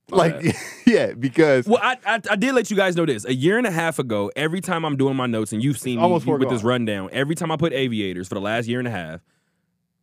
Like, 0.10 0.58
yeah, 0.86 1.14
because 1.14 1.66
Well, 1.68 1.80
I, 1.82 1.96
I 2.06 2.20
I 2.32 2.36
did 2.36 2.54
let 2.54 2.70
you 2.70 2.76
guys 2.76 2.98
know 2.98 3.06
this 3.06 3.24
a 3.24 3.34
year 3.34 3.58
and 3.58 3.66
a 3.66 3.72
half 3.72 3.98
ago. 3.98 4.30
Every 4.36 4.60
time 4.60 4.84
I'm 4.84 4.98
doing 4.98 5.16
my 5.16 5.26
notes, 5.26 5.54
and 5.54 5.64
you've 5.64 5.78
seen 5.80 6.02
me 6.02 6.08
with 6.10 6.50
this 6.50 6.64
rundown, 6.64 7.08
every 7.14 7.36
time 7.36 7.50
I 7.50 7.56
put 7.56 7.72
aviators 7.72 8.28
for 8.28 8.36
the 8.36 8.42
last 8.42 8.68
year 8.68 8.80
and 8.80 8.88
a 8.90 8.92
half, 8.92 9.22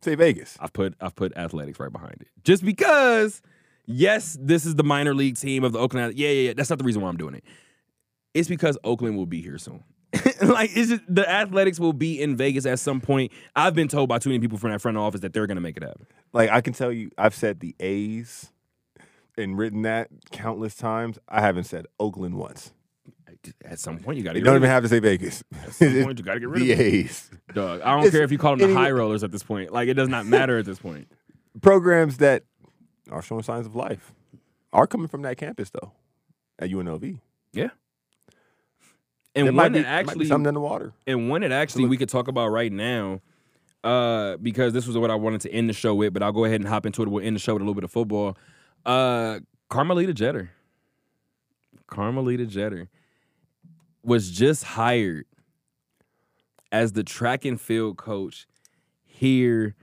say 0.01 0.15
Vegas, 0.15 0.57
I've 0.59 0.73
put 0.73 0.95
I've 0.99 1.15
put 1.15 1.35
athletics 1.37 1.79
right 1.79 1.91
behind 1.91 2.17
it, 2.21 2.27
just 2.43 2.63
because. 2.63 3.41
Yes, 3.91 4.37
this 4.39 4.67
is 4.67 4.75
the 4.75 4.83
minor 4.83 5.15
league 5.15 5.35
team 5.35 5.63
of 5.63 5.73
the 5.73 5.79
Oakland. 5.79 6.13
Yeah, 6.15 6.29
yeah, 6.29 6.49
yeah. 6.49 6.53
That's 6.55 6.69
not 6.69 6.77
the 6.77 6.85
reason 6.85 7.01
why 7.01 7.09
I'm 7.09 7.17
doing 7.17 7.33
it. 7.33 7.43
It's 8.35 8.47
because 8.47 8.77
Oakland 8.83 9.17
will 9.17 9.25
be 9.25 9.41
here 9.41 9.57
soon. 9.57 9.83
like, 10.43 10.69
it's 10.75 10.89
just 10.89 11.01
the 11.07 11.27
athletics 11.27 11.79
will 11.79 11.93
be 11.93 12.21
in 12.21 12.35
Vegas 12.35 12.67
at 12.67 12.79
some 12.79 13.01
point. 13.01 13.31
I've 13.55 13.73
been 13.73 13.87
told 13.87 14.09
by 14.09 14.19
too 14.19 14.29
many 14.29 14.39
people 14.39 14.59
from 14.59 14.71
that 14.71 14.81
front 14.81 14.97
office 14.97 15.21
that 15.21 15.33
they're 15.33 15.47
going 15.47 15.57
to 15.57 15.61
make 15.61 15.75
it 15.75 15.83
happen. 15.83 16.05
like 16.33 16.51
I 16.51 16.61
can 16.61 16.73
tell 16.73 16.91
you, 16.91 17.09
I've 17.17 17.33
said 17.33 17.61
the 17.61 17.75
A's 17.79 18.51
and 19.37 19.57
written 19.57 19.81
that 19.83 20.09
countless 20.31 20.75
times. 20.75 21.17
I 21.27 21.41
haven't 21.41 21.63
said 21.63 21.85
Oakland 21.99 22.35
once. 22.35 22.73
At 23.63 23.79
some 23.79 23.97
point, 23.99 24.17
you 24.17 24.23
got 24.23 24.31
to 24.33 24.39
get. 24.39 24.39
You 24.39 24.45
don't 24.45 24.55
even 24.57 24.69
have 24.69 24.83
to 24.83 24.89
say 24.89 24.99
Vegas. 24.99 25.43
At 25.63 25.73
some 25.73 25.87
point, 26.03 26.17
you 26.19 26.25
got 26.25 26.33
to 26.33 26.39
get 26.41 26.49
rid 26.49 26.61
the 26.61 26.71
of 26.73 26.79
it. 26.79 26.83
A's 26.83 27.31
Dog, 27.53 27.81
I 27.81 27.91
don't 27.91 27.99
It's- 27.99 28.11
care 28.11 28.23
if 28.23 28.31
you 28.31 28.37
call 28.37 28.57
them 28.57 28.69
the 28.69 28.75
high 28.75 28.91
rollers 28.91 29.23
at 29.23 29.31
this 29.31 29.43
point. 29.43 29.71
Like, 29.71 29.87
it 29.87 29.93
does 29.93 30.09
not 30.09 30.25
matter 30.25 30.57
at 30.57 30.65
this 30.65 30.79
point. 30.79 31.07
programs 31.61 32.17
that 32.17 32.43
are 33.09 33.21
showing 33.21 33.43
signs 33.43 33.65
of 33.65 33.75
life 33.75 34.13
are 34.73 34.85
coming 34.87 35.07
from 35.07 35.21
that 35.23 35.37
campus 35.37 35.69
though 35.71 35.93
at 36.59 36.69
UNLV. 36.69 37.19
Yeah. 37.53 37.69
And 39.35 39.47
might 39.55 39.63
one 39.63 39.71
be, 39.73 39.79
that 39.79 39.83
there 39.83 39.93
might 39.93 40.03
be 40.05 40.09
actually 40.11 40.25
something 40.25 40.49
in 40.49 40.53
the 40.53 40.59
water. 40.59 40.91
and 41.07 41.29
one 41.29 41.41
that 41.41 41.51
actually 41.51 41.83
Look- 41.83 41.91
we 41.91 41.97
could 41.97 42.09
talk 42.09 42.27
about 42.27 42.49
right 42.49 42.71
now. 42.71 43.21
uh, 43.83 44.35
because 44.37 44.73
this 44.73 44.85
was 44.85 44.97
what 44.97 45.09
I 45.09 45.15
wanted 45.15 45.39
to 45.41 45.51
end 45.53 45.69
the 45.69 45.73
show 45.73 45.95
with, 45.95 46.13
but 46.13 46.21
I'll 46.21 46.33
go 46.33 46.43
ahead 46.43 46.59
and 46.59 46.67
hop 46.67 46.85
into 46.85 47.01
it. 47.01 47.07
We'll 47.07 47.23
end 47.25 47.37
the 47.37 47.39
show 47.39 47.53
with 47.53 47.61
a 47.61 47.63
little 47.63 47.73
bit 47.75 47.85
of 47.85 47.91
football. 47.91 48.37
Uh, 48.85 49.39
Carmelita 49.69 50.13
Jeter. 50.13 50.51
Carmelita 51.87 52.45
Jeter 52.45 52.89
was 54.03 54.31
just 54.31 54.63
hired 54.63 55.25
as 56.71 56.93
the 56.93 57.03
track 57.03 57.45
and 57.45 57.59
field 57.59 57.97
coach 57.97 58.47
here 59.03 59.75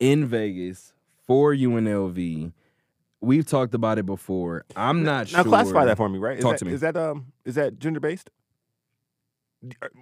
in 0.00 0.26
Vegas 0.26 0.92
for 1.26 1.54
UNLV. 1.54 2.52
We've 3.20 3.46
talked 3.46 3.74
about 3.74 3.98
it 3.98 4.06
before. 4.06 4.64
I'm 4.76 5.02
not 5.02 5.32
now 5.32 5.42
sure. 5.42 5.44
classify 5.44 5.86
that 5.86 5.96
for 5.96 6.08
me, 6.08 6.18
right? 6.18 6.38
Is 6.38 6.44
Talk 6.44 6.52
that, 6.52 6.58
to 6.58 6.64
me. 6.66 6.72
Is 6.72 6.80
that 6.82 6.96
um 6.96 7.32
is 7.44 7.54
that 7.54 7.78
gender 7.78 8.00
based? 8.00 8.30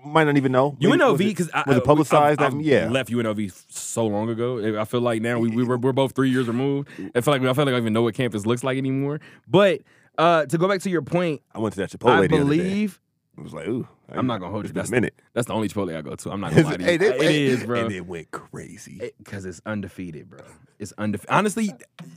Might 0.04 0.24
not 0.24 0.36
even 0.36 0.50
know. 0.50 0.72
UNLV 0.80 1.12
was 1.12 1.18
because 1.18 1.50
was 1.66 1.76
it 1.76 1.84
publicized? 1.84 2.40
I, 2.40 2.46
I 2.46 2.50
mean, 2.50 2.62
yeah. 2.64 2.88
left 2.88 3.10
UNLV 3.10 3.52
so 3.70 4.06
long 4.06 4.28
ago. 4.28 4.80
I 4.80 4.84
feel 4.84 5.00
like 5.00 5.22
now 5.22 5.38
we, 5.38 5.50
we 5.50 5.62
were, 5.68 5.78
we're 5.78 5.92
both 5.92 6.16
three 6.16 6.30
years 6.30 6.48
removed. 6.48 6.88
I 7.14 7.20
feel 7.20 7.34
like 7.34 7.42
I 7.42 7.52
feel 7.52 7.64
like 7.64 7.68
I 7.68 7.70
don't 7.70 7.82
even 7.82 7.92
know 7.92 8.02
what 8.02 8.14
campus 8.14 8.44
looks 8.44 8.64
like 8.64 8.76
anymore. 8.76 9.20
But 9.46 9.82
uh, 10.18 10.46
to 10.46 10.58
go 10.58 10.66
back 10.66 10.80
to 10.80 10.90
your 10.90 11.02
point, 11.02 11.42
I 11.54 11.60
went 11.60 11.74
to 11.74 11.80
that 11.80 11.90
Chipotle 11.90 12.24
I 12.24 12.26
believe 12.26 13.00
It 13.36 13.42
was 13.42 13.54
like, 13.54 13.66
ooh. 13.66 13.88
I'm 14.10 14.26
not 14.26 14.40
gonna 14.40 14.52
hold 14.52 14.66
you. 14.66 14.72
That's 14.72 14.90
a 14.90 14.92
minute. 14.92 15.14
That's 15.32 15.46
the 15.46 15.54
only 15.54 15.68
Chipotle 15.68 15.96
I 15.96 16.02
go 16.02 16.14
to. 16.14 16.30
I'm 16.30 16.40
not 16.40 16.50
gonna 16.54 16.64
lie 16.66 16.76
to 16.76 16.82
you. 16.82 16.86
Hey, 16.88 16.96
they- 16.98 17.16
it 17.16 17.22
is, 17.22 17.64
bro. 17.64 17.84
And 17.84 17.92
it 17.92 18.06
went 18.06 18.30
crazy. 18.30 19.12
because 19.18 19.44
it's 19.46 19.60
undefeated, 19.64 20.28
bro. 20.28 20.40
It's 20.78 20.92
undefeated. 20.98 21.34
Honestly, 21.34 21.72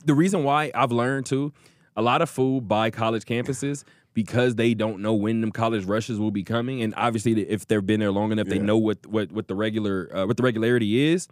the 0.05 0.13
reason 0.13 0.43
why 0.43 0.72
I've 0.76 0.91
learned 0.91 1.26
too, 1.26 1.53
a 1.95 2.01
lot 2.01 2.22
of 2.22 2.30
food 2.30 2.68
by 2.68 2.89
college 2.91 3.24
campuses 3.24 3.86
because 4.13 4.55
they 4.55 4.74
don't 4.74 4.99
know 5.01 5.13
when 5.13 5.39
them 5.41 5.51
college 5.51 5.86
rushes 5.86 6.20
will 6.20 6.32
be 6.32 6.43
coming, 6.43 6.82
and 6.82 6.93
obviously 6.97 7.34
if 7.49 7.66
they've 7.68 7.86
been 7.86 7.99
there 8.01 8.11
long 8.11 8.32
enough, 8.32 8.47
they 8.47 8.59
know 8.59 8.78
what 8.78 9.05
what 9.07 9.32
what 9.32 9.47
the 9.47 9.55
regular 9.55 10.09
uh, 10.13 10.26
what 10.26 10.36
the 10.38 10.43
regularity 10.43 10.99
is. 11.11 11.28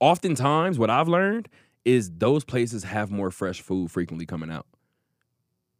Oftentimes, 0.00 0.78
what 0.78 0.90
I've 0.90 1.08
learned 1.08 1.48
is 1.84 2.10
those 2.18 2.44
places 2.44 2.84
have 2.84 3.10
more 3.10 3.30
fresh 3.30 3.60
food 3.60 3.90
frequently 3.90 4.26
coming 4.26 4.50
out 4.50 4.66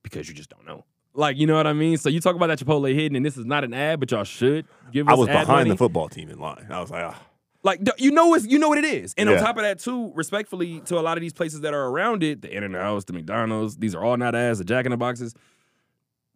because 0.03 0.29
you 0.29 0.35
just 0.35 0.51
don't 0.51 0.67
know. 0.67 0.85
Like 1.15 1.37
you 1.37 1.47
know 1.47 1.57
what 1.57 1.67
I 1.67 1.73
mean? 1.73 1.97
So 1.99 2.09
you 2.09 2.21
talk 2.21 2.37
about 2.37 2.47
that 2.47 2.59
Chipotle 2.59 2.95
hidden, 2.95 3.17
and 3.17 3.27
this 3.27 3.37
is 3.37 3.45
not 3.45 3.65
an 3.65 3.75
ad, 3.75 4.01
but 4.01 4.11
y'all 4.11 4.25
should 4.25 4.67
give 4.93 5.09
us 5.09 5.13
I 5.13 5.17
was 5.17 5.29
ad 5.29 5.47
behind 5.47 5.49
money. 5.49 5.71
the 5.71 5.77
football 5.77 6.09
team 6.09 6.31
in 6.31 6.39
line. 6.39 6.67
I 6.71 6.81
was 6.81 6.91
like, 6.91 7.05
ah. 7.05 7.21
Like 7.63 7.81
you 7.99 8.11
know, 8.11 8.33
it's, 8.35 8.47
you 8.47 8.59
know 8.59 8.69
what 8.71 8.79
it 8.79 8.87
is, 8.87 9.15
and 9.19 9.29
on 9.29 9.37
top 9.39 9.57
of 9.59 9.63
that, 9.65 9.79
too, 9.81 10.13
respectfully 10.15 10.81
to 10.87 10.99
a 10.99 11.03
lot 11.03 11.19
of 11.19 11.21
these 11.21 11.35
places 11.35 11.61
that 11.61 11.75
are 11.75 11.89
around 11.89 12.23
it, 12.23 12.41
the 12.41 12.51
In 12.51 12.63
and 12.63 12.75
House, 12.75 13.05
the 13.05 13.13
McDonald's, 13.13 13.77
these 13.77 13.95
are 13.95 14.03
all 14.03 14.17
not 14.17 14.35
ads, 14.35 14.59
the 14.61 14.65
Jack 14.65 14.87
in 14.87 14.93
the 14.93 14.97
Boxes. 14.97 15.35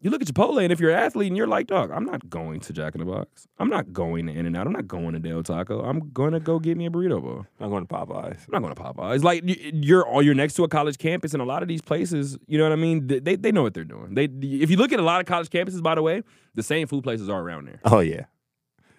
You 0.04 0.10
look 0.10 0.20
at 0.20 0.28
Chipotle, 0.28 0.62
and 0.62 0.70
if 0.70 0.80
you're 0.80 0.90
an 0.90 0.98
athlete 0.98 1.28
and 1.28 1.36
you're 1.36 1.46
like, 1.46 1.66
dog, 1.66 1.90
I'm 1.90 2.04
not 2.04 2.28
going 2.28 2.60
to 2.60 2.74
Jack 2.74 2.94
in 2.94 2.98
the 2.98 3.06
Box. 3.06 3.48
I'm 3.58 3.70
not 3.70 3.90
going 3.94 4.26
to 4.26 4.34
In 4.34 4.44
and 4.44 4.54
Out. 4.54 4.66
I'm 4.66 4.72
not 4.74 4.86
going 4.86 5.14
to 5.14 5.18
Del 5.18 5.42
Taco. 5.42 5.80
I'm 5.82 6.10
going 6.10 6.32
to 6.32 6.40
go 6.40 6.58
get 6.58 6.76
me 6.76 6.84
a 6.84 6.90
burrito 6.90 7.22
bowl. 7.22 7.46
I'm 7.58 7.70
going 7.70 7.86
to 7.86 7.94
Popeyes. 7.94 8.46
I'm 8.46 8.52
not 8.52 8.60
going 8.60 8.74
to 8.74 8.82
Popeyes. 8.82 9.24
Like 9.24 9.42
you're 9.46 10.04
or 10.04 10.22
you're 10.22 10.34
next 10.34 10.54
to 10.54 10.64
a 10.64 10.68
college 10.68 10.98
campus, 10.98 11.32
and 11.32 11.40
a 11.40 11.46
lot 11.46 11.62
of 11.62 11.68
these 11.68 11.80
places, 11.80 12.36
you 12.46 12.58
know 12.58 12.64
what 12.64 12.72
I 12.72 12.76
mean? 12.76 13.06
They 13.06 13.18
they, 13.18 13.36
they 13.36 13.50
know 13.50 13.62
what 13.62 13.72
they're 13.72 13.82
doing. 13.82 14.12
They 14.12 14.24
if 14.24 14.70
you 14.70 14.76
look 14.76 14.92
at 14.92 15.00
a 15.00 15.02
lot 15.02 15.20
of 15.20 15.26
college 15.26 15.48
campuses, 15.48 15.82
by 15.82 15.94
the 15.94 16.02
way, 16.02 16.22
the 16.54 16.62
same 16.62 16.86
food 16.86 17.02
places 17.02 17.30
are 17.30 17.40
around 17.40 17.64
there. 17.66 17.80
Oh 17.86 18.00
yeah, 18.00 18.26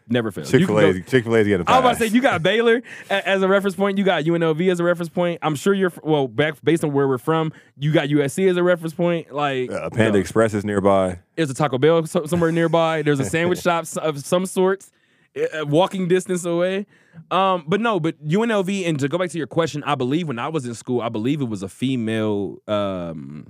Never 0.08 0.30
fails. 0.32 0.54
You 0.54 0.60
Chick 0.60 0.68
Fil 0.68 0.78
A. 0.80 1.02
Chick 1.02 1.24
Fil 1.24 1.36
A's 1.36 1.48
getting. 1.48 1.68
I 1.68 1.72
was 1.72 1.80
about 1.80 1.92
to 1.94 1.98
say 1.98 2.14
you 2.14 2.22
got 2.22 2.44
Baylor 2.44 2.84
as 3.10 3.42
a 3.42 3.48
reference 3.48 3.76
point. 3.76 3.98
You 3.98 4.04
got 4.04 4.24
UNLV 4.24 4.72
as 4.72 4.80
a 4.80 4.84
reference 4.84 5.10
point. 5.10 5.40
I'm 5.42 5.56
sure 5.56 5.74
you're 5.74 5.92
well 6.04 6.28
back 6.28 6.56
based 6.64 6.84
on 6.84 6.94
where 6.94 7.08
we're 7.08 7.18
from. 7.18 7.52
You 7.78 7.92
got 7.92 8.10
USC 8.10 8.48
as 8.50 8.56
a 8.58 8.62
reference 8.64 8.94
point. 8.94 9.32
Like 9.34 9.72
uh, 9.72 9.90
Panda 9.90 10.18
yo, 10.20 10.22
Express 10.22 10.54
is 10.54 10.64
nearby. 10.64 11.20
there's 11.36 11.50
a 11.50 11.56
Taco 11.56 11.80
Bell 11.80 12.06
so- 12.06 12.28
somewhere 12.28 12.52
nearby. 12.52 13.02
There's 13.02 13.20
a 13.20 13.26
sandwich 13.26 13.62
shop 13.64 13.86
of 13.98 14.24
some 14.24 14.46
sorts, 14.46 14.92
uh, 15.36 15.66
walking 15.66 16.08
distance 16.08 16.46
away. 16.46 16.86
Um, 17.32 17.64
but 17.68 17.82
no, 17.82 18.00
but 18.00 18.24
UNLV 18.28 18.88
and 18.88 19.00
to 19.00 19.08
go 19.08 19.18
back 19.18 19.32
to 19.32 19.38
your 19.40 19.48
question, 19.48 19.82
I 19.86 19.96
believe 19.96 20.28
when 20.28 20.38
I 20.38 20.50
was 20.50 20.66
in 20.68 20.76
school, 20.76 21.02
I 21.02 21.10
believe 21.10 21.42
it 21.42 21.46
was 21.50 21.64
a 21.64 21.70
female 21.70 22.58
um, 22.68 23.48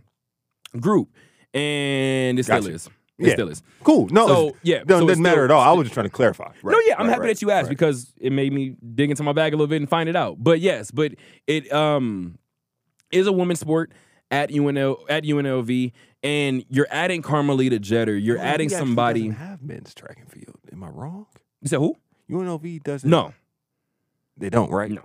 group, 0.79 1.09
and 1.53 2.39
it 2.39 2.43
still 2.43 2.61
Gotcha. 2.61 2.73
is. 2.73 2.89
It 3.17 3.27
Yeah. 3.27 3.33
still 3.33 3.49
is. 3.49 3.63
Cool. 3.83 4.07
No, 4.09 4.27
So, 4.27 4.57
yeah, 4.61 4.83
no, 4.87 4.99
so 4.99 5.05
it 5.05 5.07
doesn't 5.07 5.23
matter 5.23 5.35
still- 5.35 5.43
at 5.45 5.51
all. 5.51 5.61
I 5.61 5.71
was 5.71 5.85
just 5.85 5.93
trying 5.93 6.05
to 6.07 6.09
clarify. 6.09 6.51
Right, 6.61 6.73
no, 6.73 6.79
yeah, 6.85 6.95
I'm 6.97 7.07
happy 7.07 7.21
right, 7.21 7.27
that 7.27 7.41
you 7.41 7.49
asked 7.51 7.69
because 7.69 8.13
it 8.19 8.31
made 8.33 8.51
me 8.51 8.75
dig 8.93 9.09
into 9.09 9.23
my 9.23 9.31
bag 9.31 9.53
a 9.53 9.55
little 9.55 9.67
bit 9.67 9.77
and 9.81 9.89
find 9.89 10.09
it 10.09 10.15
out. 10.15 10.43
But 10.43 10.59
yes, 10.59 10.91
but 10.91 11.13
it 11.47 11.71
um 11.71 12.37
is 13.11 13.25
a 13.27 13.31
women's 13.31 13.59
sport 13.61 13.91
at 14.31 14.49
UNL 14.51 14.97
at 15.07 15.23
UNLV, 15.23 15.93
and 16.23 16.65
you're 16.69 16.87
adding 16.91 17.21
Carmelita 17.21 17.79
Jeter. 17.79 18.17
You're 18.17 18.37
UNLV 18.37 18.43
adding 18.53 18.69
somebody. 18.69 19.29
have 19.29 19.61
men's 19.61 19.93
track 19.93 20.17
and 20.19 20.29
field. 20.29 20.57
Am 20.73 20.83
I 20.83 20.89
wrong? 20.89 21.27
You 21.61 21.69
said 21.69 21.79
who? 21.79 21.95
UNLV 22.29 22.83
doesn't. 22.83 23.09
No, 23.09 23.33
they 24.35 24.49
don't. 24.49 24.71
Right? 24.71 24.91
no. 24.91 25.03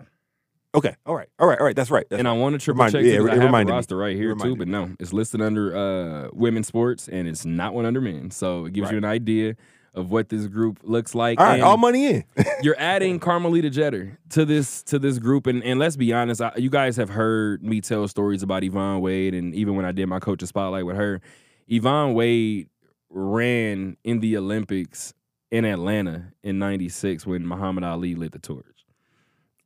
Okay. 0.74 0.94
All 1.04 1.16
right. 1.16 1.28
All 1.38 1.48
right. 1.48 1.58
All 1.58 1.66
right. 1.66 1.74
That's 1.74 1.90
right. 1.90 2.06
That's 2.08 2.18
and 2.20 2.28
I 2.28 2.32
want 2.32 2.52
to 2.54 2.58
triple 2.58 2.78
Remind- 2.84 2.92
check 2.92 3.02
yeah, 3.04 3.18
because 3.18 3.24
it 3.26 3.30
I 3.30 3.32
have 3.34 3.40
the 3.40 3.46
reminded 3.46 3.72
me. 3.72 3.76
roster 3.76 3.96
right 3.96 4.14
It 4.14 4.18
here 4.18 4.34
too. 4.36 4.54
But 4.56 4.68
no, 4.68 4.90
it's 5.00 5.12
listed 5.12 5.40
under 5.42 5.76
uh 5.76 6.28
women's 6.32 6.68
sports, 6.68 7.08
and 7.08 7.26
it's 7.26 7.44
not 7.44 7.74
one 7.74 7.86
under 7.86 8.00
men. 8.00 8.30
So 8.30 8.66
it 8.66 8.72
gives 8.72 8.90
you 8.92 8.98
an 8.98 9.04
idea 9.04 9.56
of 9.92 10.12
what 10.12 10.28
this 10.28 10.46
group 10.46 10.78
looks 10.84 11.12
like. 11.16 11.40
all 11.40 11.46
right. 11.46 11.54
And- 11.54 11.62
All 11.64 11.76
money 11.76 12.06
in. 12.06 12.24
you're 12.62 12.78
adding 12.78 13.18
Carmelita 13.18 13.68
Jeter 13.70 14.16
to 14.30 14.44
this 14.44 14.84
to 14.84 15.00
this 15.00 15.18
group, 15.18 15.48
and 15.48 15.64
and 15.64 15.80
let's 15.80 15.96
be 15.96 16.12
honest, 16.12 16.40
I, 16.40 16.52
you 16.56 16.70
guys 16.70 16.96
have 16.98 17.08
heard 17.10 17.64
me 17.64 17.80
tell 17.80 18.06
stories 18.06 18.44
about 18.44 18.62
Yvonne 18.62 19.00
Wade, 19.00 19.34
and 19.34 19.52
even 19.56 19.74
when 19.74 19.84
I 19.84 19.90
did 19.90 20.06
my 20.06 20.20
coach's 20.20 20.50
spotlight 20.50 20.86
with 20.86 20.94
her, 20.96 21.20
Yvonne 21.66 22.14
Wade 22.14 22.68
ran 23.08 23.96
in 24.04 24.20
the 24.20 24.36
Olympics 24.36 25.14
in 25.50 25.64
Atlanta 25.64 26.32
in 26.44 26.60
'96 26.60 27.26
when 27.26 27.44
Muhammad 27.44 27.82
Ali 27.82 28.14
lit 28.14 28.30
the 28.30 28.38
torch. 28.38 28.69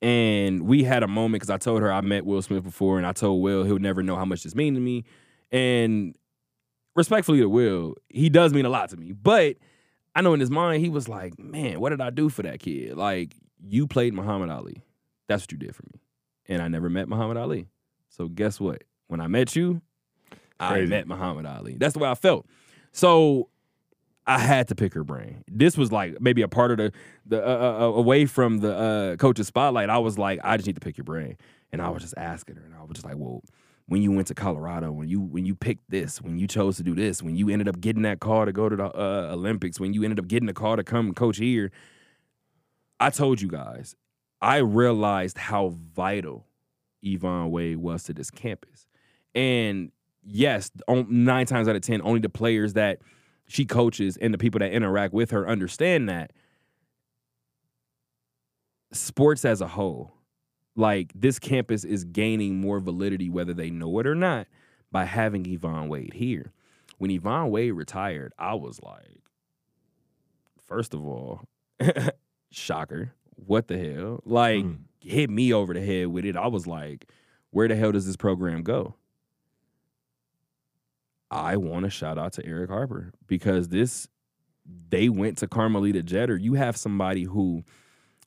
And 0.05 0.67
we 0.67 0.85
had 0.85 1.03
a 1.03 1.09
moment 1.09 1.41
because 1.41 1.49
I 1.49 1.57
told 1.57 1.81
her 1.81 1.91
I 1.91 2.03
met 2.03 2.27
Will 2.27 2.43
Smith 2.43 2.63
before, 2.63 2.99
and 2.99 3.07
I 3.07 3.13
told 3.13 3.43
Will 3.43 3.65
he'll 3.65 3.79
never 3.79 4.03
know 4.03 4.17
how 4.17 4.27
much 4.27 4.43
this 4.43 4.55
means 4.55 4.77
to 4.77 4.81
me. 4.81 5.05
And 5.51 6.15
respectfully 6.95 7.39
to 7.39 7.49
Will, 7.49 7.95
he 8.11 8.29
does 8.29 8.53
mean 8.53 8.67
a 8.67 8.69
lot 8.69 8.91
to 8.91 8.99
me. 8.99 9.13
But 9.13 9.57
I 10.15 10.21
know 10.21 10.35
in 10.35 10.41
his 10.41 10.51
mind 10.51 10.85
he 10.85 10.91
was 10.91 11.09
like, 11.09 11.39
"Man, 11.39 11.81
what 11.81 11.89
did 11.89 12.03
I 12.03 12.11
do 12.11 12.29
for 12.29 12.43
that 12.43 12.61
kid? 12.61 12.99
Like, 12.99 13.35
you 13.67 13.87
played 13.87 14.13
Muhammad 14.13 14.51
Ali. 14.51 14.83
That's 15.27 15.45
what 15.45 15.53
you 15.53 15.57
did 15.59 15.75
for 15.75 15.85
me." 15.85 16.03
And 16.51 16.61
I 16.61 16.69
never 16.69 16.91
met 16.91 17.09
Muhammad 17.09 17.39
Ali. 17.39 17.69
So 18.11 18.29
guess 18.29 18.61
what? 18.61 18.85
When 19.07 19.23
I 19.23 19.27
met 19.27 19.57
you, 19.57 19.81
I 20.61 20.83
met 20.83 21.09
Muhammad 21.09 21.47
Ali. 21.47 21.79
That's 21.79 21.95
the 21.95 22.01
way 22.01 22.11
I 22.11 22.15
felt. 22.15 22.45
So 22.93 23.49
I 24.27 24.39
had 24.39 24.69
to 24.69 24.75
pick 24.75 24.95
her 24.95 25.05
brain. 25.05 25.45
This 25.49 25.77
was 25.77 25.93
like 25.93 26.21
maybe 26.21 26.43
a 26.43 26.49
part 26.49 26.71
of 26.71 26.79
the 26.79 26.93
the 27.27 27.47
uh, 27.47 27.81
uh, 27.81 27.85
away 27.93 28.27
from 28.27 28.59
the 28.59 28.75
uh, 28.77 29.17
coach's 29.17 29.47
spotlight. 29.49 29.91
I 29.91 29.99
was 29.99 30.19
like, 30.19 30.41
I 30.43 30.57
just 30.57 30.67
need 30.67 30.77
to 30.77 30.81
pick 30.81 30.97
your 30.97 31.05
brain, 31.05 31.37
and 31.73 31.83
I 31.83 31.91
was 31.91 32.03
just 32.03 32.15
asking 32.17 32.57
her, 32.57 32.63
and 32.65 32.75
I 32.75 32.83
was 32.83 32.93
just 32.95 33.05
like, 33.05 33.17
well. 33.17 33.43
When 33.87 34.01
you 34.01 34.13
went 34.13 34.29
to 34.29 34.35
Colorado, 34.35 34.91
when 34.93 35.09
you 35.09 35.21
when 35.21 35.45
you 35.45 35.55
picked 35.55 35.91
this, 35.91 36.23
when 36.23 36.39
you 36.39 36.47
chose 36.47 36.79
to 36.79 36.83
do 36.83 36.95
this, 36.95 37.23
when 37.23 37.37
you 37.37 37.51
ended 37.51 37.69
up 37.69 37.81
getting 37.83 38.01
that 38.05 38.19
call 38.19 38.47
to 38.47 38.51
go 38.51 38.71
to 38.71 38.77
the 38.77 38.87
uh, 38.87 39.29
Olympics, 39.35 39.79
when 39.79 39.93
you 39.93 40.05
ended 40.05 40.19
up 40.19 40.27
getting 40.27 40.47
the 40.47 40.55
call 40.55 40.77
to 40.77 40.83
come 40.83 41.13
coach 41.13 41.37
here, 41.37 41.71
I 42.99 43.11
told 43.11 43.43
you 43.43 43.49
guys, 43.49 43.95
I 44.41 44.57
realized 44.57 45.37
how 45.37 45.75
vital 45.95 46.47
Yvonne 47.03 47.51
Wade 47.51 47.77
was 47.77 48.05
to 48.05 48.15
this 48.15 48.31
campus. 48.31 48.87
And 49.35 49.93
yes, 50.25 50.71
nine 50.89 51.47
times 51.47 51.69
out 51.69 51.77
of 51.77 51.83
10, 51.83 52.01
only 52.03 52.21
the 52.21 52.29
players 52.29 52.75
that 52.75 53.01
she 53.47 53.65
coaches 53.65 54.17
and 54.17 54.33
the 54.33 54.39
people 54.39 54.59
that 54.61 54.73
interact 54.73 55.13
with 55.15 55.31
her 55.31 55.49
understand 55.49 56.09
that. 56.09 56.33
Sports 58.93 59.45
as 59.45 59.61
a 59.61 59.67
whole, 59.67 60.13
like 60.77 61.13
this 61.15 61.39
campus 61.41 61.85
is 61.85 62.05
gaining 62.05 62.61
more 62.61 62.79
validity, 62.79 63.29
whether 63.29 63.53
they 63.53 63.71
know 63.71 63.99
it 63.99 64.07
or 64.07 64.15
not, 64.15 64.47
by 64.93 65.05
having 65.05 65.47
Yvonne 65.47 65.89
Wade 65.89 66.15
here. 66.15 66.53
When 66.99 67.11
Yvonne 67.11 67.51
Wade 67.51 67.73
retired, 67.73 68.33
I 68.39 68.55
was 68.55 68.81
like, 68.83 69.21
first 70.69 70.95
of 70.95 71.05
all, 71.05 71.43
shocker. 72.53 73.15
What 73.35 73.67
the 73.67 73.79
hell? 73.79 74.21
Like, 74.25 74.65
Mm. 74.65 74.79
hit 75.01 75.29
me 75.29 75.53
over 75.53 75.75
the 75.75 75.85
head 75.85 76.07
with 76.07 76.25
it. 76.25 76.37
I 76.37 76.47
was 76.47 76.69
like, 76.69 77.11
where 77.51 77.67
the 77.67 77.75
hell 77.75 77.91
does 77.91 78.07
this 78.07 78.17
program 78.17 78.63
go? 78.63 78.95
I 81.35 81.57
want 81.57 81.85
to 81.85 81.91
shout 81.91 82.17
out 82.17 82.33
to 82.35 82.47
Erick 82.47 82.71
Harper 82.71 83.13
because 83.27 83.69
this, 83.69 84.07
they 84.89 85.09
went 85.09 85.39
to 85.39 85.49
Carmelita 85.49 86.03
Jeter. 86.05 86.37
You 86.37 86.55
have 86.55 86.77
somebody 86.77 87.25
who 87.25 87.65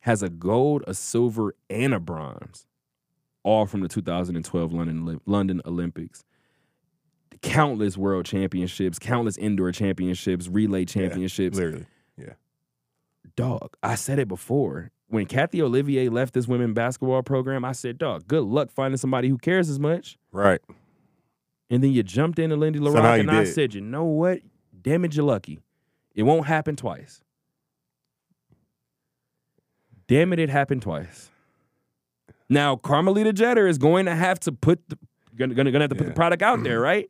has 0.02 0.22
a 0.22 0.30
gold, 0.30 0.84
a 0.88 0.94
silver, 0.94 1.56
and 1.70 1.94
a 1.94 2.00
bronze, 2.02 2.68
all 3.44 3.66
from 3.66 3.80
the 3.80 3.88
2012 3.88 4.74
London 4.74 5.22
London 5.26 5.62
Olympics. 5.66 6.26
Countless 7.42 7.98
world 7.98 8.26
championships, 8.26 9.00
countless 9.00 9.38
indoor 9.38 9.72
championships, 9.72 10.48
relay 10.48 10.86
championships 10.86 11.58
Literally. 11.58 11.86
Yeah. 12.18 12.34
Dog, 13.36 13.78
I 13.84 13.96
said 13.96 14.20
it 14.20 14.28
before. 14.28 14.92
When 15.08 15.26
Kathy 15.28 15.62
Olivier 15.62 16.10
left 16.10 16.34
this 16.34 16.48
women 16.48 16.74
basketball 16.74 17.24
program, 17.24 17.64
I 17.64 17.72
said, 17.72 17.98
dog, 17.98 18.28
good 18.28 18.44
luck 18.44 18.70
finding 18.72 18.98
somebody 18.98 19.30
who 19.30 19.38
cares 19.38 19.70
as 19.70 19.80
much. 19.80 20.18
Right. 20.32 20.60
And 21.70 21.84
then 21.84 21.92
you 21.92 22.02
jumped 22.04 22.40
into 22.40 22.56
Lindy 22.56 22.80
Somehow 22.80 22.94
La 22.94 23.02
Rocque, 23.10 23.16
you 23.18 23.22
and 23.22 23.32
I 23.32 23.44
did. 23.44 23.54
said, 23.54 23.74
you 23.74 23.82
know 23.82 24.06
what? 24.06 24.40
Damn 24.82 25.04
it, 25.06 25.16
you're 25.16 25.26
lucky. 25.26 25.60
It 26.16 26.24
won't 26.24 26.48
happen 26.48 26.76
twice. 26.76 27.22
damn 30.08 30.32
it, 30.34 30.40
it 30.40 30.50
happened 30.50 30.82
twice. 30.82 31.30
Now 32.50 32.78
Carmelita 32.78 33.34
Jeter 33.34 33.68
is 33.68 33.78
going 33.78 34.06
to 34.06 34.16
have 34.16 34.40
to 34.42 34.52
put 34.52 34.88
the 34.90 34.98
gonna 35.36 35.54
gonna, 35.54 35.72
gonna 35.72 35.84
have 35.84 35.90
to 35.90 35.96
put 35.96 36.08
the 36.08 36.14
product 36.14 36.42
out 36.42 36.64
there, 36.64 36.80
right? 36.92 37.10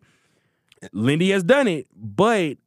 Lindy 0.92 1.30
has 1.32 1.44
done 1.44 1.68
it, 1.68 1.88
but 1.96 2.58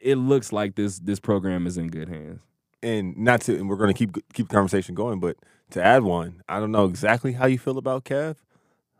it 0.00 0.16
looks 0.16 0.52
like 0.52 0.74
this 0.76 0.98
this 0.98 1.20
program 1.20 1.66
is 1.66 1.76
in 1.76 1.88
good 1.88 2.08
hands. 2.08 2.40
and 2.82 3.16
not 3.16 3.42
to 3.42 3.56
and 3.56 3.68
we're 3.68 3.76
going 3.76 3.92
to 3.92 3.98
keep 3.98 4.14
keep 4.32 4.48
the 4.48 4.54
conversation 4.54 4.94
going 4.94 5.18
but 5.20 5.36
to 5.70 5.82
add 5.82 6.02
one 6.02 6.42
i 6.48 6.60
don't 6.60 6.70
know 6.70 6.84
exactly 6.84 7.32
how 7.32 7.46
you 7.46 7.58
feel 7.58 7.78
about 7.78 8.04
kev 8.04 8.36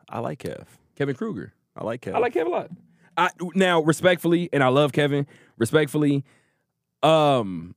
i 0.08 0.18
like 0.18 0.38
kev 0.38 0.64
Kevin 0.96 1.14
Kruger. 1.14 1.52
I 1.76 1.84
like 1.84 2.00
Kevin. 2.00 2.16
I 2.16 2.20
like 2.20 2.32
Kevin 2.32 2.52
a 2.52 2.56
lot. 2.56 2.70
I 3.16 3.30
now 3.54 3.80
respectfully, 3.82 4.48
and 4.52 4.62
I 4.62 4.68
love 4.68 4.92
Kevin. 4.92 5.26
Respectfully, 5.58 6.24
um, 7.02 7.74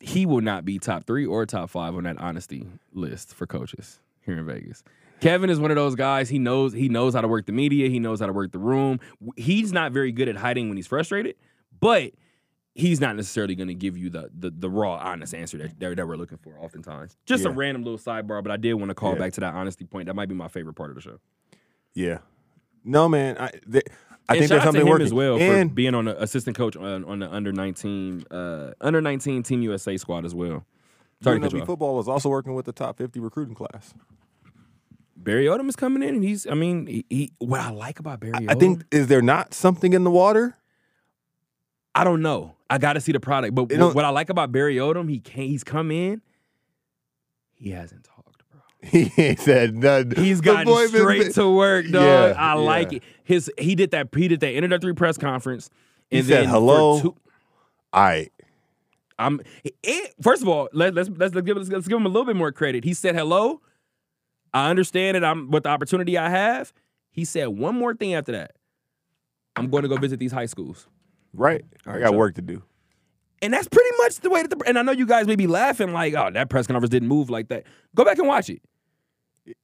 he 0.00 0.26
will 0.26 0.40
not 0.40 0.64
be 0.64 0.78
top 0.78 1.04
three 1.04 1.26
or 1.26 1.46
top 1.46 1.70
five 1.70 1.94
on 1.94 2.04
that 2.04 2.18
honesty 2.18 2.66
list 2.92 3.34
for 3.34 3.46
coaches 3.46 3.98
here 4.24 4.38
in 4.38 4.46
Vegas. 4.46 4.82
Kevin 5.20 5.48
is 5.50 5.58
one 5.58 5.70
of 5.70 5.76
those 5.76 5.94
guys. 5.94 6.28
He 6.28 6.38
knows 6.38 6.72
he 6.72 6.88
knows 6.88 7.14
how 7.14 7.22
to 7.22 7.28
work 7.28 7.46
the 7.46 7.52
media. 7.52 7.88
He 7.88 7.98
knows 7.98 8.20
how 8.20 8.26
to 8.26 8.32
work 8.32 8.52
the 8.52 8.58
room. 8.58 9.00
He's 9.36 9.72
not 9.72 9.92
very 9.92 10.12
good 10.12 10.28
at 10.28 10.36
hiding 10.36 10.68
when 10.68 10.76
he's 10.76 10.86
frustrated, 10.86 11.36
but 11.80 12.12
he's 12.74 13.00
not 13.00 13.16
necessarily 13.16 13.54
going 13.54 13.68
to 13.68 13.74
give 13.74 13.96
you 13.96 14.10
the, 14.10 14.28
the 14.36 14.50
the 14.50 14.68
raw, 14.68 14.94
honest 14.96 15.34
answer 15.34 15.56
that, 15.58 15.78
that 15.80 15.96
that 15.96 16.06
we're 16.06 16.16
looking 16.16 16.38
for. 16.38 16.58
Oftentimes, 16.60 17.16
just 17.24 17.44
a 17.46 17.50
random 17.50 17.84
little 17.84 17.98
sidebar. 17.98 18.42
But 18.42 18.52
I 18.52 18.56
did 18.58 18.74
want 18.74 18.90
to 18.90 18.94
call 18.94 19.12
Yeah. 19.12 19.18
back 19.20 19.32
to 19.34 19.40
that 19.40 19.54
honesty 19.54 19.84
point. 19.86 20.06
That 20.06 20.14
might 20.14 20.28
be 20.28 20.34
my 20.34 20.48
favorite 20.48 20.74
part 20.74 20.90
of 20.90 20.96
the 20.96 21.02
show. 21.02 21.18
Yeah 21.94 22.18
no 22.84 23.08
man 23.08 23.36
i, 23.38 23.48
th- 23.48 23.84
I 24.28 24.34
and 24.34 24.38
think 24.38 24.48
there's 24.50 24.62
something 24.62 24.86
working 24.86 25.06
as 25.06 25.12
well 25.12 25.38
and 25.38 25.70
for 25.70 25.74
being 25.74 25.94
on 25.94 26.06
the 26.06 26.22
assistant 26.22 26.56
coach 26.56 26.76
on, 26.76 27.04
on 27.04 27.18
the 27.18 27.30
under 27.30 27.52
nineteen 27.52 28.24
uh, 28.30 28.72
under 28.80 29.02
nineteen 29.02 29.42
Team 29.42 29.60
USA 29.60 29.98
squad 29.98 30.24
as 30.24 30.34
well. 30.34 30.64
Sorry 31.22 31.38
UNLV 31.38 31.66
football 31.66 32.00
is 32.00 32.08
also 32.08 32.30
working 32.30 32.54
with 32.54 32.64
the 32.64 32.72
top 32.72 32.96
50 32.96 33.20
recruiting 33.20 33.54
class 33.54 33.92
Barry 35.14 35.44
Odom 35.44 35.68
is 35.68 35.76
coming 35.76 36.02
in, 36.02 36.16
and 36.16 36.24
he's. 36.24 36.46
I 36.46 36.54
mean, 36.54 36.86
he, 36.86 37.04
he 37.08 37.32
what 37.38 37.60
I 37.60 37.70
like 37.70 37.98
about 37.98 38.20
Barry. 38.20 38.46
i 38.48 38.54
think 38.54 38.84
is 38.90 39.06
there 39.06 39.22
not 39.22 39.54
something 39.54 39.92
in 39.92 40.04
the 40.04 40.10
water 40.10 40.56
I 41.94 42.02
don't 42.02 42.22
know. 42.22 42.56
I 42.68 42.78
got 42.78 42.94
to 42.94 43.00
see 43.00 43.12
the 43.12 43.20
product, 43.20 43.54
but 43.54 43.70
what, 43.70 43.94
what 43.94 44.04
I 44.04 44.08
like 44.08 44.28
about 44.28 44.50
Barry 44.50 44.76
Odom, 44.76 45.08
he 45.08 45.20
can't. 45.20 45.48
He's 45.48 45.62
come 45.62 45.90
in. 45.90 46.22
He 47.52 47.70
hasn't 47.70 48.04
talked. 48.04 48.13
he 48.90 49.12
ain't 49.16 49.40
said 49.40 49.76
nothing 49.76 50.22
He's 50.22 50.38
The 50.40 50.44
gotten 50.44 50.64
boy 50.66 50.88
been- 50.88 51.00
straight 51.00 51.34
to 51.34 51.48
work, 51.50 51.86
dog. 51.86 52.02
Yeah, 52.02 52.34
I 52.36 52.54
like 52.54 52.92
it. 52.92 53.02
His 53.24 53.50
he 53.58 53.74
did 53.74 53.90
that. 53.92 54.08
He 54.14 54.28
did 54.28 54.40
that 54.40 54.54
introductory 54.54 54.94
press 54.94 55.16
conference. 55.18 55.70
He 56.10 56.18
And 56.18 56.26
said 56.26 56.36
then 56.36 56.44
for 56.44 56.50
hello. 56.50 57.00
two- 57.00 57.16
all 57.92 58.02
right 58.02 58.32
I'm 59.18 59.40
it, 59.84 60.14
first 60.20 60.42
of 60.42 60.48
all, 60.48 60.68
let, 60.72 60.94
let's 60.94 61.08
let's 61.08 61.32
give 61.32 61.56
let's, 61.56 61.68
let's 61.68 61.86
give 61.88 61.96
him 61.96 62.06
a 62.06 62.08
little 62.08 62.24
bit 62.26 62.36
more 62.36 62.50
credit. 62.52 62.84
He 62.84 62.94
said 62.94 63.14
hello. 63.14 63.60
I 64.52 64.70
understand 64.70 65.16
it. 65.16 65.24
I'm 65.24 65.50
with 65.50 65.62
the 65.64 65.68
opportunity 65.68 66.18
I 66.18 66.28
have. 66.28 66.72
He 67.10 67.24
said 67.24 67.46
one 67.48 67.76
more 67.76 67.94
thing 67.94 68.14
after 68.14 68.32
that. 68.32 68.52
I'm 69.56 69.70
going 69.70 69.82
to 69.84 69.88
go 69.88 69.96
visit 69.96 70.18
these 70.18 70.32
high 70.32 70.46
schools, 70.46 70.88
right 71.32 71.64
i 71.86 71.98
got 72.00 72.10
so- 72.10 72.16
work 72.16 72.34
to 72.34 72.42
do 72.42 72.62
and 73.42 73.52
that's 73.52 73.68
pretty 73.68 73.90
much 73.98 74.16
the 74.20 74.30
way 74.30 74.40
that. 74.42 74.48
The, 74.50 74.62
and 74.66 74.78
I 74.78 74.82
know 74.82 74.92
you 74.92 75.04
guys 75.06 75.26
may 75.26 75.36
be 75.36 75.46
laughing 75.46 75.92
like, 75.92 76.14
"Oh, 76.14 76.30
that 76.32 76.48
press 76.48 76.66
conference 76.66 76.88
didn't 76.90 77.08
move 77.08 77.28
like 77.28 77.48
that." 77.48 77.64
Go 77.94 78.02
back 78.04 78.16
and 78.18 78.26
watch 78.26 78.48
it. 78.48 78.62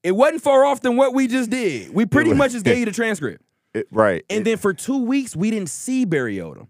It 0.03 0.13
wasn't 0.13 0.43
far 0.43 0.65
off 0.65 0.81
than 0.83 0.97
what 0.97 1.15
we 1.15 1.27
just 1.27 1.51
did. 1.51 1.93
We 1.95 2.07
pretty 2.07 2.31
was- 2.31 2.39
much 2.39 2.53
just 2.53 2.65
gave 2.65 2.79
you 2.81 2.85
the 2.85 2.93
transcript. 2.93 3.43
It- 3.75 3.87
right 3.91 4.25
And 4.29 4.45
then 4.45 4.57
for 4.59 4.75
two 4.75 5.05
weeks, 5.05 5.35
we 5.37 5.51
didn't 5.51 5.71
see 5.71 6.05
Barry 6.05 6.37
Odom. 6.37 6.69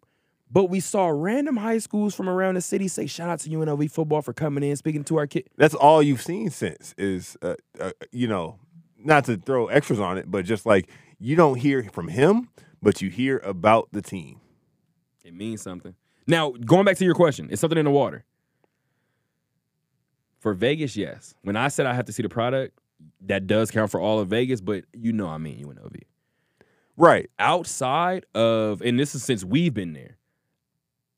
But 0.52 0.64
we 0.64 0.80
saw 0.80 1.06
random 1.08 1.56
high 1.56 1.78
schools 1.78 2.12
from 2.14 2.28
around 2.28 2.54
the 2.56 2.60
city 2.60 2.88
say, 2.88 3.06
shout 3.06 3.30
out 3.30 3.38
to 3.40 3.48
UNLV 3.50 3.88
football 3.92 4.20
for 4.20 4.32
coming 4.32 4.64
in, 4.64 4.74
speaking 4.76 5.04
to 5.04 5.16
our 5.16 5.26
kid. 5.28 5.48
that's 5.56 5.74
all 5.74 6.02
you've 6.02 6.20
seen 6.22 6.50
since 6.50 6.92
is 6.98 7.36
uh, 7.42 7.54
uh, 7.78 7.92
you 8.10 8.26
know 8.26 8.58
not 8.98 9.24
to 9.26 9.36
throw 9.36 9.68
extras 9.68 10.00
on 10.00 10.18
it 10.18 10.28
but 10.30 10.44
just 10.44 10.66
like 10.66 10.88
you 11.20 11.36
don't 11.36 11.54
hear 11.56 11.84
from 11.92 12.08
him 12.08 12.48
but 12.82 13.00
you 13.00 13.08
hear 13.10 13.38
about 13.44 13.88
the 13.92 14.02
team 14.02 14.40
It 15.24 15.34
means 15.34 15.62
something. 15.62 15.94
Now, 16.26 16.50
going 16.50 16.84
back 16.84 16.96
to 16.96 17.04
your 17.04 17.14
question, 17.14 17.46
it's 17.50 17.60
something 17.60 17.78
in 17.78 17.84
the 17.84 17.90
water. 17.92 18.24
For 20.40 20.52
Vegas, 20.54 20.96
yes. 20.96 21.34
When 21.42 21.56
I 21.56 21.68
said 21.68 21.86
I 21.86 21.94
have 21.94 22.06
to 22.06 22.12
see 22.12 22.22
the 22.22 22.28
product, 22.28 22.79
that 23.26 23.46
does 23.46 23.70
count 23.70 23.90
for 23.90 24.00
all 24.00 24.18
of 24.18 24.28
Vegas, 24.28 24.60
but 24.60 24.84
you 24.92 25.12
know 25.12 25.28
I 25.28 25.38
mean 25.38 25.64
UNLV. 25.64 26.02
right 26.96 27.30
Outside 27.38 28.26
of, 28.34 28.80
and 28.82 28.98
this 28.98 29.14
is 29.14 29.22
since 29.22 29.44
we've 29.44 29.74
been 29.74 29.92
there, 29.92 30.18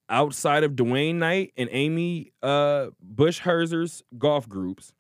outside 0.08 0.64
of 0.64 0.72
Dwaine 0.72 1.16
Knight 1.16 1.52
and 1.56 1.68
Amy 1.72 2.32
uh, 2.42 2.88
Bush 3.00 3.40
Herzer's 3.40 4.02
golf 4.18 4.48
groups, 4.48 4.92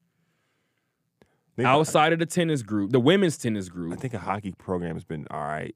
outside 1.64 2.12
of 2.12 2.18
the 2.18 2.26
tennis 2.26 2.62
group, 2.62 2.92
the 2.92 3.00
women's 3.00 3.36
tennis 3.36 3.68
group. 3.68 3.92
I 3.92 3.96
think 3.96 4.14
a 4.14 4.18
hockey 4.18 4.52
program 4.52 4.94
has 4.94 5.04
been 5.04 5.26
all 5.30 5.40
right 5.40 5.74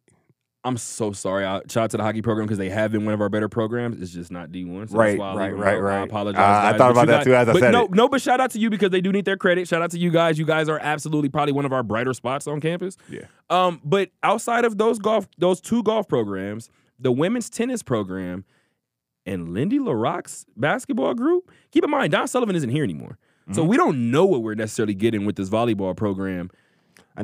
I'm 0.66 0.76
so 0.76 1.12
sorry. 1.12 1.44
I 1.44 1.60
shout 1.68 1.84
out 1.84 1.90
to 1.92 1.96
the 1.96 2.02
hockey 2.02 2.22
program 2.22 2.46
because 2.46 2.58
they 2.58 2.68
have 2.70 2.90
been 2.92 3.04
one 3.04 3.14
of 3.14 3.20
our 3.20 3.28
better 3.28 3.48
programs. 3.48 4.00
It's 4.02 4.12
just 4.12 4.30
not 4.32 4.50
D1. 4.50 4.90
So 4.90 4.96
Right, 4.96 5.10
that's 5.10 5.18
why 5.20 5.30
I 5.46 5.50
right, 5.50 5.80
right. 5.80 6.00
I 6.00 6.04
apologize. 6.04 6.40
Uh, 6.40 6.74
I 6.74 6.76
thought 6.76 6.90
about 6.90 7.06
that 7.06 7.18
guys- 7.18 7.24
too 7.24 7.34
as 7.34 7.48
I 7.48 7.52
but 7.52 7.60
said 7.60 7.70
no, 7.70 7.84
it. 7.84 7.90
No, 7.92 8.08
but 8.08 8.20
shout 8.20 8.40
out 8.40 8.50
to 8.50 8.58
you 8.58 8.68
because 8.68 8.90
they 8.90 9.00
do 9.00 9.12
need 9.12 9.24
their 9.24 9.36
credit. 9.36 9.68
Shout 9.68 9.80
out 9.82 9.90
to 9.92 9.98
you 9.98 10.10
guys. 10.10 10.38
You 10.38 10.44
guys 10.44 10.68
are 10.68 10.78
absolutely 10.82 11.28
probably 11.28 11.52
one 11.52 11.64
of 11.64 11.72
our 11.72 11.82
brighter 11.82 12.12
spots 12.14 12.46
on 12.46 12.60
campus. 12.60 12.96
yeah 13.08 13.26
Um, 13.48 13.80
but 13.84 14.10
outside 14.22 14.64
of 14.64 14.76
those 14.78 14.98
golf, 14.98 15.28
those 15.38 15.60
two 15.60 15.82
golf 15.84 16.08
programs, 16.08 16.68
the 16.98 17.12
women's 17.12 17.48
tennis 17.48 17.82
program 17.82 18.44
and 19.24 19.50
Lindy 19.54 19.78
La 19.78 19.92
Rocque's 19.92 20.46
basketball 20.56 21.14
group. 21.14 21.50
Keep 21.70 21.84
in 21.84 21.90
mind, 21.90 22.12
Don 22.12 22.28
Sullivan 22.28 22.56
isn't 22.56 22.70
here 22.70 22.84
anymore, 22.84 23.18
so 23.52 23.60
Mm-hmm. 23.60 23.68
we 23.70 23.76
don't 23.76 24.10
know 24.10 24.24
what 24.24 24.42
we're 24.42 24.54
necessarily 24.54 24.94
getting 24.94 25.24
with 25.24 25.36
this 25.36 25.48
volleyball 25.48 25.96
program. 25.96 26.50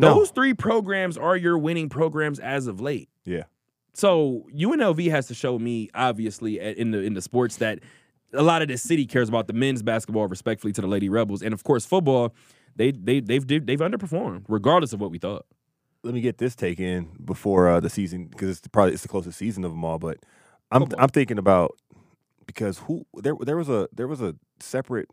Those 0.01 0.30
three 0.30 0.55
programs 0.55 1.16
are 1.18 1.36
your 1.36 1.59
winning 1.59 1.88
programs 1.88 2.38
as 2.38 2.66
of 2.66 2.80
late. 2.80 3.09
yeah 3.24 3.45
So 3.95 4.47
UNLV 4.55 5.11
has 5.11 5.26
to 5.28 5.34
show 5.34 5.59
me, 5.59 5.90
obviously, 5.95 6.59
in 6.59 6.90
the 6.93 7.01
in 7.01 7.14
the 7.14 7.22
sports 7.22 7.57
that 7.57 7.80
a 8.32 8.43
lot 8.43 8.62
of 8.62 8.68
this 8.68 8.82
city 8.82 9.05
cares 9.07 9.28
about 9.28 9.47
the 9.47 9.53
men's 9.53 9.82
basketball, 9.82 10.26
respectfully 10.26 10.72
to 10.72 10.80
the 10.80 10.86
Lady 10.86 11.09
Rebels, 11.09 11.43
and 11.43 11.53
of 11.53 11.62
course 11.64 11.84
football. 11.84 12.34
They 12.76 12.90
they 12.93 13.20
they've 13.20 13.47
they've 13.47 13.80
underperformed, 13.80 14.45
regardless 14.49 14.93
of 14.95 15.01
what 15.01 15.11
we 15.11 15.18
thought. 15.18 15.45
let 16.05 16.14
me 16.14 16.20
get 16.22 16.38
this 16.38 16.57
take 16.57 16.80
in 16.80 17.11
before 17.22 17.68
uh, 17.68 17.80
the 17.80 17.90
season 17.90 18.26
because 18.26 18.49
it's 18.49 18.68
probably 18.68 18.95
it's 18.95 19.03
the 19.03 19.09
closest 19.09 19.38
season 19.38 19.62
of 19.64 19.72
them 19.72 19.84
all. 19.84 19.99
But 19.99 20.18
I'm 20.70 20.80
Football. 20.82 21.01
I'm 21.03 21.09
thinking 21.11 21.38
about 21.38 21.76
because 22.47 22.78
who 22.78 23.05
there 23.14 23.34
there 23.40 23.59
was 23.59 23.68
a 23.68 23.88
there 23.95 24.09
was 24.09 24.22
a 24.22 24.34
separate 24.59 25.09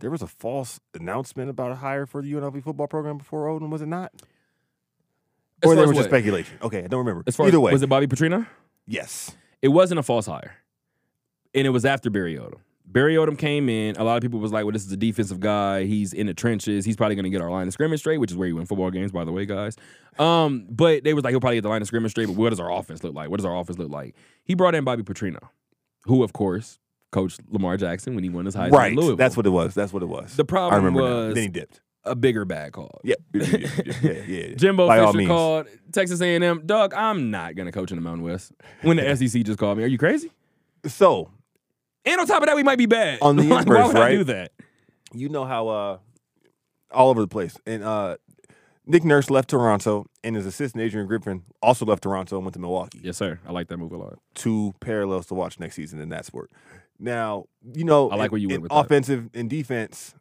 there 0.00 0.10
was 0.10 0.22
a 0.22 0.26
false 0.26 0.80
announcement 0.94 1.50
about 1.50 1.72
a 1.72 1.76
hire 1.76 2.06
for 2.06 2.22
the 2.22 2.32
UNLV 2.32 2.62
football 2.62 2.86
program 2.86 3.18
before 3.18 3.46
Odom 3.46 3.70
was 3.70 3.82
it 3.82 3.86
not? 3.86 4.12
As 5.62 5.70
or 5.70 5.74
there 5.76 5.86
was 5.86 5.96
just 5.96 6.08
speculation. 6.08 6.58
Okay, 6.62 6.84
I 6.84 6.86
don't 6.88 6.98
remember. 6.98 7.22
As 7.26 7.36
far 7.36 7.46
Either 7.46 7.56
as, 7.58 7.62
way, 7.62 7.72
was 7.72 7.82
it 7.82 7.88
Bobby 7.88 8.06
Petrino? 8.06 8.46
yes. 8.86 9.34
It 9.62 9.68
wasn't 9.68 9.98
a 9.98 10.02
false 10.02 10.26
hire, 10.26 10.56
and 11.54 11.66
it 11.66 11.70
was 11.70 11.86
after 11.86 12.10
Barry 12.10 12.34
Odom. 12.36 12.58
Barry 12.84 13.14
Odom 13.14 13.38
came 13.38 13.70
in. 13.70 13.96
A 13.96 14.04
lot 14.04 14.16
of 14.16 14.20
people 14.20 14.38
was 14.40 14.52
like, 14.52 14.64
"Well, 14.66 14.72
this 14.72 14.84
is 14.84 14.92
a 14.92 14.96
defensive 14.96 15.40
guy. 15.40 15.84
He's 15.84 16.12
in 16.12 16.26
the 16.26 16.34
trenches. 16.34 16.84
He's 16.84 16.96
probably 16.96 17.14
going 17.14 17.24
to 17.24 17.30
get 17.30 17.40
our 17.40 17.50
line 17.50 17.66
of 17.66 17.72
scrimmage 17.72 18.00
straight," 18.00 18.18
which 18.18 18.30
is 18.30 18.36
where 18.36 18.46
you 18.46 18.56
win 18.56 18.66
football 18.66 18.90
games, 18.90 19.10
by 19.10 19.24
the 19.24 19.32
way, 19.32 19.46
guys. 19.46 19.76
Um, 20.18 20.66
but 20.68 21.02
they 21.02 21.14
was 21.14 21.24
like, 21.24 21.30
"He'll 21.30 21.40
probably 21.40 21.56
get 21.56 21.62
the 21.62 21.70
line 21.70 21.80
of 21.80 21.88
scrimmage 21.88 22.10
straight." 22.10 22.26
But 22.26 22.36
what 22.36 22.50
does 22.50 22.60
our 22.60 22.70
offense 22.70 23.02
look 23.02 23.14
like? 23.14 23.30
What 23.30 23.38
does 23.38 23.46
our 23.46 23.56
offense 23.58 23.78
look 23.78 23.90
like? 23.90 24.14
He 24.44 24.54
brought 24.54 24.74
in 24.74 24.84
Bobby 24.84 25.02
Petrino, 25.02 25.48
who, 26.02 26.22
of 26.22 26.34
course, 26.34 26.78
coached 27.14 27.40
Lamar 27.50 27.76
Jackson 27.78 28.14
when 28.14 28.24
he 28.24 28.30
won 28.30 28.44
his 28.44 28.54
Heisman. 28.56 28.72
Right. 28.72 28.92
Louisville. 28.94 29.16
That's 29.16 29.36
what 29.36 29.46
it 29.46 29.50
was. 29.50 29.74
That's 29.74 29.92
what 29.92 30.02
it 30.02 30.06
was. 30.06 30.36
The 30.36 30.42
I 30.44 30.46
problem 30.46 30.84
remember 30.84 31.08
now. 31.08 31.26
was 31.28 31.34
Then 31.34 31.42
he 31.44 31.48
dipped. 31.48 31.80
a 32.04 32.14
bigger 32.14 32.44
bag 32.44 32.72
call. 32.72 33.00
Yeah. 33.02 33.14
yeah, 33.32 33.56
yeah, 34.02 34.12
yeah. 34.26 34.54
Jimbo 34.56 34.86
By 34.88 35.10
Fisher 35.12 35.26
called 35.28 35.66
Texas 35.92 36.20
A&M. 36.20 36.62
Doug, 36.66 36.92
I'm 36.92 37.30
not 37.30 37.54
gonna 37.54 37.72
coach 37.72 37.90
in 37.90 37.96
the 37.96 38.02
Mountain 38.02 38.24
West. 38.24 38.52
When 38.82 38.96
the 38.98 39.16
SEC 39.16 39.42
just 39.44 39.58
called 39.58 39.78
me, 39.78 39.84
are 39.84 39.88
you 39.88 39.98
crazy? 39.98 40.30
So 40.86 41.30
And 42.04 42.20
on 42.20 42.26
top 42.26 42.42
of 42.42 42.48
that, 42.48 42.56
we 42.56 42.62
might 42.62 42.78
be 42.78 42.86
bad. 42.86 43.20
On 43.22 43.36
the 43.36 43.42
Like, 43.44 43.66
why 43.66 43.76
inverse, 43.76 43.86
would 43.88 43.96
I 43.96 44.00
right? 44.00 44.16
do 44.18 44.24
that? 44.24 44.52
you 45.14 45.28
know 45.28 45.44
how 45.44 45.68
uh 45.68 45.98
all 46.90 47.08
over 47.10 47.20
the 47.20 47.28
place. 47.28 47.56
And 47.66 47.82
uh 47.84 48.16
Nick 48.86 49.02
Nurse 49.02 49.30
left 49.30 49.48
Toronto 49.48 50.04
and 50.22 50.36
his 50.36 50.44
assistant 50.44 50.82
Adrian 50.82 51.06
Griffin 51.06 51.42
also 51.62 51.86
left 51.86 52.02
Toronto 52.02 52.36
and 52.36 52.44
went 52.44 52.52
to 52.52 52.60
Milwaukee. 52.60 53.00
Yes, 53.02 53.16
sir. 53.16 53.38
I 53.48 53.52
like 53.52 53.68
that 53.68 53.78
move 53.78 53.92
a 53.92 53.96
lot. 53.96 54.18
Two 54.34 54.74
parallels 54.80 55.24
to 55.28 55.34
watch 55.34 55.58
next 55.58 55.76
season 55.76 56.00
in 56.00 56.10
that 56.10 56.26
sport. 56.26 56.50
Now, 56.98 57.46
you 57.74 57.84
know, 57.84 58.10
I 58.10 58.16
like 58.16 58.26
in- 58.28 58.32
where 58.32 58.40
you 58.40 58.48
went 58.48 58.62
with 58.62 58.70
that. 58.70 58.78
offensive 58.78 59.30
and 59.34 59.50
defense 59.50 60.14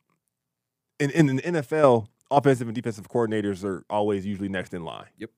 in, 0.99 1.11
in 1.11 1.36
the 1.36 1.41
NFL, 1.41 2.07
offensive 2.32 2.67
and 2.67 2.76
defensive 2.76 3.07
coordinators 3.09 3.63
are 3.63 3.84
always 3.89 4.26
usually 4.26 4.49
next 4.49 4.74
in 4.74 4.84
line. 4.84 5.05
Yep. 5.17 5.30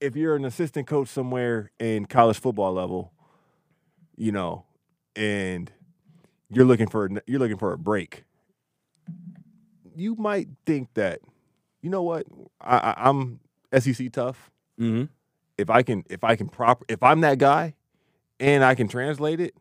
If 0.00 0.16
you're 0.16 0.36
an 0.36 0.44
assistant 0.44 0.86
coach 0.86 1.08
somewhere 1.08 1.70
in 1.78 2.06
college 2.06 2.38
football 2.38 2.72
level, 2.72 3.12
you 4.16 4.32
know, 4.32 4.64
and 5.14 5.70
you're 6.50 6.64
looking 6.66 6.88
for 6.88 7.06
a- 7.06 7.22
you're 7.26 7.38
looking 7.40 7.56
for 7.58 7.72
a 7.72 7.78
break, 7.78 8.24
you 9.94 10.14
might 10.16 10.48
think 10.66 10.92
that, 10.94 11.20
you 11.80 11.90
know 11.90 12.02
what, 12.02 12.26
I, 12.60 12.76
I, 12.78 13.08
I'm 13.08 13.40
SEC 13.78 14.12
tough. 14.12 14.50
Mm-hmm. 14.78 15.04
If 15.58 15.70
I 15.70 15.82
can, 15.82 16.04
if 16.10 16.22
I 16.22 16.36
can 16.36 16.48
prop, 16.48 16.84
if 16.88 17.02
I'm 17.02 17.20
that 17.22 17.38
guy, 17.38 17.74
and 18.38 18.62
I 18.62 18.74
can 18.74 18.88
translate 18.88 19.40
it, 19.40 19.54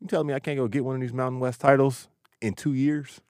You 0.00 0.06
tell 0.08 0.24
me 0.24 0.32
I 0.34 0.38
can't 0.40 0.56
go 0.58 0.66
get 0.68 0.84
one 0.84 0.94
of 0.96 1.00
these 1.00 1.12
Mountain 1.12 1.40
West 1.40 1.60
titles 1.60 2.08
in 2.40 2.54
two 2.54 2.72
years? 2.74 3.20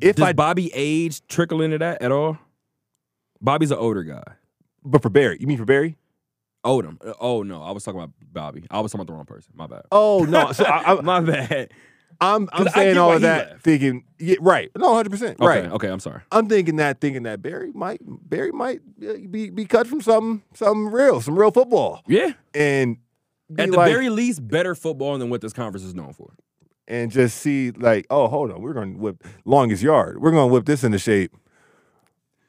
If 0.00 0.16
Does 0.16 0.26
I, 0.26 0.32
Bobby 0.32 0.70
age 0.74 1.26
trickle 1.26 1.60
into 1.60 1.78
that 1.78 2.00
at 2.02 2.12
all? 2.12 2.38
Bobby's 3.40 3.70
an 3.70 3.78
older 3.78 4.02
guy. 4.04 4.22
but 4.84 5.02
for 5.02 5.10
Barry, 5.10 5.36
you 5.40 5.46
mean 5.46 5.58
for 5.58 5.64
Barry? 5.64 5.96
Odom. 6.64 6.96
Uh, 7.06 7.14
Oh 7.20 7.42
no, 7.42 7.62
I 7.62 7.70
was 7.72 7.84
talking 7.84 8.00
about 8.00 8.12
Bobby. 8.32 8.64
I 8.70 8.80
was 8.80 8.92
talking 8.92 9.02
about 9.02 9.12
the 9.12 9.16
wrong 9.16 9.26
person. 9.26 9.52
My 9.54 9.66
bad. 9.66 9.82
Oh 9.92 10.24
no, 10.28 10.52
so 10.52 10.64
I, 10.64 10.92
I, 10.94 11.00
My 11.02 11.20
bad. 11.20 11.72
I'm 12.20 12.48
I'm 12.52 12.68
saying 12.68 12.98
all 12.98 13.12
of 13.12 13.20
that, 13.22 13.50
left. 13.50 13.62
thinking 13.62 14.04
yeah, 14.18 14.36
right, 14.40 14.70
no, 14.76 14.92
hundred 14.92 15.10
percent, 15.10 15.36
right. 15.38 15.66
okay, 15.66 15.86
I'm 15.88 16.00
sorry. 16.00 16.22
I'm 16.32 16.48
thinking 16.48 16.76
that, 16.76 17.00
thinking 17.00 17.22
that 17.24 17.40
Barry 17.42 17.70
might 17.72 18.00
Barry 18.04 18.50
might 18.50 18.80
uh, 19.08 19.12
be 19.30 19.50
be 19.50 19.66
cut 19.66 19.86
from 19.86 20.00
something 20.00 20.42
something 20.54 20.86
real, 20.86 21.20
some 21.20 21.38
real 21.38 21.52
football, 21.52 22.02
Yeah. 22.08 22.32
and 22.54 22.96
At 23.56 23.70
the 23.70 23.76
like, 23.76 23.90
very 23.90 24.08
least, 24.10 24.46
better 24.46 24.74
football 24.74 25.16
than 25.18 25.30
what 25.30 25.40
this 25.40 25.52
conference 25.52 25.84
is 25.84 25.94
known 25.94 26.12
for. 26.12 26.34
and 26.86 27.10
just 27.10 27.38
see 27.38 27.70
like, 27.70 28.06
oh, 28.10 28.28
hold 28.28 28.50
on, 28.50 28.60
we're 28.60 28.74
going 28.74 28.94
to 28.94 28.98
whip 28.98 29.24
longest 29.44 29.82
yard. 29.82 30.20
We're 30.20 30.30
going 30.32 30.48
to 30.48 30.52
whip 30.52 30.64
this 30.66 30.84
into 30.84 30.98
shape 30.98 31.34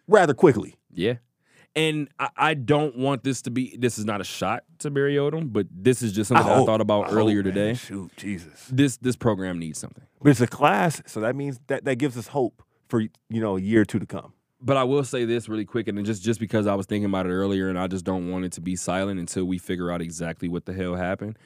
rather 0.08 0.34
quickly. 0.34 0.76
Yeah. 0.94 1.16
And 1.76 2.10
I, 2.18 2.30
I 2.36 2.54
don't 2.56 2.98
want 2.98 3.24
this 3.24 3.42
to 3.44 3.52
be 3.52 3.78
this 3.78 3.98
is 4.00 4.04
not 4.06 4.22
a 4.22 4.24
shot 4.24 4.64
to 4.80 4.90
Barry 4.90 5.16
Odom, 5.16 5.54
but 5.54 5.68
this 5.72 6.02
is 6.02 6.12
just 6.14 6.30
something 6.30 6.46
I 6.48 6.56
hope- 6.56 6.66
thought 6.66 6.82
about 6.82 7.10
I 7.10 7.12
earlier 7.14 7.44
hope, 7.44 7.54
today. 7.54 7.74
Shoot, 7.76 8.12
Jesus. 8.18 8.68
This 8.72 8.98
this 8.98 9.16
program 9.16 9.60
needs 9.60 9.78
something. 9.80 10.04
But 10.22 10.32
it's 10.32 10.42
a 10.42 10.48
class, 10.48 11.02
so 11.06 11.22
that 11.22 11.36
means 11.36 11.60
that 11.68 11.86
that 11.86 11.96
gives 11.98 12.18
us 12.18 12.28
hope 12.28 12.64
for 12.90 13.02
you 13.02 13.10
know 13.30 13.56
a 13.56 13.62
year 13.62 13.82
or 13.82 13.86
two 13.86 14.00
to 14.00 14.06
come. 14.08 14.34
But 14.62 14.76
I 14.78 14.84
will 14.84 15.04
say 15.06 15.24
this 15.26 15.48
really 15.48 15.66
quick, 15.66 15.88
and 15.88 16.06
just 16.06 16.22
just 16.24 16.40
because 16.40 16.68
I 16.68 16.76
was 16.76 16.86
thinking 16.86 17.06
about 17.06 17.26
it 17.26 17.30
earlier, 17.32 17.70
and 17.70 17.80
I 17.80 17.88
just 17.88 18.04
don't 18.06 18.30
want 18.30 18.46
it 18.46 18.52
to 18.54 18.62
be 18.62 18.76
silent 18.76 19.20
until 19.20 19.46
we 19.46 19.58
figure 19.58 19.90
out 19.92 20.02
exactly 20.02 20.50
what 20.50 20.66
the 20.66 20.74
hell 20.74 20.96
happened. 20.96 21.38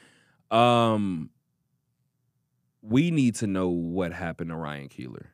Um, 0.50 1.30
we 2.82 3.10
need 3.10 3.36
to 3.36 3.46
know 3.46 3.68
what 3.68 4.12
happened 4.12 4.50
to 4.50 4.56
Ryan 4.56 4.88
Keeler. 4.88 5.30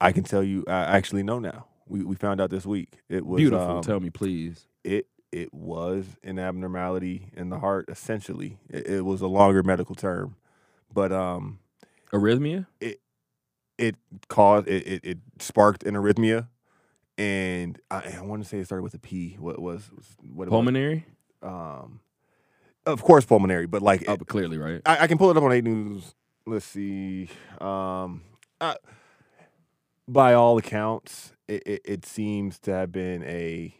I 0.00 0.12
can 0.12 0.24
tell 0.24 0.42
you, 0.42 0.64
I 0.66 0.72
actually 0.96 1.22
know 1.22 1.38
now. 1.38 1.66
We 1.86 2.02
we 2.02 2.16
found 2.16 2.40
out 2.40 2.50
this 2.50 2.66
week. 2.66 2.98
It 3.08 3.24
was 3.24 3.38
Beautiful. 3.38 3.76
um, 3.78 3.82
Tell 3.82 4.00
me, 4.00 4.10
please. 4.10 4.66
it 4.82 5.06
it 5.30 5.52
was 5.54 6.06
an 6.22 6.38
abnormality 6.38 7.30
in 7.36 7.50
the 7.50 7.58
heart. 7.60 7.86
Essentially, 7.88 8.58
it, 8.68 8.86
it 8.86 9.04
was 9.04 9.20
a 9.20 9.26
longer 9.28 9.62
medical 9.62 9.94
term, 9.94 10.36
but 10.92 11.12
um, 11.12 11.60
Arrhythmia. 12.12 12.66
it 13.78 13.96
caused 14.28 14.68
it, 14.68 14.86
it, 14.86 15.00
it 15.04 15.18
sparked 15.40 15.82
an 15.84 15.94
arrhythmia, 15.94 16.48
and 17.18 17.78
I, 17.90 18.16
I 18.18 18.22
want 18.22 18.42
to 18.42 18.48
say 18.48 18.58
it 18.58 18.64
started 18.66 18.82
with 18.82 18.94
a 18.94 18.98
P. 18.98 19.36
What 19.38 19.60
was, 19.60 19.90
was 19.94 20.06
what 20.20 20.48
was? 20.48 20.50
Pulmonary. 20.50 21.06
Um, 21.42 22.00
of 22.86 23.02
course, 23.02 23.24
pulmonary, 23.24 23.66
but 23.66 23.82
like 23.82 24.04
Oh, 24.08 24.16
but 24.16 24.26
clearly, 24.28 24.58
right? 24.58 24.80
I, 24.84 25.00
I 25.04 25.06
can 25.06 25.18
pull 25.18 25.30
it 25.30 25.36
up 25.36 25.42
on 25.42 25.52
eight 25.52 25.64
news. 25.64 26.14
Let's 26.46 26.66
see. 26.66 27.30
Um, 27.60 28.22
by 30.08 30.34
all 30.34 30.58
accounts, 30.58 31.32
it, 31.48 31.62
it, 31.66 31.82
it 31.84 32.06
seems 32.06 32.58
to 32.60 32.72
have 32.72 32.92
been 32.92 33.22
a 33.24 33.74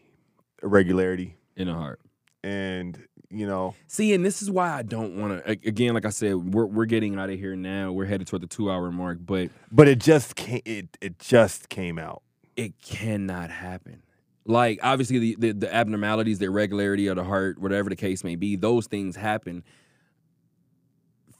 irregularity, 0.63 1.35
In 1.55 1.67
the 1.67 1.73
heart. 1.73 1.99
and 2.43 2.99
you 3.31 3.45
know, 3.47 3.75
See, 3.87 4.13
and 4.13 4.23
this 4.23 4.41
is 4.41 4.49
why 4.49 4.71
I 4.71 4.81
don't 4.83 5.17
want 5.19 5.43
to. 5.43 5.51
Again, 5.51 5.93
like 5.93 6.05
I 6.05 6.09
said, 6.09 6.35
we're 6.35 6.65
we're 6.65 6.85
getting 6.85 7.19
out 7.19 7.29
of 7.29 7.37
here 7.37 7.55
now. 7.55 7.91
We're 7.91 8.05
headed 8.05 8.27
toward 8.27 8.43
the 8.43 8.47
two 8.47 8.71
hour 8.71 8.91
mark, 8.91 9.17
but 9.21 9.49
but 9.71 9.87
it 9.87 9.99
just 9.99 10.35
came. 10.35 10.61
It 10.63 10.97
it 11.01 11.19
just 11.19 11.69
came 11.69 11.99
out. 11.99 12.21
It 12.55 12.79
cannot 12.81 13.49
happen. 13.49 14.01
Like 14.45 14.79
obviously 14.83 15.19
the, 15.19 15.35
the 15.39 15.51
the 15.53 15.73
abnormalities, 15.73 16.39
the 16.39 16.45
irregularity 16.45 17.07
of 17.07 17.15
the 17.15 17.23
heart, 17.23 17.59
whatever 17.59 17.89
the 17.89 17.95
case 17.95 18.23
may 18.23 18.35
be, 18.35 18.55
those 18.55 18.87
things 18.87 19.15
happen. 19.15 19.63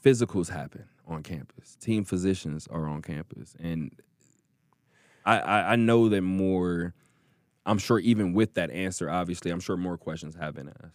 Physicals 0.04 0.50
happen 0.50 0.84
on 1.06 1.22
campus. 1.22 1.76
Team 1.76 2.04
physicians 2.04 2.66
are 2.68 2.86
on 2.86 3.02
campus, 3.02 3.54
and 3.60 3.92
I, 5.24 5.38
I 5.38 5.72
I 5.72 5.76
know 5.76 6.08
that 6.08 6.22
more. 6.22 6.94
I'm 7.64 7.78
sure 7.78 7.98
even 7.98 8.32
with 8.32 8.54
that 8.54 8.70
answer, 8.70 9.10
obviously, 9.10 9.50
I'm 9.50 9.58
sure 9.58 9.76
more 9.76 9.98
questions 9.98 10.36
have 10.36 10.54
been 10.54 10.68
asked. 10.68 10.94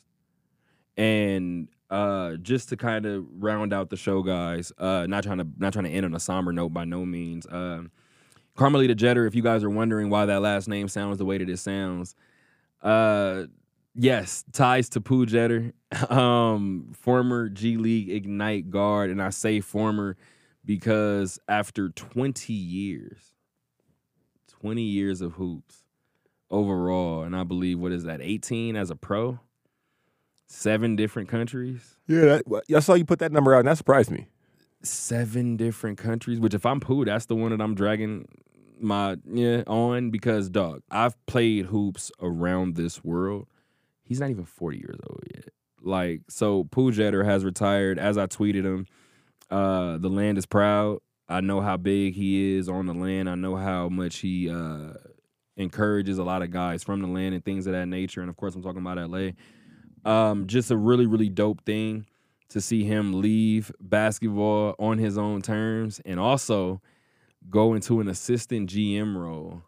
And 0.96 1.68
uh, 1.90 2.36
just 2.38 2.70
to 2.70 2.78
kind 2.78 3.06
of 3.06 3.26
round 3.32 3.74
out 3.74 3.90
the 3.90 3.98
show, 3.98 4.24
guys, 4.24 4.72
uh, 4.78 5.06
not 5.08 5.24
trying 5.24 5.40
to 5.40 5.48
not 5.58 5.74
trying 5.74 5.86
to 5.86 5.92
end 5.92 6.06
on 6.06 6.14
a 6.14 6.20
somber 6.20 6.54
note 6.54 6.74
by 6.74 6.86
no 6.86 7.06
means. 7.06 7.46
Um, 7.50 7.92
Carmelita 8.62 8.94
Jeter, 8.94 9.26
if 9.26 9.34
you 9.34 9.42
guys 9.42 9.64
are 9.64 9.72
wondering 9.72 10.12
why 10.12 10.28
that 10.28 10.40
last 10.42 10.68
name 10.68 10.88
sounds 10.88 11.18
the 11.18 11.26
way 11.26 11.40
that 11.40 11.50
it 11.50 11.58
sounds, 11.58 12.14
uh, 12.84 13.46
yes, 13.96 14.44
ties 14.52 14.88
to 14.90 15.02
Pooh 15.02 15.26
Jeter, 15.26 15.74
um, 16.10 16.92
former 16.94 17.50
G 17.50 17.78
League 17.78 18.12
Ignite 18.12 18.70
guard, 18.70 19.10
and 19.10 19.20
I 19.20 19.32
say 19.32 19.62
former 19.62 20.16
because 20.64 21.40
after 21.48 21.90
20 21.90 22.54
years, 22.54 23.34
20 24.48 24.84
years 24.84 25.22
of 25.22 25.34
hoops 25.34 25.84
overall, 26.52 27.24
and 27.24 27.36
I 27.36 27.44
believe 27.44 27.80
what 27.80 27.92
is 27.92 28.04
that, 28.04 28.22
18 28.22 28.76
as 28.76 28.92
a 28.92 28.96
pro, 28.96 29.40
seven 30.46 30.96
different 30.96 31.30
countries 31.30 31.96
Yeah, 32.06 32.42
that, 32.46 32.64
I 32.76 32.80
saw 32.80 32.94
you 32.94 33.06
put 33.06 33.18
that 33.20 33.32
number 33.32 33.56
out, 33.56 33.60
and 33.60 33.68
that 33.70 33.78
surprised 33.78 34.12
me. 34.12 34.28
seven 34.84 35.58
different 35.58 35.98
countries. 35.98 36.40
Which, 36.40 36.54
if 36.54 36.64
I'm 36.64 36.80
Pooh, 36.80 37.06
that's 37.06 37.26
the 37.26 37.36
one 37.36 37.50
that 37.50 37.60
I'm 37.60 37.74
dragging 37.74 38.28
my 38.82 39.18
yeah 39.26 39.64
on 39.68 40.10
because 40.10 40.50
dog, 40.50 40.82
I've 40.90 41.24
played 41.26 41.68
hoops 41.68 42.12
around 42.22 42.76
this 42.76 43.04
world. 43.04 43.48
He's 44.04 44.20
not 44.20 44.30
even 44.30 44.46
40 44.46 44.78
years 44.78 45.00
old 45.08 45.24
yet. 45.34 45.50
Like 45.82 46.22
so, 46.30 46.66
Pooh 46.66 46.92
Jeter 46.92 47.24
has 47.24 47.46
retired. 47.46 47.98
As 47.98 48.18
I 48.18 48.28
tweeted 48.28 48.64
him, 48.64 48.86
uh, 49.50 49.98
the 49.98 50.10
land 50.10 50.38
is 50.38 50.46
proud. 50.46 51.00
I 51.30 51.42
know 51.42 51.62
how 51.62 51.78
big 51.78 52.14
he 52.14 52.58
is 52.58 52.68
on 52.68 52.88
the 52.88 52.94
land. 52.94 53.30
I 53.30 53.36
know 53.36 53.56
how 53.56 53.88
much 53.88 54.18
he 54.18 54.50
uh, 54.50 54.94
encourages 55.56 56.18
a 56.18 56.24
lot 56.24 56.42
of 56.42 56.52
guys 56.52 56.84
from 56.84 57.02
the 57.02 57.08
land 57.08 57.34
and 57.34 57.44
things 57.44 57.68
of 57.68 57.74
that 57.74 57.88
nature. 57.88 58.22
And 58.22 58.30
of 58.30 58.36
course, 58.36 58.54
I'm 58.54 58.62
talking 58.62 58.82
about 58.82 58.98
LA. 59.10 59.30
Um, 60.04 60.48
just 60.48 60.72
a 60.72 60.78
really, 60.78 61.06
really 61.06 61.30
dope 61.30 61.64
thing 61.66 62.06
to 62.50 62.60
see 62.60 62.84
him 62.84 63.22
leave 63.22 63.72
basketball 63.80 64.76
on 64.78 64.98
his 64.98 65.18
own 65.18 65.42
terms 65.42 66.02
and 66.06 66.20
also 66.20 66.82
go 67.50 67.74
into 67.74 68.00
an 68.00 68.08
assistant 68.08 68.70
GM 68.70 69.16
role 69.16 69.64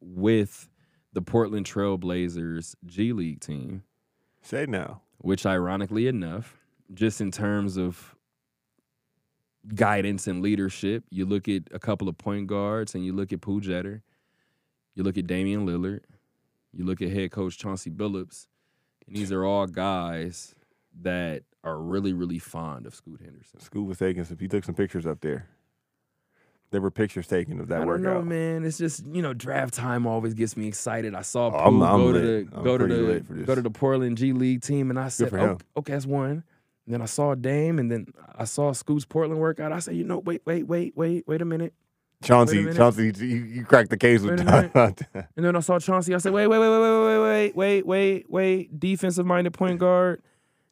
with 0.00 0.68
the 1.12 1.22
Portland 1.22 1.66
Trailblazers 1.66 2.74
G 2.86 3.12
League 3.12 3.40
team, 3.40 3.82
Say 4.42 4.66
now. 4.66 5.02
which 5.18 5.44
ironically 5.46 6.06
enough, 6.08 6.58
just 6.94 7.20
in 7.20 7.30
terms 7.30 7.76
of 7.76 8.16
guidance 9.74 10.26
and 10.26 10.42
leadership, 10.42 11.04
you 11.10 11.24
look 11.24 11.48
at 11.48 11.62
a 11.72 11.78
couple 11.78 12.08
of 12.08 12.18
point 12.18 12.46
guards 12.46 12.94
and 12.94 13.04
you 13.04 13.12
look 13.12 13.32
at 13.32 13.40
Pooh 13.40 13.60
Jeter, 13.60 14.02
you 14.94 15.02
look 15.02 15.16
at 15.16 15.26
Damian 15.26 15.66
Lillard, 15.66 16.00
you 16.72 16.84
look 16.84 17.00
at 17.02 17.10
head 17.10 17.30
coach 17.30 17.58
Chauncey 17.58 17.90
Billups, 17.90 18.46
and 19.06 19.14
these 19.16 19.30
are 19.30 19.44
all 19.44 19.66
guys 19.66 20.54
that 21.02 21.42
are 21.64 21.80
really, 21.80 22.12
really 22.12 22.38
fond 22.38 22.86
of 22.86 22.94
Scoot 22.94 23.20
Henderson. 23.22 23.60
Scoot 23.60 23.86
was 23.86 23.98
taking 23.98 24.24
some. 24.24 24.36
He 24.38 24.48
took 24.48 24.64
some 24.64 24.74
pictures 24.74 25.06
up 25.06 25.20
there. 25.20 25.48
There 26.72 26.80
were 26.80 26.90
pictures 26.90 27.26
taken 27.28 27.60
of 27.60 27.68
that 27.68 27.82
I 27.82 27.84
workout. 27.84 28.02
know, 28.02 28.22
man. 28.22 28.64
It's 28.64 28.78
just 28.78 29.06
you 29.06 29.22
know, 29.22 29.32
draft 29.34 29.74
time 29.74 30.06
always 30.06 30.34
gets 30.34 30.56
me 30.56 30.66
excited. 30.66 31.14
I 31.14 31.22
saw 31.22 31.46
Oh, 31.46 31.50
Pooh 31.50 31.56
I'm- 31.58 31.82
I'm 31.82 32.00
go 32.00 32.12
to 32.12 32.18
the 32.18 32.44
go 32.62 32.78
to 32.78 32.86
the 32.86 33.44
go 33.44 33.54
to 33.54 33.62
the 33.62 33.70
Portland 33.70 34.16
G 34.18 34.32
League 34.32 34.62
team, 34.62 34.90
and 34.90 34.98
I 34.98 35.08
said, 35.08 35.32
oh, 35.34 35.58
okay, 35.76 35.92
that's 35.92 36.06
one. 36.06 36.42
And 36.86 36.94
then 36.94 37.00
I 37.02 37.04
saw 37.04 37.36
Dame, 37.36 37.78
and 37.78 37.92
then 37.92 38.06
I 38.34 38.44
saw 38.44 38.72
Scoot's 38.72 39.04
Portland 39.04 39.40
workout. 39.40 39.70
I 39.70 39.78
said, 39.78 39.94
you 39.94 40.02
know, 40.02 40.18
wait, 40.18 40.42
wait, 40.44 40.66
wait, 40.66 40.96
wait, 40.96 41.28
wait 41.28 41.40
a 41.40 41.44
minute. 41.44 41.74
Chauncey, 42.24 42.58
minute. 42.60 42.76
Chauncey, 42.76 43.12
you, 43.18 43.26
you 43.44 43.64
cracked 43.64 43.90
the 43.90 43.96
case 43.96 44.20
with 44.22 44.38
Wait 44.38 44.40
a 44.40 44.70
that. 44.72 45.28
And 45.36 45.44
then 45.44 45.54
I 45.56 45.60
saw 45.60 45.78
Chauncey. 45.78 46.14
I 46.14 46.18
said, 46.18 46.32
wait, 46.32 46.46
wait, 46.46 46.58
wait, 46.58 46.68
wait, 46.68 46.80
wait, 46.80 47.04
wait, 47.04 47.18
wait, 47.18 47.56
wait, 47.56 47.86
wait, 47.86 48.30
wait. 48.30 48.80
Defensive 48.80 49.26
minded 49.26 49.52
point 49.52 49.78
guard 49.78 50.22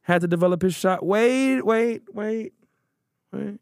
had 0.03 0.20
to 0.22 0.28
develop 0.28 0.62
his 0.62 0.74
shot. 0.74 1.05
Wait, 1.05 1.61
wait, 1.62 2.03
wait, 2.12 2.53
wait. 3.32 3.61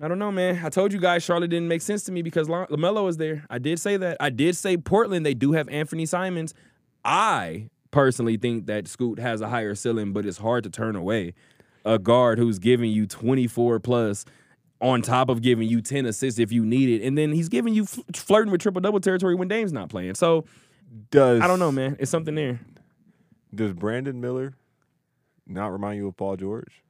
I 0.00 0.06
don't 0.06 0.18
know, 0.18 0.30
man. 0.30 0.64
I 0.64 0.68
told 0.68 0.92
you 0.92 1.00
guys 1.00 1.24
Charlotte 1.24 1.48
didn't 1.50 1.68
make 1.68 1.82
sense 1.82 2.04
to 2.04 2.12
me 2.12 2.22
because 2.22 2.48
La- 2.48 2.66
LaMelo 2.66 3.04
was 3.04 3.16
there. 3.16 3.44
I 3.50 3.58
did 3.58 3.80
say 3.80 3.96
that. 3.96 4.16
I 4.20 4.30
did 4.30 4.56
say 4.56 4.76
Portland, 4.76 5.26
they 5.26 5.34
do 5.34 5.52
have 5.52 5.68
Anthony 5.68 6.06
Simons. 6.06 6.54
I 7.04 7.68
personally 7.90 8.36
think 8.36 8.66
that 8.66 8.86
Scoot 8.86 9.18
has 9.18 9.40
a 9.40 9.48
higher 9.48 9.74
ceiling, 9.74 10.12
but 10.12 10.24
it's 10.24 10.38
hard 10.38 10.62
to 10.64 10.70
turn 10.70 10.94
away 10.94 11.34
a 11.84 11.98
guard 11.98 12.38
who's 12.38 12.58
giving 12.58 12.90
you 12.90 13.06
24 13.06 13.80
plus 13.80 14.24
on 14.80 15.02
top 15.02 15.28
of 15.28 15.42
giving 15.42 15.68
you 15.68 15.80
10 15.80 16.06
assists 16.06 16.38
if 16.38 16.52
you 16.52 16.64
need 16.64 17.00
it. 17.00 17.04
And 17.04 17.18
then 17.18 17.32
he's 17.32 17.48
giving 17.48 17.74
you 17.74 17.86
fl- 17.86 18.02
flirting 18.14 18.52
with 18.52 18.60
triple 18.60 18.80
double 18.80 19.00
territory 19.00 19.34
when 19.34 19.48
Dame's 19.48 19.72
not 19.72 19.88
playing. 19.88 20.14
So 20.14 20.44
does 21.10 21.40
I 21.40 21.46
don't 21.46 21.58
know, 21.58 21.72
man. 21.72 21.96
It's 21.98 22.10
something 22.10 22.34
there. 22.34 22.60
Does 23.54 23.72
Brandon 23.72 24.20
Miller 24.20 24.54
not 25.46 25.72
remind 25.72 25.96
you 25.96 26.08
of 26.08 26.16
Paul 26.16 26.36
George? 26.36 26.82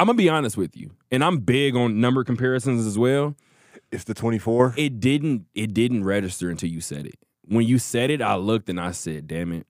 I'm 0.00 0.06
gonna 0.06 0.16
be 0.16 0.30
honest 0.30 0.56
with 0.56 0.78
you, 0.78 0.92
and 1.10 1.22
I'm 1.22 1.40
big 1.40 1.76
on 1.76 2.00
number 2.00 2.24
comparisons 2.24 2.86
as 2.86 2.96
well. 2.96 3.36
It's 3.92 4.04
the 4.04 4.14
24. 4.14 4.72
It 4.78 4.98
didn't 4.98 5.44
it 5.54 5.74
didn't 5.74 6.04
register 6.04 6.48
until 6.48 6.70
you 6.70 6.80
said 6.80 7.04
it. 7.04 7.16
When 7.42 7.66
you 7.66 7.78
said 7.78 8.10
it, 8.10 8.22
I 8.22 8.36
looked 8.36 8.70
and 8.70 8.80
I 8.80 8.92
said, 8.92 9.26
"Damn 9.26 9.52
it." 9.52 9.66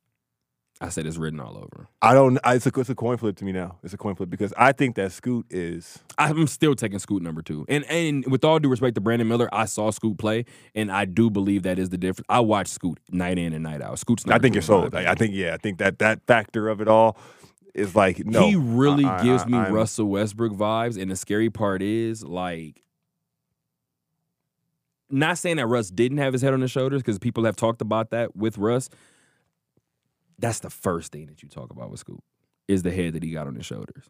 I 0.81 0.89
said 0.89 1.05
it's 1.05 1.17
written 1.17 1.41
all 1.41 1.59
over. 1.59 1.89
I 2.01 2.15
don't. 2.15 2.39
I, 2.45 2.55
it's 2.55 2.65
a 2.65 2.71
it's 2.79 2.89
a 2.89 2.95
coin 2.95 3.17
flip 3.17 3.37
to 3.39 3.45
me 3.45 3.51
now. 3.51 3.79
It's 3.83 3.93
a 3.93 3.97
coin 3.99 4.15
flip 4.15 4.31
because 4.31 4.55
I 4.57 4.71
think 4.71 4.95
that 4.95 5.11
Scoot 5.11 5.47
is. 5.51 5.99
I'm 6.17 6.47
still 6.47 6.77
taking 6.77 7.01
Scoot 7.01 7.23
number 7.25 7.43
two. 7.43 7.67
And 7.69 7.85
and 7.87 8.25
with 8.31 8.45
all 8.45 8.61
due 8.61 8.69
respect 8.69 8.95
to 8.95 9.01
Brandon 9.01 9.27
Miller, 9.27 9.49
I 9.53 9.65
saw 9.65 9.91
Scoot 9.91 10.17
play, 10.17 10.45
and 10.77 10.93
I 10.93 11.07
do 11.07 11.29
believe 11.29 11.65
that 11.65 11.81
is 11.81 11.89
the 11.89 11.99
difference. 11.99 12.27
I 12.29 12.39
watch 12.39 12.69
Scoot 12.69 13.01
night 13.11 13.37
in 13.37 13.53
and 13.53 13.65
night 13.65 13.83
out. 13.83 13.99
Scoot's 13.99 14.25
I 14.27 14.39
think 14.39 14.55
you're 14.55 14.63
sold. 14.63 14.95
I. 14.95 15.11
I 15.11 15.15
think 15.17 15.35
yeah. 15.35 15.55
I 15.55 15.57
think 15.57 15.79
that 15.79 15.99
that 15.99 16.25
factor 16.29 16.69
of 16.69 16.81
it 16.81 16.87
all 16.87 17.19
is 17.75 17.95
like 17.95 18.25
no. 18.25 18.47
he 18.49 18.57
really 18.57 19.05
I- 19.05 19.23
gives 19.23 19.43
I- 19.45 19.47
me 19.47 19.59
I'm- 19.59 19.73
Russell 19.73 20.07
Westbrook 20.07 20.53
vibes, 20.53 21.01
and 21.01 21.11
the 21.11 21.17
scary 21.17 21.51
part 21.51 21.83
is 21.83 22.23
like. 22.25 22.83
Not 25.13 25.39
saying 25.39 25.57
that 25.57 25.67
Russ 25.67 25.91
didn't 25.91 26.19
have 26.19 26.33
his 26.33 26.41
head 26.41 26.53
on 26.55 26.61
his 26.61 26.71
shoulders 26.71 27.03
because 27.03 27.19
people 27.19 27.45
have 27.45 27.57
talked 27.57 27.83
about 27.83 28.11
that 28.11 28.37
with 28.37 28.59
Russ. 28.59 28.89
That's 30.39 30.61
the 30.61 30.71
first 30.71 31.11
thing 31.11 31.27
that 31.27 31.43
you 31.43 31.49
talk 31.49 31.71
about 31.73 31.91
with 31.91 31.99
Scoot 31.99 32.23
is 32.69 32.85
the 32.85 32.93
head 32.93 33.15
that 33.15 33.25
he 33.25 33.33
got 33.33 33.49
on 33.49 33.57
his 33.57 33.67
shoulders. 33.67 34.09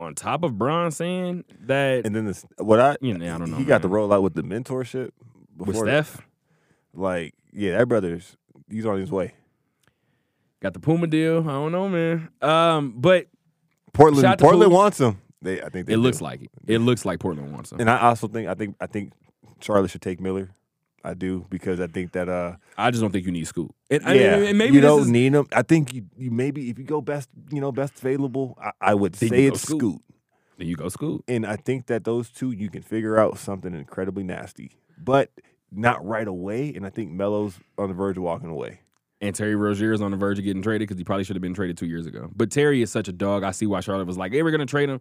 On 0.00 0.14
top 0.16 0.42
of 0.42 0.58
Bron 0.58 0.90
saying 0.90 1.44
that 1.60 2.04
And 2.04 2.14
then 2.14 2.26
this, 2.26 2.44
what 2.58 2.80
I 2.80 2.96
You 3.00 3.16
know, 3.16 3.34
I 3.34 3.38
don't 3.38 3.50
know, 3.50 3.56
He 3.56 3.64
got 3.64 3.82
the 3.82 3.88
rollout 3.88 4.22
with 4.22 4.34
the 4.34 4.42
mentorship 4.42 5.10
with 5.56 5.66
before 5.68 5.86
that. 5.86 6.06
Steph, 6.06 6.26
Like 6.92 7.34
yeah, 7.52 7.78
that 7.78 7.86
brother's 7.88 8.36
he's 8.68 8.84
on 8.84 8.98
his 8.98 9.10
way. 9.12 9.34
Got 10.60 10.74
the 10.74 10.80
Puma 10.80 11.06
deal. 11.06 11.40
I 11.40 11.52
don't 11.52 11.72
know, 11.72 11.88
man. 11.88 12.28
Um, 12.42 12.94
but 12.96 13.26
Portland 13.92 14.22
Shout 14.24 14.32
out 14.32 14.38
to 14.38 14.44
Portland 14.44 14.70
Poole. 14.70 14.78
wants 14.78 15.00
him. 15.00 15.20
They 15.42 15.62
I 15.62 15.68
think 15.68 15.86
they 15.86 15.94
it 15.94 15.98
looks 15.98 16.20
like 16.20 16.42
it. 16.42 16.50
It 16.66 16.78
looks 16.78 17.04
like 17.04 17.20
Portland 17.20 17.52
wants 17.52 17.72
him. 17.72 17.80
And 17.80 17.90
I 17.90 18.00
also 18.00 18.28
think 18.28 18.48
I 18.48 18.54
think 18.54 18.76
I 18.80 18.86
think 18.86 19.12
Charlotte 19.60 19.90
should 19.90 20.02
take 20.02 20.20
Miller. 20.20 20.50
I 21.04 21.14
do 21.14 21.46
because 21.50 21.78
I 21.78 21.86
think 21.86 22.12
that 22.12 22.28
uh 22.28 22.56
I 22.76 22.90
just 22.90 23.00
don't 23.00 23.12
think 23.12 23.26
you 23.26 23.32
need 23.32 23.46
Scoot. 23.46 23.70
And, 23.90 24.04
I 24.04 24.14
yeah 24.14 24.36
mean, 24.38 24.48
and 24.48 24.58
maybe 24.58 24.74
you 24.74 24.80
don't 24.80 25.02
is, 25.02 25.08
need 25.08 25.34
him. 25.34 25.46
I 25.52 25.62
think 25.62 25.94
you, 25.94 26.06
you 26.16 26.30
maybe 26.30 26.68
if 26.68 26.78
you 26.78 26.84
go 26.84 27.00
best 27.00 27.28
you 27.52 27.60
know 27.60 27.70
best 27.70 27.98
available, 27.98 28.58
I, 28.60 28.72
I 28.80 28.94
would 28.94 29.14
say 29.14 29.28
it's 29.46 29.62
Scoot. 29.62 29.78
Scoot. 29.78 30.02
then 30.58 30.66
you 30.66 30.74
go 30.74 30.88
Scoot. 30.88 31.22
And 31.28 31.46
I 31.46 31.56
think 31.56 31.86
that 31.86 32.04
those 32.04 32.28
two 32.30 32.50
you 32.50 32.70
can 32.70 32.82
figure 32.82 33.18
out 33.18 33.38
something 33.38 33.72
incredibly 33.74 34.24
nasty, 34.24 34.72
but 34.98 35.30
not 35.70 36.04
right 36.04 36.26
away. 36.26 36.72
And 36.74 36.84
I 36.84 36.90
think 36.90 37.12
Melo's 37.12 37.60
on 37.78 37.88
the 37.88 37.94
verge 37.94 38.16
of 38.16 38.24
walking 38.24 38.50
away. 38.50 38.80
And 39.20 39.34
Terry 39.34 39.54
Rozier 39.56 39.92
is 39.92 40.02
on 40.02 40.10
the 40.10 40.16
verge 40.16 40.38
of 40.38 40.44
getting 40.44 40.60
traded 40.62 40.86
because 40.88 40.98
he 40.98 41.04
probably 41.04 41.24
should 41.24 41.36
have 41.36 41.42
been 41.42 41.54
traded 41.54 41.78
two 41.78 41.86
years 41.86 42.06
ago. 42.06 42.30
But 42.36 42.50
Terry 42.50 42.82
is 42.82 42.90
such 42.90 43.08
a 43.08 43.12
dog. 43.12 43.44
I 43.44 43.50
see 43.52 43.64
why 43.66 43.80
Charlotte 43.80 44.06
was 44.06 44.18
like, 44.18 44.32
"Hey, 44.32 44.42
we're 44.42 44.50
gonna 44.50 44.66
trade 44.66 44.90
him." 44.90 45.00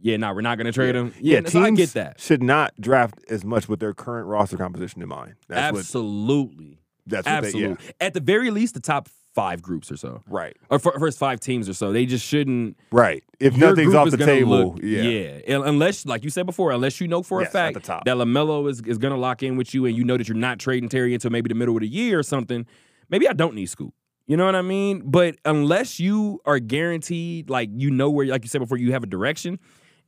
Yeah, 0.00 0.16
no, 0.16 0.32
we're 0.32 0.40
not 0.42 0.56
gonna 0.58 0.72
trade 0.72 0.94
him. 0.94 1.12
Yeah, 1.20 1.40
so 1.44 1.60
I 1.60 1.66
teams 1.66 1.78
get 1.78 1.92
that. 1.94 2.20
Should 2.20 2.42
not 2.42 2.72
draft 2.80 3.16
as 3.28 3.44
much 3.44 3.68
with 3.68 3.80
their 3.80 3.92
current 3.92 4.28
roster 4.28 4.56
composition 4.56 5.02
in 5.02 5.08
mind. 5.08 5.34
That's 5.48 5.72
what 5.72 5.80
Absolutely, 5.80 6.78
that's 7.06 7.26
what 7.26 7.32
absolutely. 7.34 7.74
They, 7.74 7.84
yeah. 7.84 7.90
At 8.06 8.14
the 8.14 8.20
very 8.20 8.50
least, 8.50 8.74
the 8.74 8.80
top 8.80 9.08
five 9.34 9.60
groups 9.60 9.90
or 9.92 9.96
so, 9.96 10.22
Right. 10.28 10.56
or 10.70 10.78
fir- 10.78 10.98
first 10.98 11.18
five 11.18 11.38
teams 11.40 11.68
or 11.68 11.74
so, 11.74 11.92
they 11.92 12.06
just 12.06 12.24
shouldn't. 12.26 12.76
Right. 12.92 13.22
If 13.40 13.56
nothing's 13.56 13.94
off 13.94 14.10
the 14.10 14.16
table, 14.16 14.74
look- 14.74 14.82
yeah. 14.82 15.40
Un- 15.48 15.66
Unless, 15.66 16.06
like 16.06 16.24
you 16.24 16.30
said 16.30 16.46
before, 16.46 16.70
unless 16.72 17.00
you 17.00 17.06
know 17.08 17.22
for 17.22 17.40
Yes, 17.42 17.50
a 17.50 17.52
fact 17.52 17.74
the 17.74 17.80
top. 17.80 18.04
that 18.06 18.16
Lamelo 18.16 18.68
is, 18.70 18.80
is 18.82 18.98
going 18.98 19.12
to 19.14 19.20
lock 19.20 19.42
in 19.42 19.56
with 19.56 19.74
you, 19.74 19.84
and 19.86 19.96
you 19.96 20.04
know 20.04 20.16
that 20.16 20.28
you're 20.28 20.36
not 20.36 20.58
trading 20.60 20.88
Terry 20.88 21.12
until 21.12 21.30
maybe 21.30 21.48
the 21.48 21.54
middle 21.54 21.76
of 21.76 21.80
the 21.82 21.88
year 21.88 22.18
or 22.18 22.22
something. 22.22 22.64
Maybe 23.10 23.28
I 23.28 23.32
don't 23.32 23.54
need 23.54 23.66
Scoot. 23.66 23.92
You 24.26 24.36
know 24.36 24.46
what 24.46 24.54
I 24.54 24.62
mean? 24.62 25.02
But 25.04 25.36
unless 25.44 25.98
you 25.98 26.40
are 26.46 26.58
guaranteed, 26.60 27.50
like 27.50 27.68
you 27.72 27.90
know 27.90 28.08
where, 28.10 28.26
like 28.26 28.44
you 28.44 28.48
said 28.48 28.60
before, 28.60 28.78
you 28.78 28.92
have 28.92 29.02
a 29.02 29.06
direction, 29.06 29.58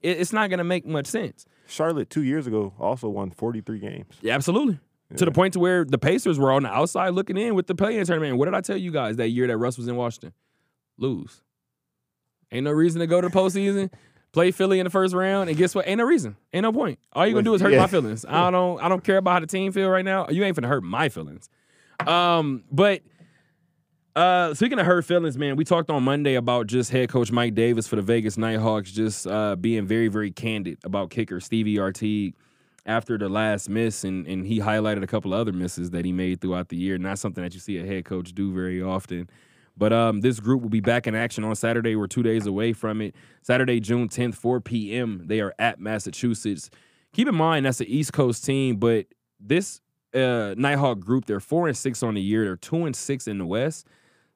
it, 0.01 0.21
it's 0.21 0.33
not 0.33 0.49
going 0.49 0.59
to 0.59 0.65
make 0.65 0.87
much 0.87 1.07
sense. 1.07 1.45
Charlotte 1.67 2.09
two 2.09 2.23
years 2.23 2.47
ago 2.47 2.73
also 2.79 3.09
won 3.09 3.31
43 3.33 3.79
games. 3.81 4.15
Yeah, 4.21 4.35
absolutely. 4.35 4.79
To 5.17 5.27
the 5.27 5.31
point 5.33 5.53
to 5.55 5.61
where 5.61 5.85
the 5.85 5.99
Pacers 5.99 6.39
were 6.39 6.51
on 6.53 6.63
the 6.63 6.71
outside 6.71 7.11
looking 7.11 7.37
in 7.37 7.55
with 7.55 7.67
the 7.67 7.75
play-in 7.75 8.07
tournament. 8.07 8.31
And 8.31 8.39
what 8.39 8.47
did 8.47 8.55
I 8.55 8.63
tell 8.63 8.79
you 8.79 8.91
guys 8.91 9.17
that 9.17 9.29
year 9.29 9.47
that 9.47 9.59
Russ 9.59 9.77
was 9.77 9.87
in 9.87 9.95
Washington? 9.97 10.33
Lose. 10.97 11.43
Ain't 12.51 12.65
no 12.65 12.71
reason 12.71 13.01
to 13.01 13.07
go 13.07 13.21
to 13.21 13.29
the 13.29 13.35
postseason, 13.35 13.91
play 14.33 14.51
Philly 14.53 14.79
in 14.79 14.85
the 14.85 14.91
first 14.91 15.15
round, 15.15 15.49
and 15.51 15.59
guess 15.59 15.75
what? 15.75 15.87
Ain't 15.87 15.99
no 15.99 16.05
reason. 16.05 16.37
Ain't 16.55 16.63
no 16.63 16.73
point. 16.73 16.99
All 17.13 17.27
you 17.27 17.33
gonna 17.35 17.43
do 17.45 17.53
is 17.55 17.61
hurt 17.61 17.73
Yeah. 17.73 17.81
my 17.81 17.87
feelings. 17.89 18.25
I 18.27 18.51
don't. 18.53 18.81
I 18.83 18.89
don't 18.89 19.03
care 19.05 19.19
about 19.19 19.33
how 19.33 19.41
the 19.41 19.47
team 19.47 19.73
feel 19.73 19.89
right 19.91 20.05
now. 20.05 20.29
You 20.31 20.45
ain't 20.45 20.57
gonna 20.57 20.69
hurt 20.69 20.83
my 20.83 21.09
feelings. 21.09 21.49
Um, 22.09 22.65
but 22.71 23.03
uh, 24.15 24.55
speaking 24.55 24.79
of 24.79 24.87
hurt 24.87 25.05
feelings, 25.05 25.39
man, 25.39 25.57
we 25.57 25.65
talked 25.65 25.91
on 25.91 26.03
Monday 26.03 26.35
about 26.35 26.67
just 26.67 26.91
head 26.91 27.09
coach 27.09 27.33
Mike 27.33 27.55
Davis 27.55 27.87
for 27.87 27.97
the 27.97 28.03
Vegas 28.03 28.37
Knight 28.37 28.59
Hawks 28.59 28.93
just 28.93 29.27
uh, 29.27 29.57
being 29.57 29.87
very, 29.87 30.09
very 30.09 30.31
candid 30.31 30.79
about 30.85 31.11
kicker 31.11 31.41
Stevie 31.41 31.79
Artigue 31.79 32.35
after 32.85 33.17
the 33.17 33.29
last 33.29 33.69
miss, 33.69 34.05
and 34.05 34.27
and 34.27 34.47
he 34.47 34.59
highlighted 34.59 35.03
a 35.03 35.07
couple 35.07 35.33
other 35.33 35.53
misses 35.53 35.91
that 35.91 36.05
he 36.05 36.13
made 36.13 36.41
throughout 36.41 36.69
the 36.69 36.77
year. 36.77 36.99
Not 36.99 37.19
something 37.19 37.43
that 37.43 37.55
you 37.55 37.61
see 37.61 37.79
a 37.79 37.87
head 37.87 38.05
coach 38.05 38.35
do 38.35 38.53
very 38.53 38.83
often. 38.83 39.31
But 39.77 39.93
um, 39.93 40.21
this 40.21 40.39
group 40.39 40.61
will 40.61 40.69
be 40.69 40.81
back 40.81 41.07
in 41.07 41.15
action 41.15 41.45
on 41.45 41.55
Saturday. 41.57 41.97
We're 41.97 42.07
two 42.07 42.23
days 42.23 42.47
away 42.47 42.75
from 42.75 43.01
it. 43.01 43.15
Saturday, 43.43 43.81
June 43.81 44.09
10th, 44.09 44.35
4 44.35 44.61
p.m. 44.61 45.23
They 45.25 45.41
are 45.41 45.55
at 45.59 45.81
Massachusetts. 45.81 46.69
Keep 47.15 47.29
in 47.29 47.35
mind 47.35 47.65
that's 47.65 47.81
an 47.81 47.87
East 47.87 48.13
Coast 48.13 48.45
team, 48.45 48.77
but 48.77 49.07
this 49.41 49.81
uh, 50.15 50.55
Knight 50.57 50.79
Hawk 50.79 51.01
group, 51.01 51.27
they're 51.27 51.41
four 51.41 51.69
and 51.69 51.77
six 51.77 52.03
on 52.03 52.15
the 52.15 52.21
year. 52.21 52.45
They're 52.45 52.57
two 52.57 52.85
and 52.85 52.95
six 52.95 53.27
in 53.27 53.39
the 53.39 53.47
West. 53.47 53.87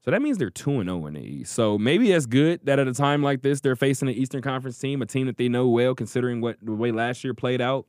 So 0.06 0.12
that 0.12 0.22
means 0.22 0.38
they're 0.38 0.50
2 0.50 0.78
and 0.78 0.88
0 0.88 1.06
in 1.06 1.14
the 1.14 1.20
East. 1.20 1.52
So 1.52 1.76
maybe 1.76 2.12
that's 2.12 2.26
good 2.26 2.60
that 2.62 2.78
at 2.78 2.86
a 2.86 2.94
time 2.94 3.24
like 3.24 3.42
this, 3.42 3.60
they're 3.60 3.74
facing 3.74 4.06
an 4.06 4.14
Eastern 4.14 4.40
Conference 4.40 4.78
team, 4.78 5.02
a 5.02 5.06
team 5.06 5.26
that 5.26 5.36
they 5.36 5.48
know 5.48 5.66
well, 5.66 5.96
considering 5.96 6.40
what 6.40 6.58
the 6.62 6.70
way 6.70 6.92
last 6.92 7.24
year 7.24 7.34
played 7.34 7.60
out. 7.60 7.86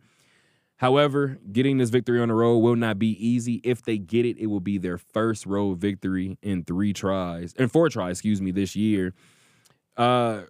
However, 0.77 1.38
getting 1.51 1.77
this 1.77 1.91
victory 1.91 2.19
on 2.19 2.29
the 2.29 2.33
road 2.33 2.57
will 2.57 2.75
not 2.75 2.97
be 2.97 3.11
easy. 3.23 3.61
If 3.63 3.83
they 3.83 3.99
get 3.99 4.25
it, 4.25 4.38
it 4.39 4.47
will 4.47 4.59
be 4.59 4.79
their 4.79 4.97
first 4.97 5.45
road 5.45 5.77
victory 5.77 6.39
in 6.41 6.63
three 6.63 6.91
tries, 6.91 7.53
and 7.53 7.71
four 7.71 7.88
tries, 7.89 8.17
excuse 8.17 8.41
me, 8.41 8.49
this 8.49 8.75
year. 8.75 9.13
Uh, 9.95 10.41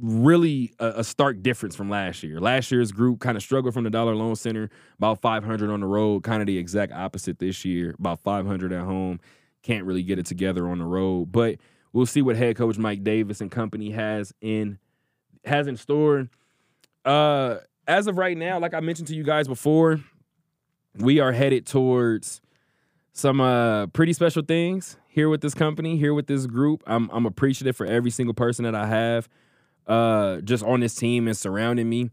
really 0.00 0.72
a, 0.78 0.94
a 0.96 1.04
stark 1.04 1.42
difference 1.42 1.74
from 1.74 1.90
last 1.90 2.22
year. 2.22 2.40
Last 2.40 2.70
year's 2.70 2.92
group 2.92 3.20
kind 3.20 3.36
of 3.36 3.42
struggled 3.42 3.74
from 3.74 3.84
the 3.84 3.90
Dollar 3.90 4.14
Loan 4.14 4.36
Center, 4.36 4.70
about 4.98 5.20
500 5.20 5.70
on 5.70 5.80
the 5.80 5.86
road, 5.86 6.22
kind 6.22 6.42
of 6.42 6.46
the 6.46 6.58
exact 6.58 6.92
opposite 6.92 7.38
this 7.38 7.64
year, 7.64 7.94
about 7.98 8.20
500 8.22 8.72
at 8.72 8.82
home. 8.84 9.20
Can't 9.62 9.84
really 9.84 10.02
get 10.02 10.18
it 10.18 10.26
together 10.26 10.68
on 10.68 10.78
the 10.78 10.84
road, 10.84 11.32
but 11.32 11.56
we'll 11.92 12.06
see 12.06 12.22
what 12.22 12.36
head 12.36 12.56
coach 12.56 12.78
Mike 12.78 13.02
Davis 13.02 13.40
and 13.40 13.50
company 13.50 13.90
has 13.90 14.32
in 14.40 14.78
has 15.44 15.66
in 15.66 15.76
store. 15.76 16.28
Uh, 17.04 17.58
as 17.86 18.06
of 18.06 18.18
right 18.18 18.36
now, 18.36 18.58
like 18.58 18.74
I 18.74 18.80
mentioned 18.80 19.08
to 19.08 19.14
you 19.14 19.22
guys 19.22 19.48
before, 19.48 20.00
we 20.96 21.20
are 21.20 21.32
headed 21.32 21.66
towards 21.66 22.40
some 23.12 23.40
uh 23.40 23.86
pretty 23.88 24.12
special 24.12 24.42
things 24.42 24.98
here 25.08 25.28
with 25.28 25.40
this 25.40 25.54
company, 25.54 25.96
here 25.96 26.14
with 26.14 26.26
this 26.26 26.46
group. 26.46 26.82
I'm 26.86 27.08
I'm 27.12 27.26
appreciative 27.26 27.76
for 27.76 27.86
every 27.86 28.10
single 28.10 28.34
person 28.34 28.64
that 28.64 28.74
I 28.74 28.86
have 28.86 29.28
uh 29.86 30.40
just 30.40 30.64
on 30.64 30.80
this 30.80 30.94
team 30.94 31.26
and 31.28 31.36
surrounding 31.36 31.88
me. 31.88 32.10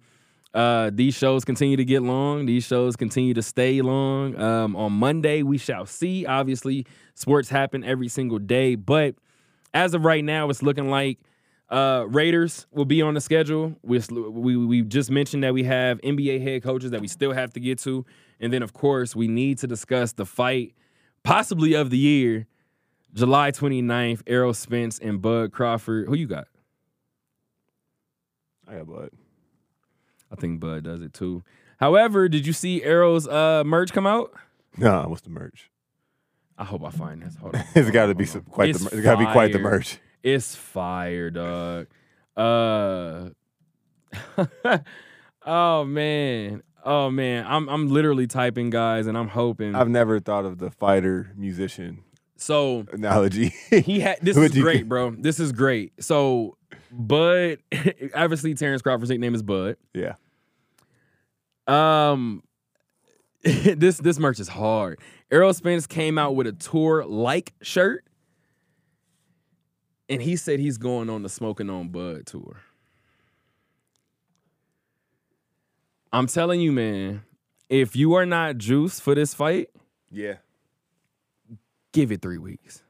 Uh 0.53 0.91
these 0.93 1.15
shows 1.15 1.43
continue 1.45 1.78
to 1.78 1.86
get 1.86 2.01
long. 2.03 2.45
These 2.45 2.65
shows 2.65 2.95
continue 2.95 3.34
to 3.34 3.41
stay 3.41 3.82
long. 3.82 4.39
Um 4.39 4.76
on 4.76 4.93
Monday 4.93 5.43
we 5.43 5.57
shall 5.57 5.86
see. 5.86 6.26
Obviously, 6.26 6.86
sports 7.15 7.49
happen 7.49 7.84
every 7.84 8.07
single 8.07 8.39
day, 8.39 8.76
but 8.76 9.15
as 9.74 9.93
of 9.93 10.05
right 10.05 10.24
now, 10.24 10.49
it's 10.49 10.61
looking 10.61 10.89
like 10.89 11.19
uh, 11.69 12.05
Raiders 12.07 12.67
will 12.71 12.86
be 12.86 13.01
on 13.01 13.15
the 13.15 13.21
schedule. 13.21 13.76
We, 13.82 13.99
we 14.09 14.57
we 14.57 14.82
just 14.84 15.09
mentioned 15.09 15.43
that 15.43 15.53
we 15.53 15.63
have 15.63 15.99
NBA 16.01 16.41
head 16.41 16.61
coaches 16.61 16.91
that 16.91 17.01
we 17.01 17.07
still 17.07 17.32
have 17.32 17.51
to 17.53 17.59
get 17.59 17.80
to, 17.80 18.05
and 18.39 18.53
then 18.53 18.61
of 18.61 18.74
course 18.74 19.15
we 19.15 19.28
need 19.28 19.57
to 19.59 19.67
discuss 19.67 20.13
the 20.13 20.26
fight, 20.26 20.76
possibly 21.24 21.74
of 21.74 21.89
the 21.89 21.97
year, 21.97 22.45
July 23.13 23.51
29th. 23.51 24.21
Errol 24.28 24.53
Spence 24.53 24.99
and 24.99 25.21
Bud 25.21 25.51
Crawford. 25.51 26.07
Who 26.07 26.15
you 26.15 26.28
got? 26.28 26.47
I 28.74 28.78
got 28.78 28.88
Bud. 28.88 29.09
I 30.32 30.36
think 30.36 30.59
Bud 30.59 30.84
does 30.84 31.01
it 31.01 31.13
too. 31.13 31.43
However, 31.80 32.28
did 32.28 32.47
you 32.47 32.53
see 32.53 32.82
Errol's 32.84 33.28
uh, 33.28 33.63
merch 33.65 33.91
come 33.93 34.07
out? 34.07 34.34
Nah, 34.78 35.07
what's 35.07 35.21
the 35.21 35.30
merch? 35.30 35.69
I 36.57 36.63
hope 36.63 36.84
I 36.84 36.89
find 36.89 37.21
this. 37.21 37.36
Hold 37.36 37.55
on. 37.55 37.63
it's 37.76 37.91
got 37.91 38.07
to 38.07 38.15
be 38.15 38.26
some, 38.26 38.41
quite 38.41 38.69
It's 38.69 38.80
the. 38.80 38.86
mer- 38.86 38.91
It's 38.97 39.03
got 39.03 39.13
to 39.19 39.26
be 39.26 39.32
quite 39.32 39.51
the 39.53 39.59
merch. 39.59 39.99
It's 40.24 40.55
fire, 40.55 41.30
dog. 41.30 41.88
Uh 42.36 43.30
Oh 45.45 45.84
man. 45.84 46.63
Oh 46.86 47.09
man. 47.11 47.45
I'm 47.47 47.67
I'm 47.69 47.89
literally 47.89 48.28
typing 48.28 48.69
guys 48.69 49.07
and 49.07 49.17
I'm 49.17 49.28
hoping. 49.28 49.76
I've 49.76 49.89
never 49.89 50.19
thought 50.19 50.45
of 50.45 50.57
the 50.57 50.71
fighter 50.71 51.32
musician 51.36 52.03
so 52.36 52.86
analogy. 52.91 53.53
he 53.69 53.99
had 53.99 54.17
this 54.21 54.36
is 54.38 54.51
great, 54.53 54.88
bro. 54.89 55.11
This 55.11 55.39
is 55.39 55.51
great. 55.51 55.93
So 56.03 56.57
Bud 56.96 57.58
obviously 58.16 58.54
Terrence 58.54 58.82
Crawford's 58.82 59.10
nickname 59.10 59.34
is 59.36 59.41
Bud. 59.41 59.78
yeah. 59.94 60.14
Um 61.68 62.44
this 63.44 63.98
this 63.98 64.20
merch 64.20 64.39
is 64.39 64.48
hard. 64.48 65.00
Errol 65.32 65.54
Spence 65.54 65.88
came 65.88 66.18
out 66.18 66.36
with 66.36 66.48
a 66.48 66.52
tour 66.54 67.04
like 67.06 67.54
shirt. 67.62 68.06
And 70.10 70.22
he 70.22 70.36
said 70.36 70.60
he's 70.60 70.78
going 70.78 71.10
on 71.10 71.24
the 71.24 71.30
Smoking 71.30 71.70
on 71.70 71.88
Bud 71.89 72.26
tour. 72.26 72.62
I'm 76.12 76.28
telling 76.28 76.62
you, 76.62 76.72
man, 76.72 77.24
if 77.70 77.96
you 77.96 78.14
are 78.14 78.26
not 78.26 78.58
juiced 78.58 79.02
for 79.02 79.16
this 79.16 79.34
fight, 79.34 79.70
Yeah. 80.12 80.36
Give 81.91 82.12
it 82.12 82.22
three 82.22 82.38
weeks. 82.38 82.84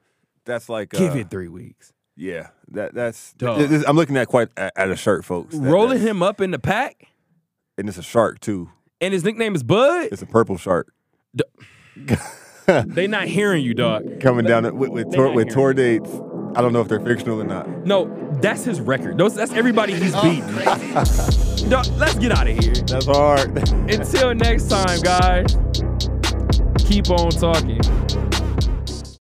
That's 0.45 0.67
like 0.69 0.89
Give 0.89 1.13
uh, 1.13 1.19
it 1.19 1.29
three 1.29 1.47
weeks. 1.47 1.92
Yeah, 2.15 2.47
that 2.69 2.93
that's. 2.93 3.33
Dog. 3.33 3.57
th- 3.57 3.69
this- 3.69 3.83
I'm 3.87 3.95
looking 3.95 4.17
at 4.17 4.27
quite 4.27 4.49
at, 4.57 4.73
at 4.75 4.89
a 4.91 4.95
shirt, 4.95 5.25
folks. 5.25 5.55
That- 5.57 5.61
Rolling 5.69 5.89
that's- 5.97 6.07
him 6.09 6.21
up 6.23 6.41
in 6.41 6.51
the 6.51 6.59
pack, 6.59 7.07
and 7.77 7.89
it's 7.89 7.97
a 7.97 8.03
shark 8.03 8.39
too. 8.39 8.69
and 9.01 9.13
his 9.13 9.23
nickname 9.23 9.55
is 9.55 9.63
Bud. 9.63 10.09
It's 10.11 10.21
a 10.21 10.25
purple 10.27 10.57
shark 10.57 10.93
They 12.85 13.07
not 13.07 13.27
hearing 13.27 13.63
you, 13.63 13.73
dog. 13.73 14.19
coming 14.21 14.45
down 14.45 14.65
it 14.65 14.73
with 14.75 14.89
with 14.91 15.09
They 15.11 15.17
tour, 15.17 15.31
with 15.33 15.49
tour 15.49 15.73
dates. 15.73 16.09
I 16.55 16.61
don't 16.61 16.71
know 16.71 16.81
if 16.81 16.87
they're 16.87 16.99
fictional 17.01 17.41
or 17.41 17.45
not. 17.45 17.67
No, 17.85 18.05
that's 18.41 18.63
his 18.63 18.79
record. 18.79 19.17
Those, 19.17 19.33
that's 19.35 19.51
everybody 19.53 19.95
he's 19.95 20.13
oh, 20.15 20.21
beating. 20.21 21.69
dog, 21.69 21.87
let's 21.97 22.13
get 22.15 22.31
out 22.31 22.47
of 22.47 22.57
here. 22.63 22.73
That's 22.73 23.05
hard. 23.07 23.57
Until 23.91 24.35
next 24.35 24.69
time, 24.69 24.99
guys. 25.01 25.57
Keep 26.85 27.09
on 27.09 27.31
talking. 27.31 27.81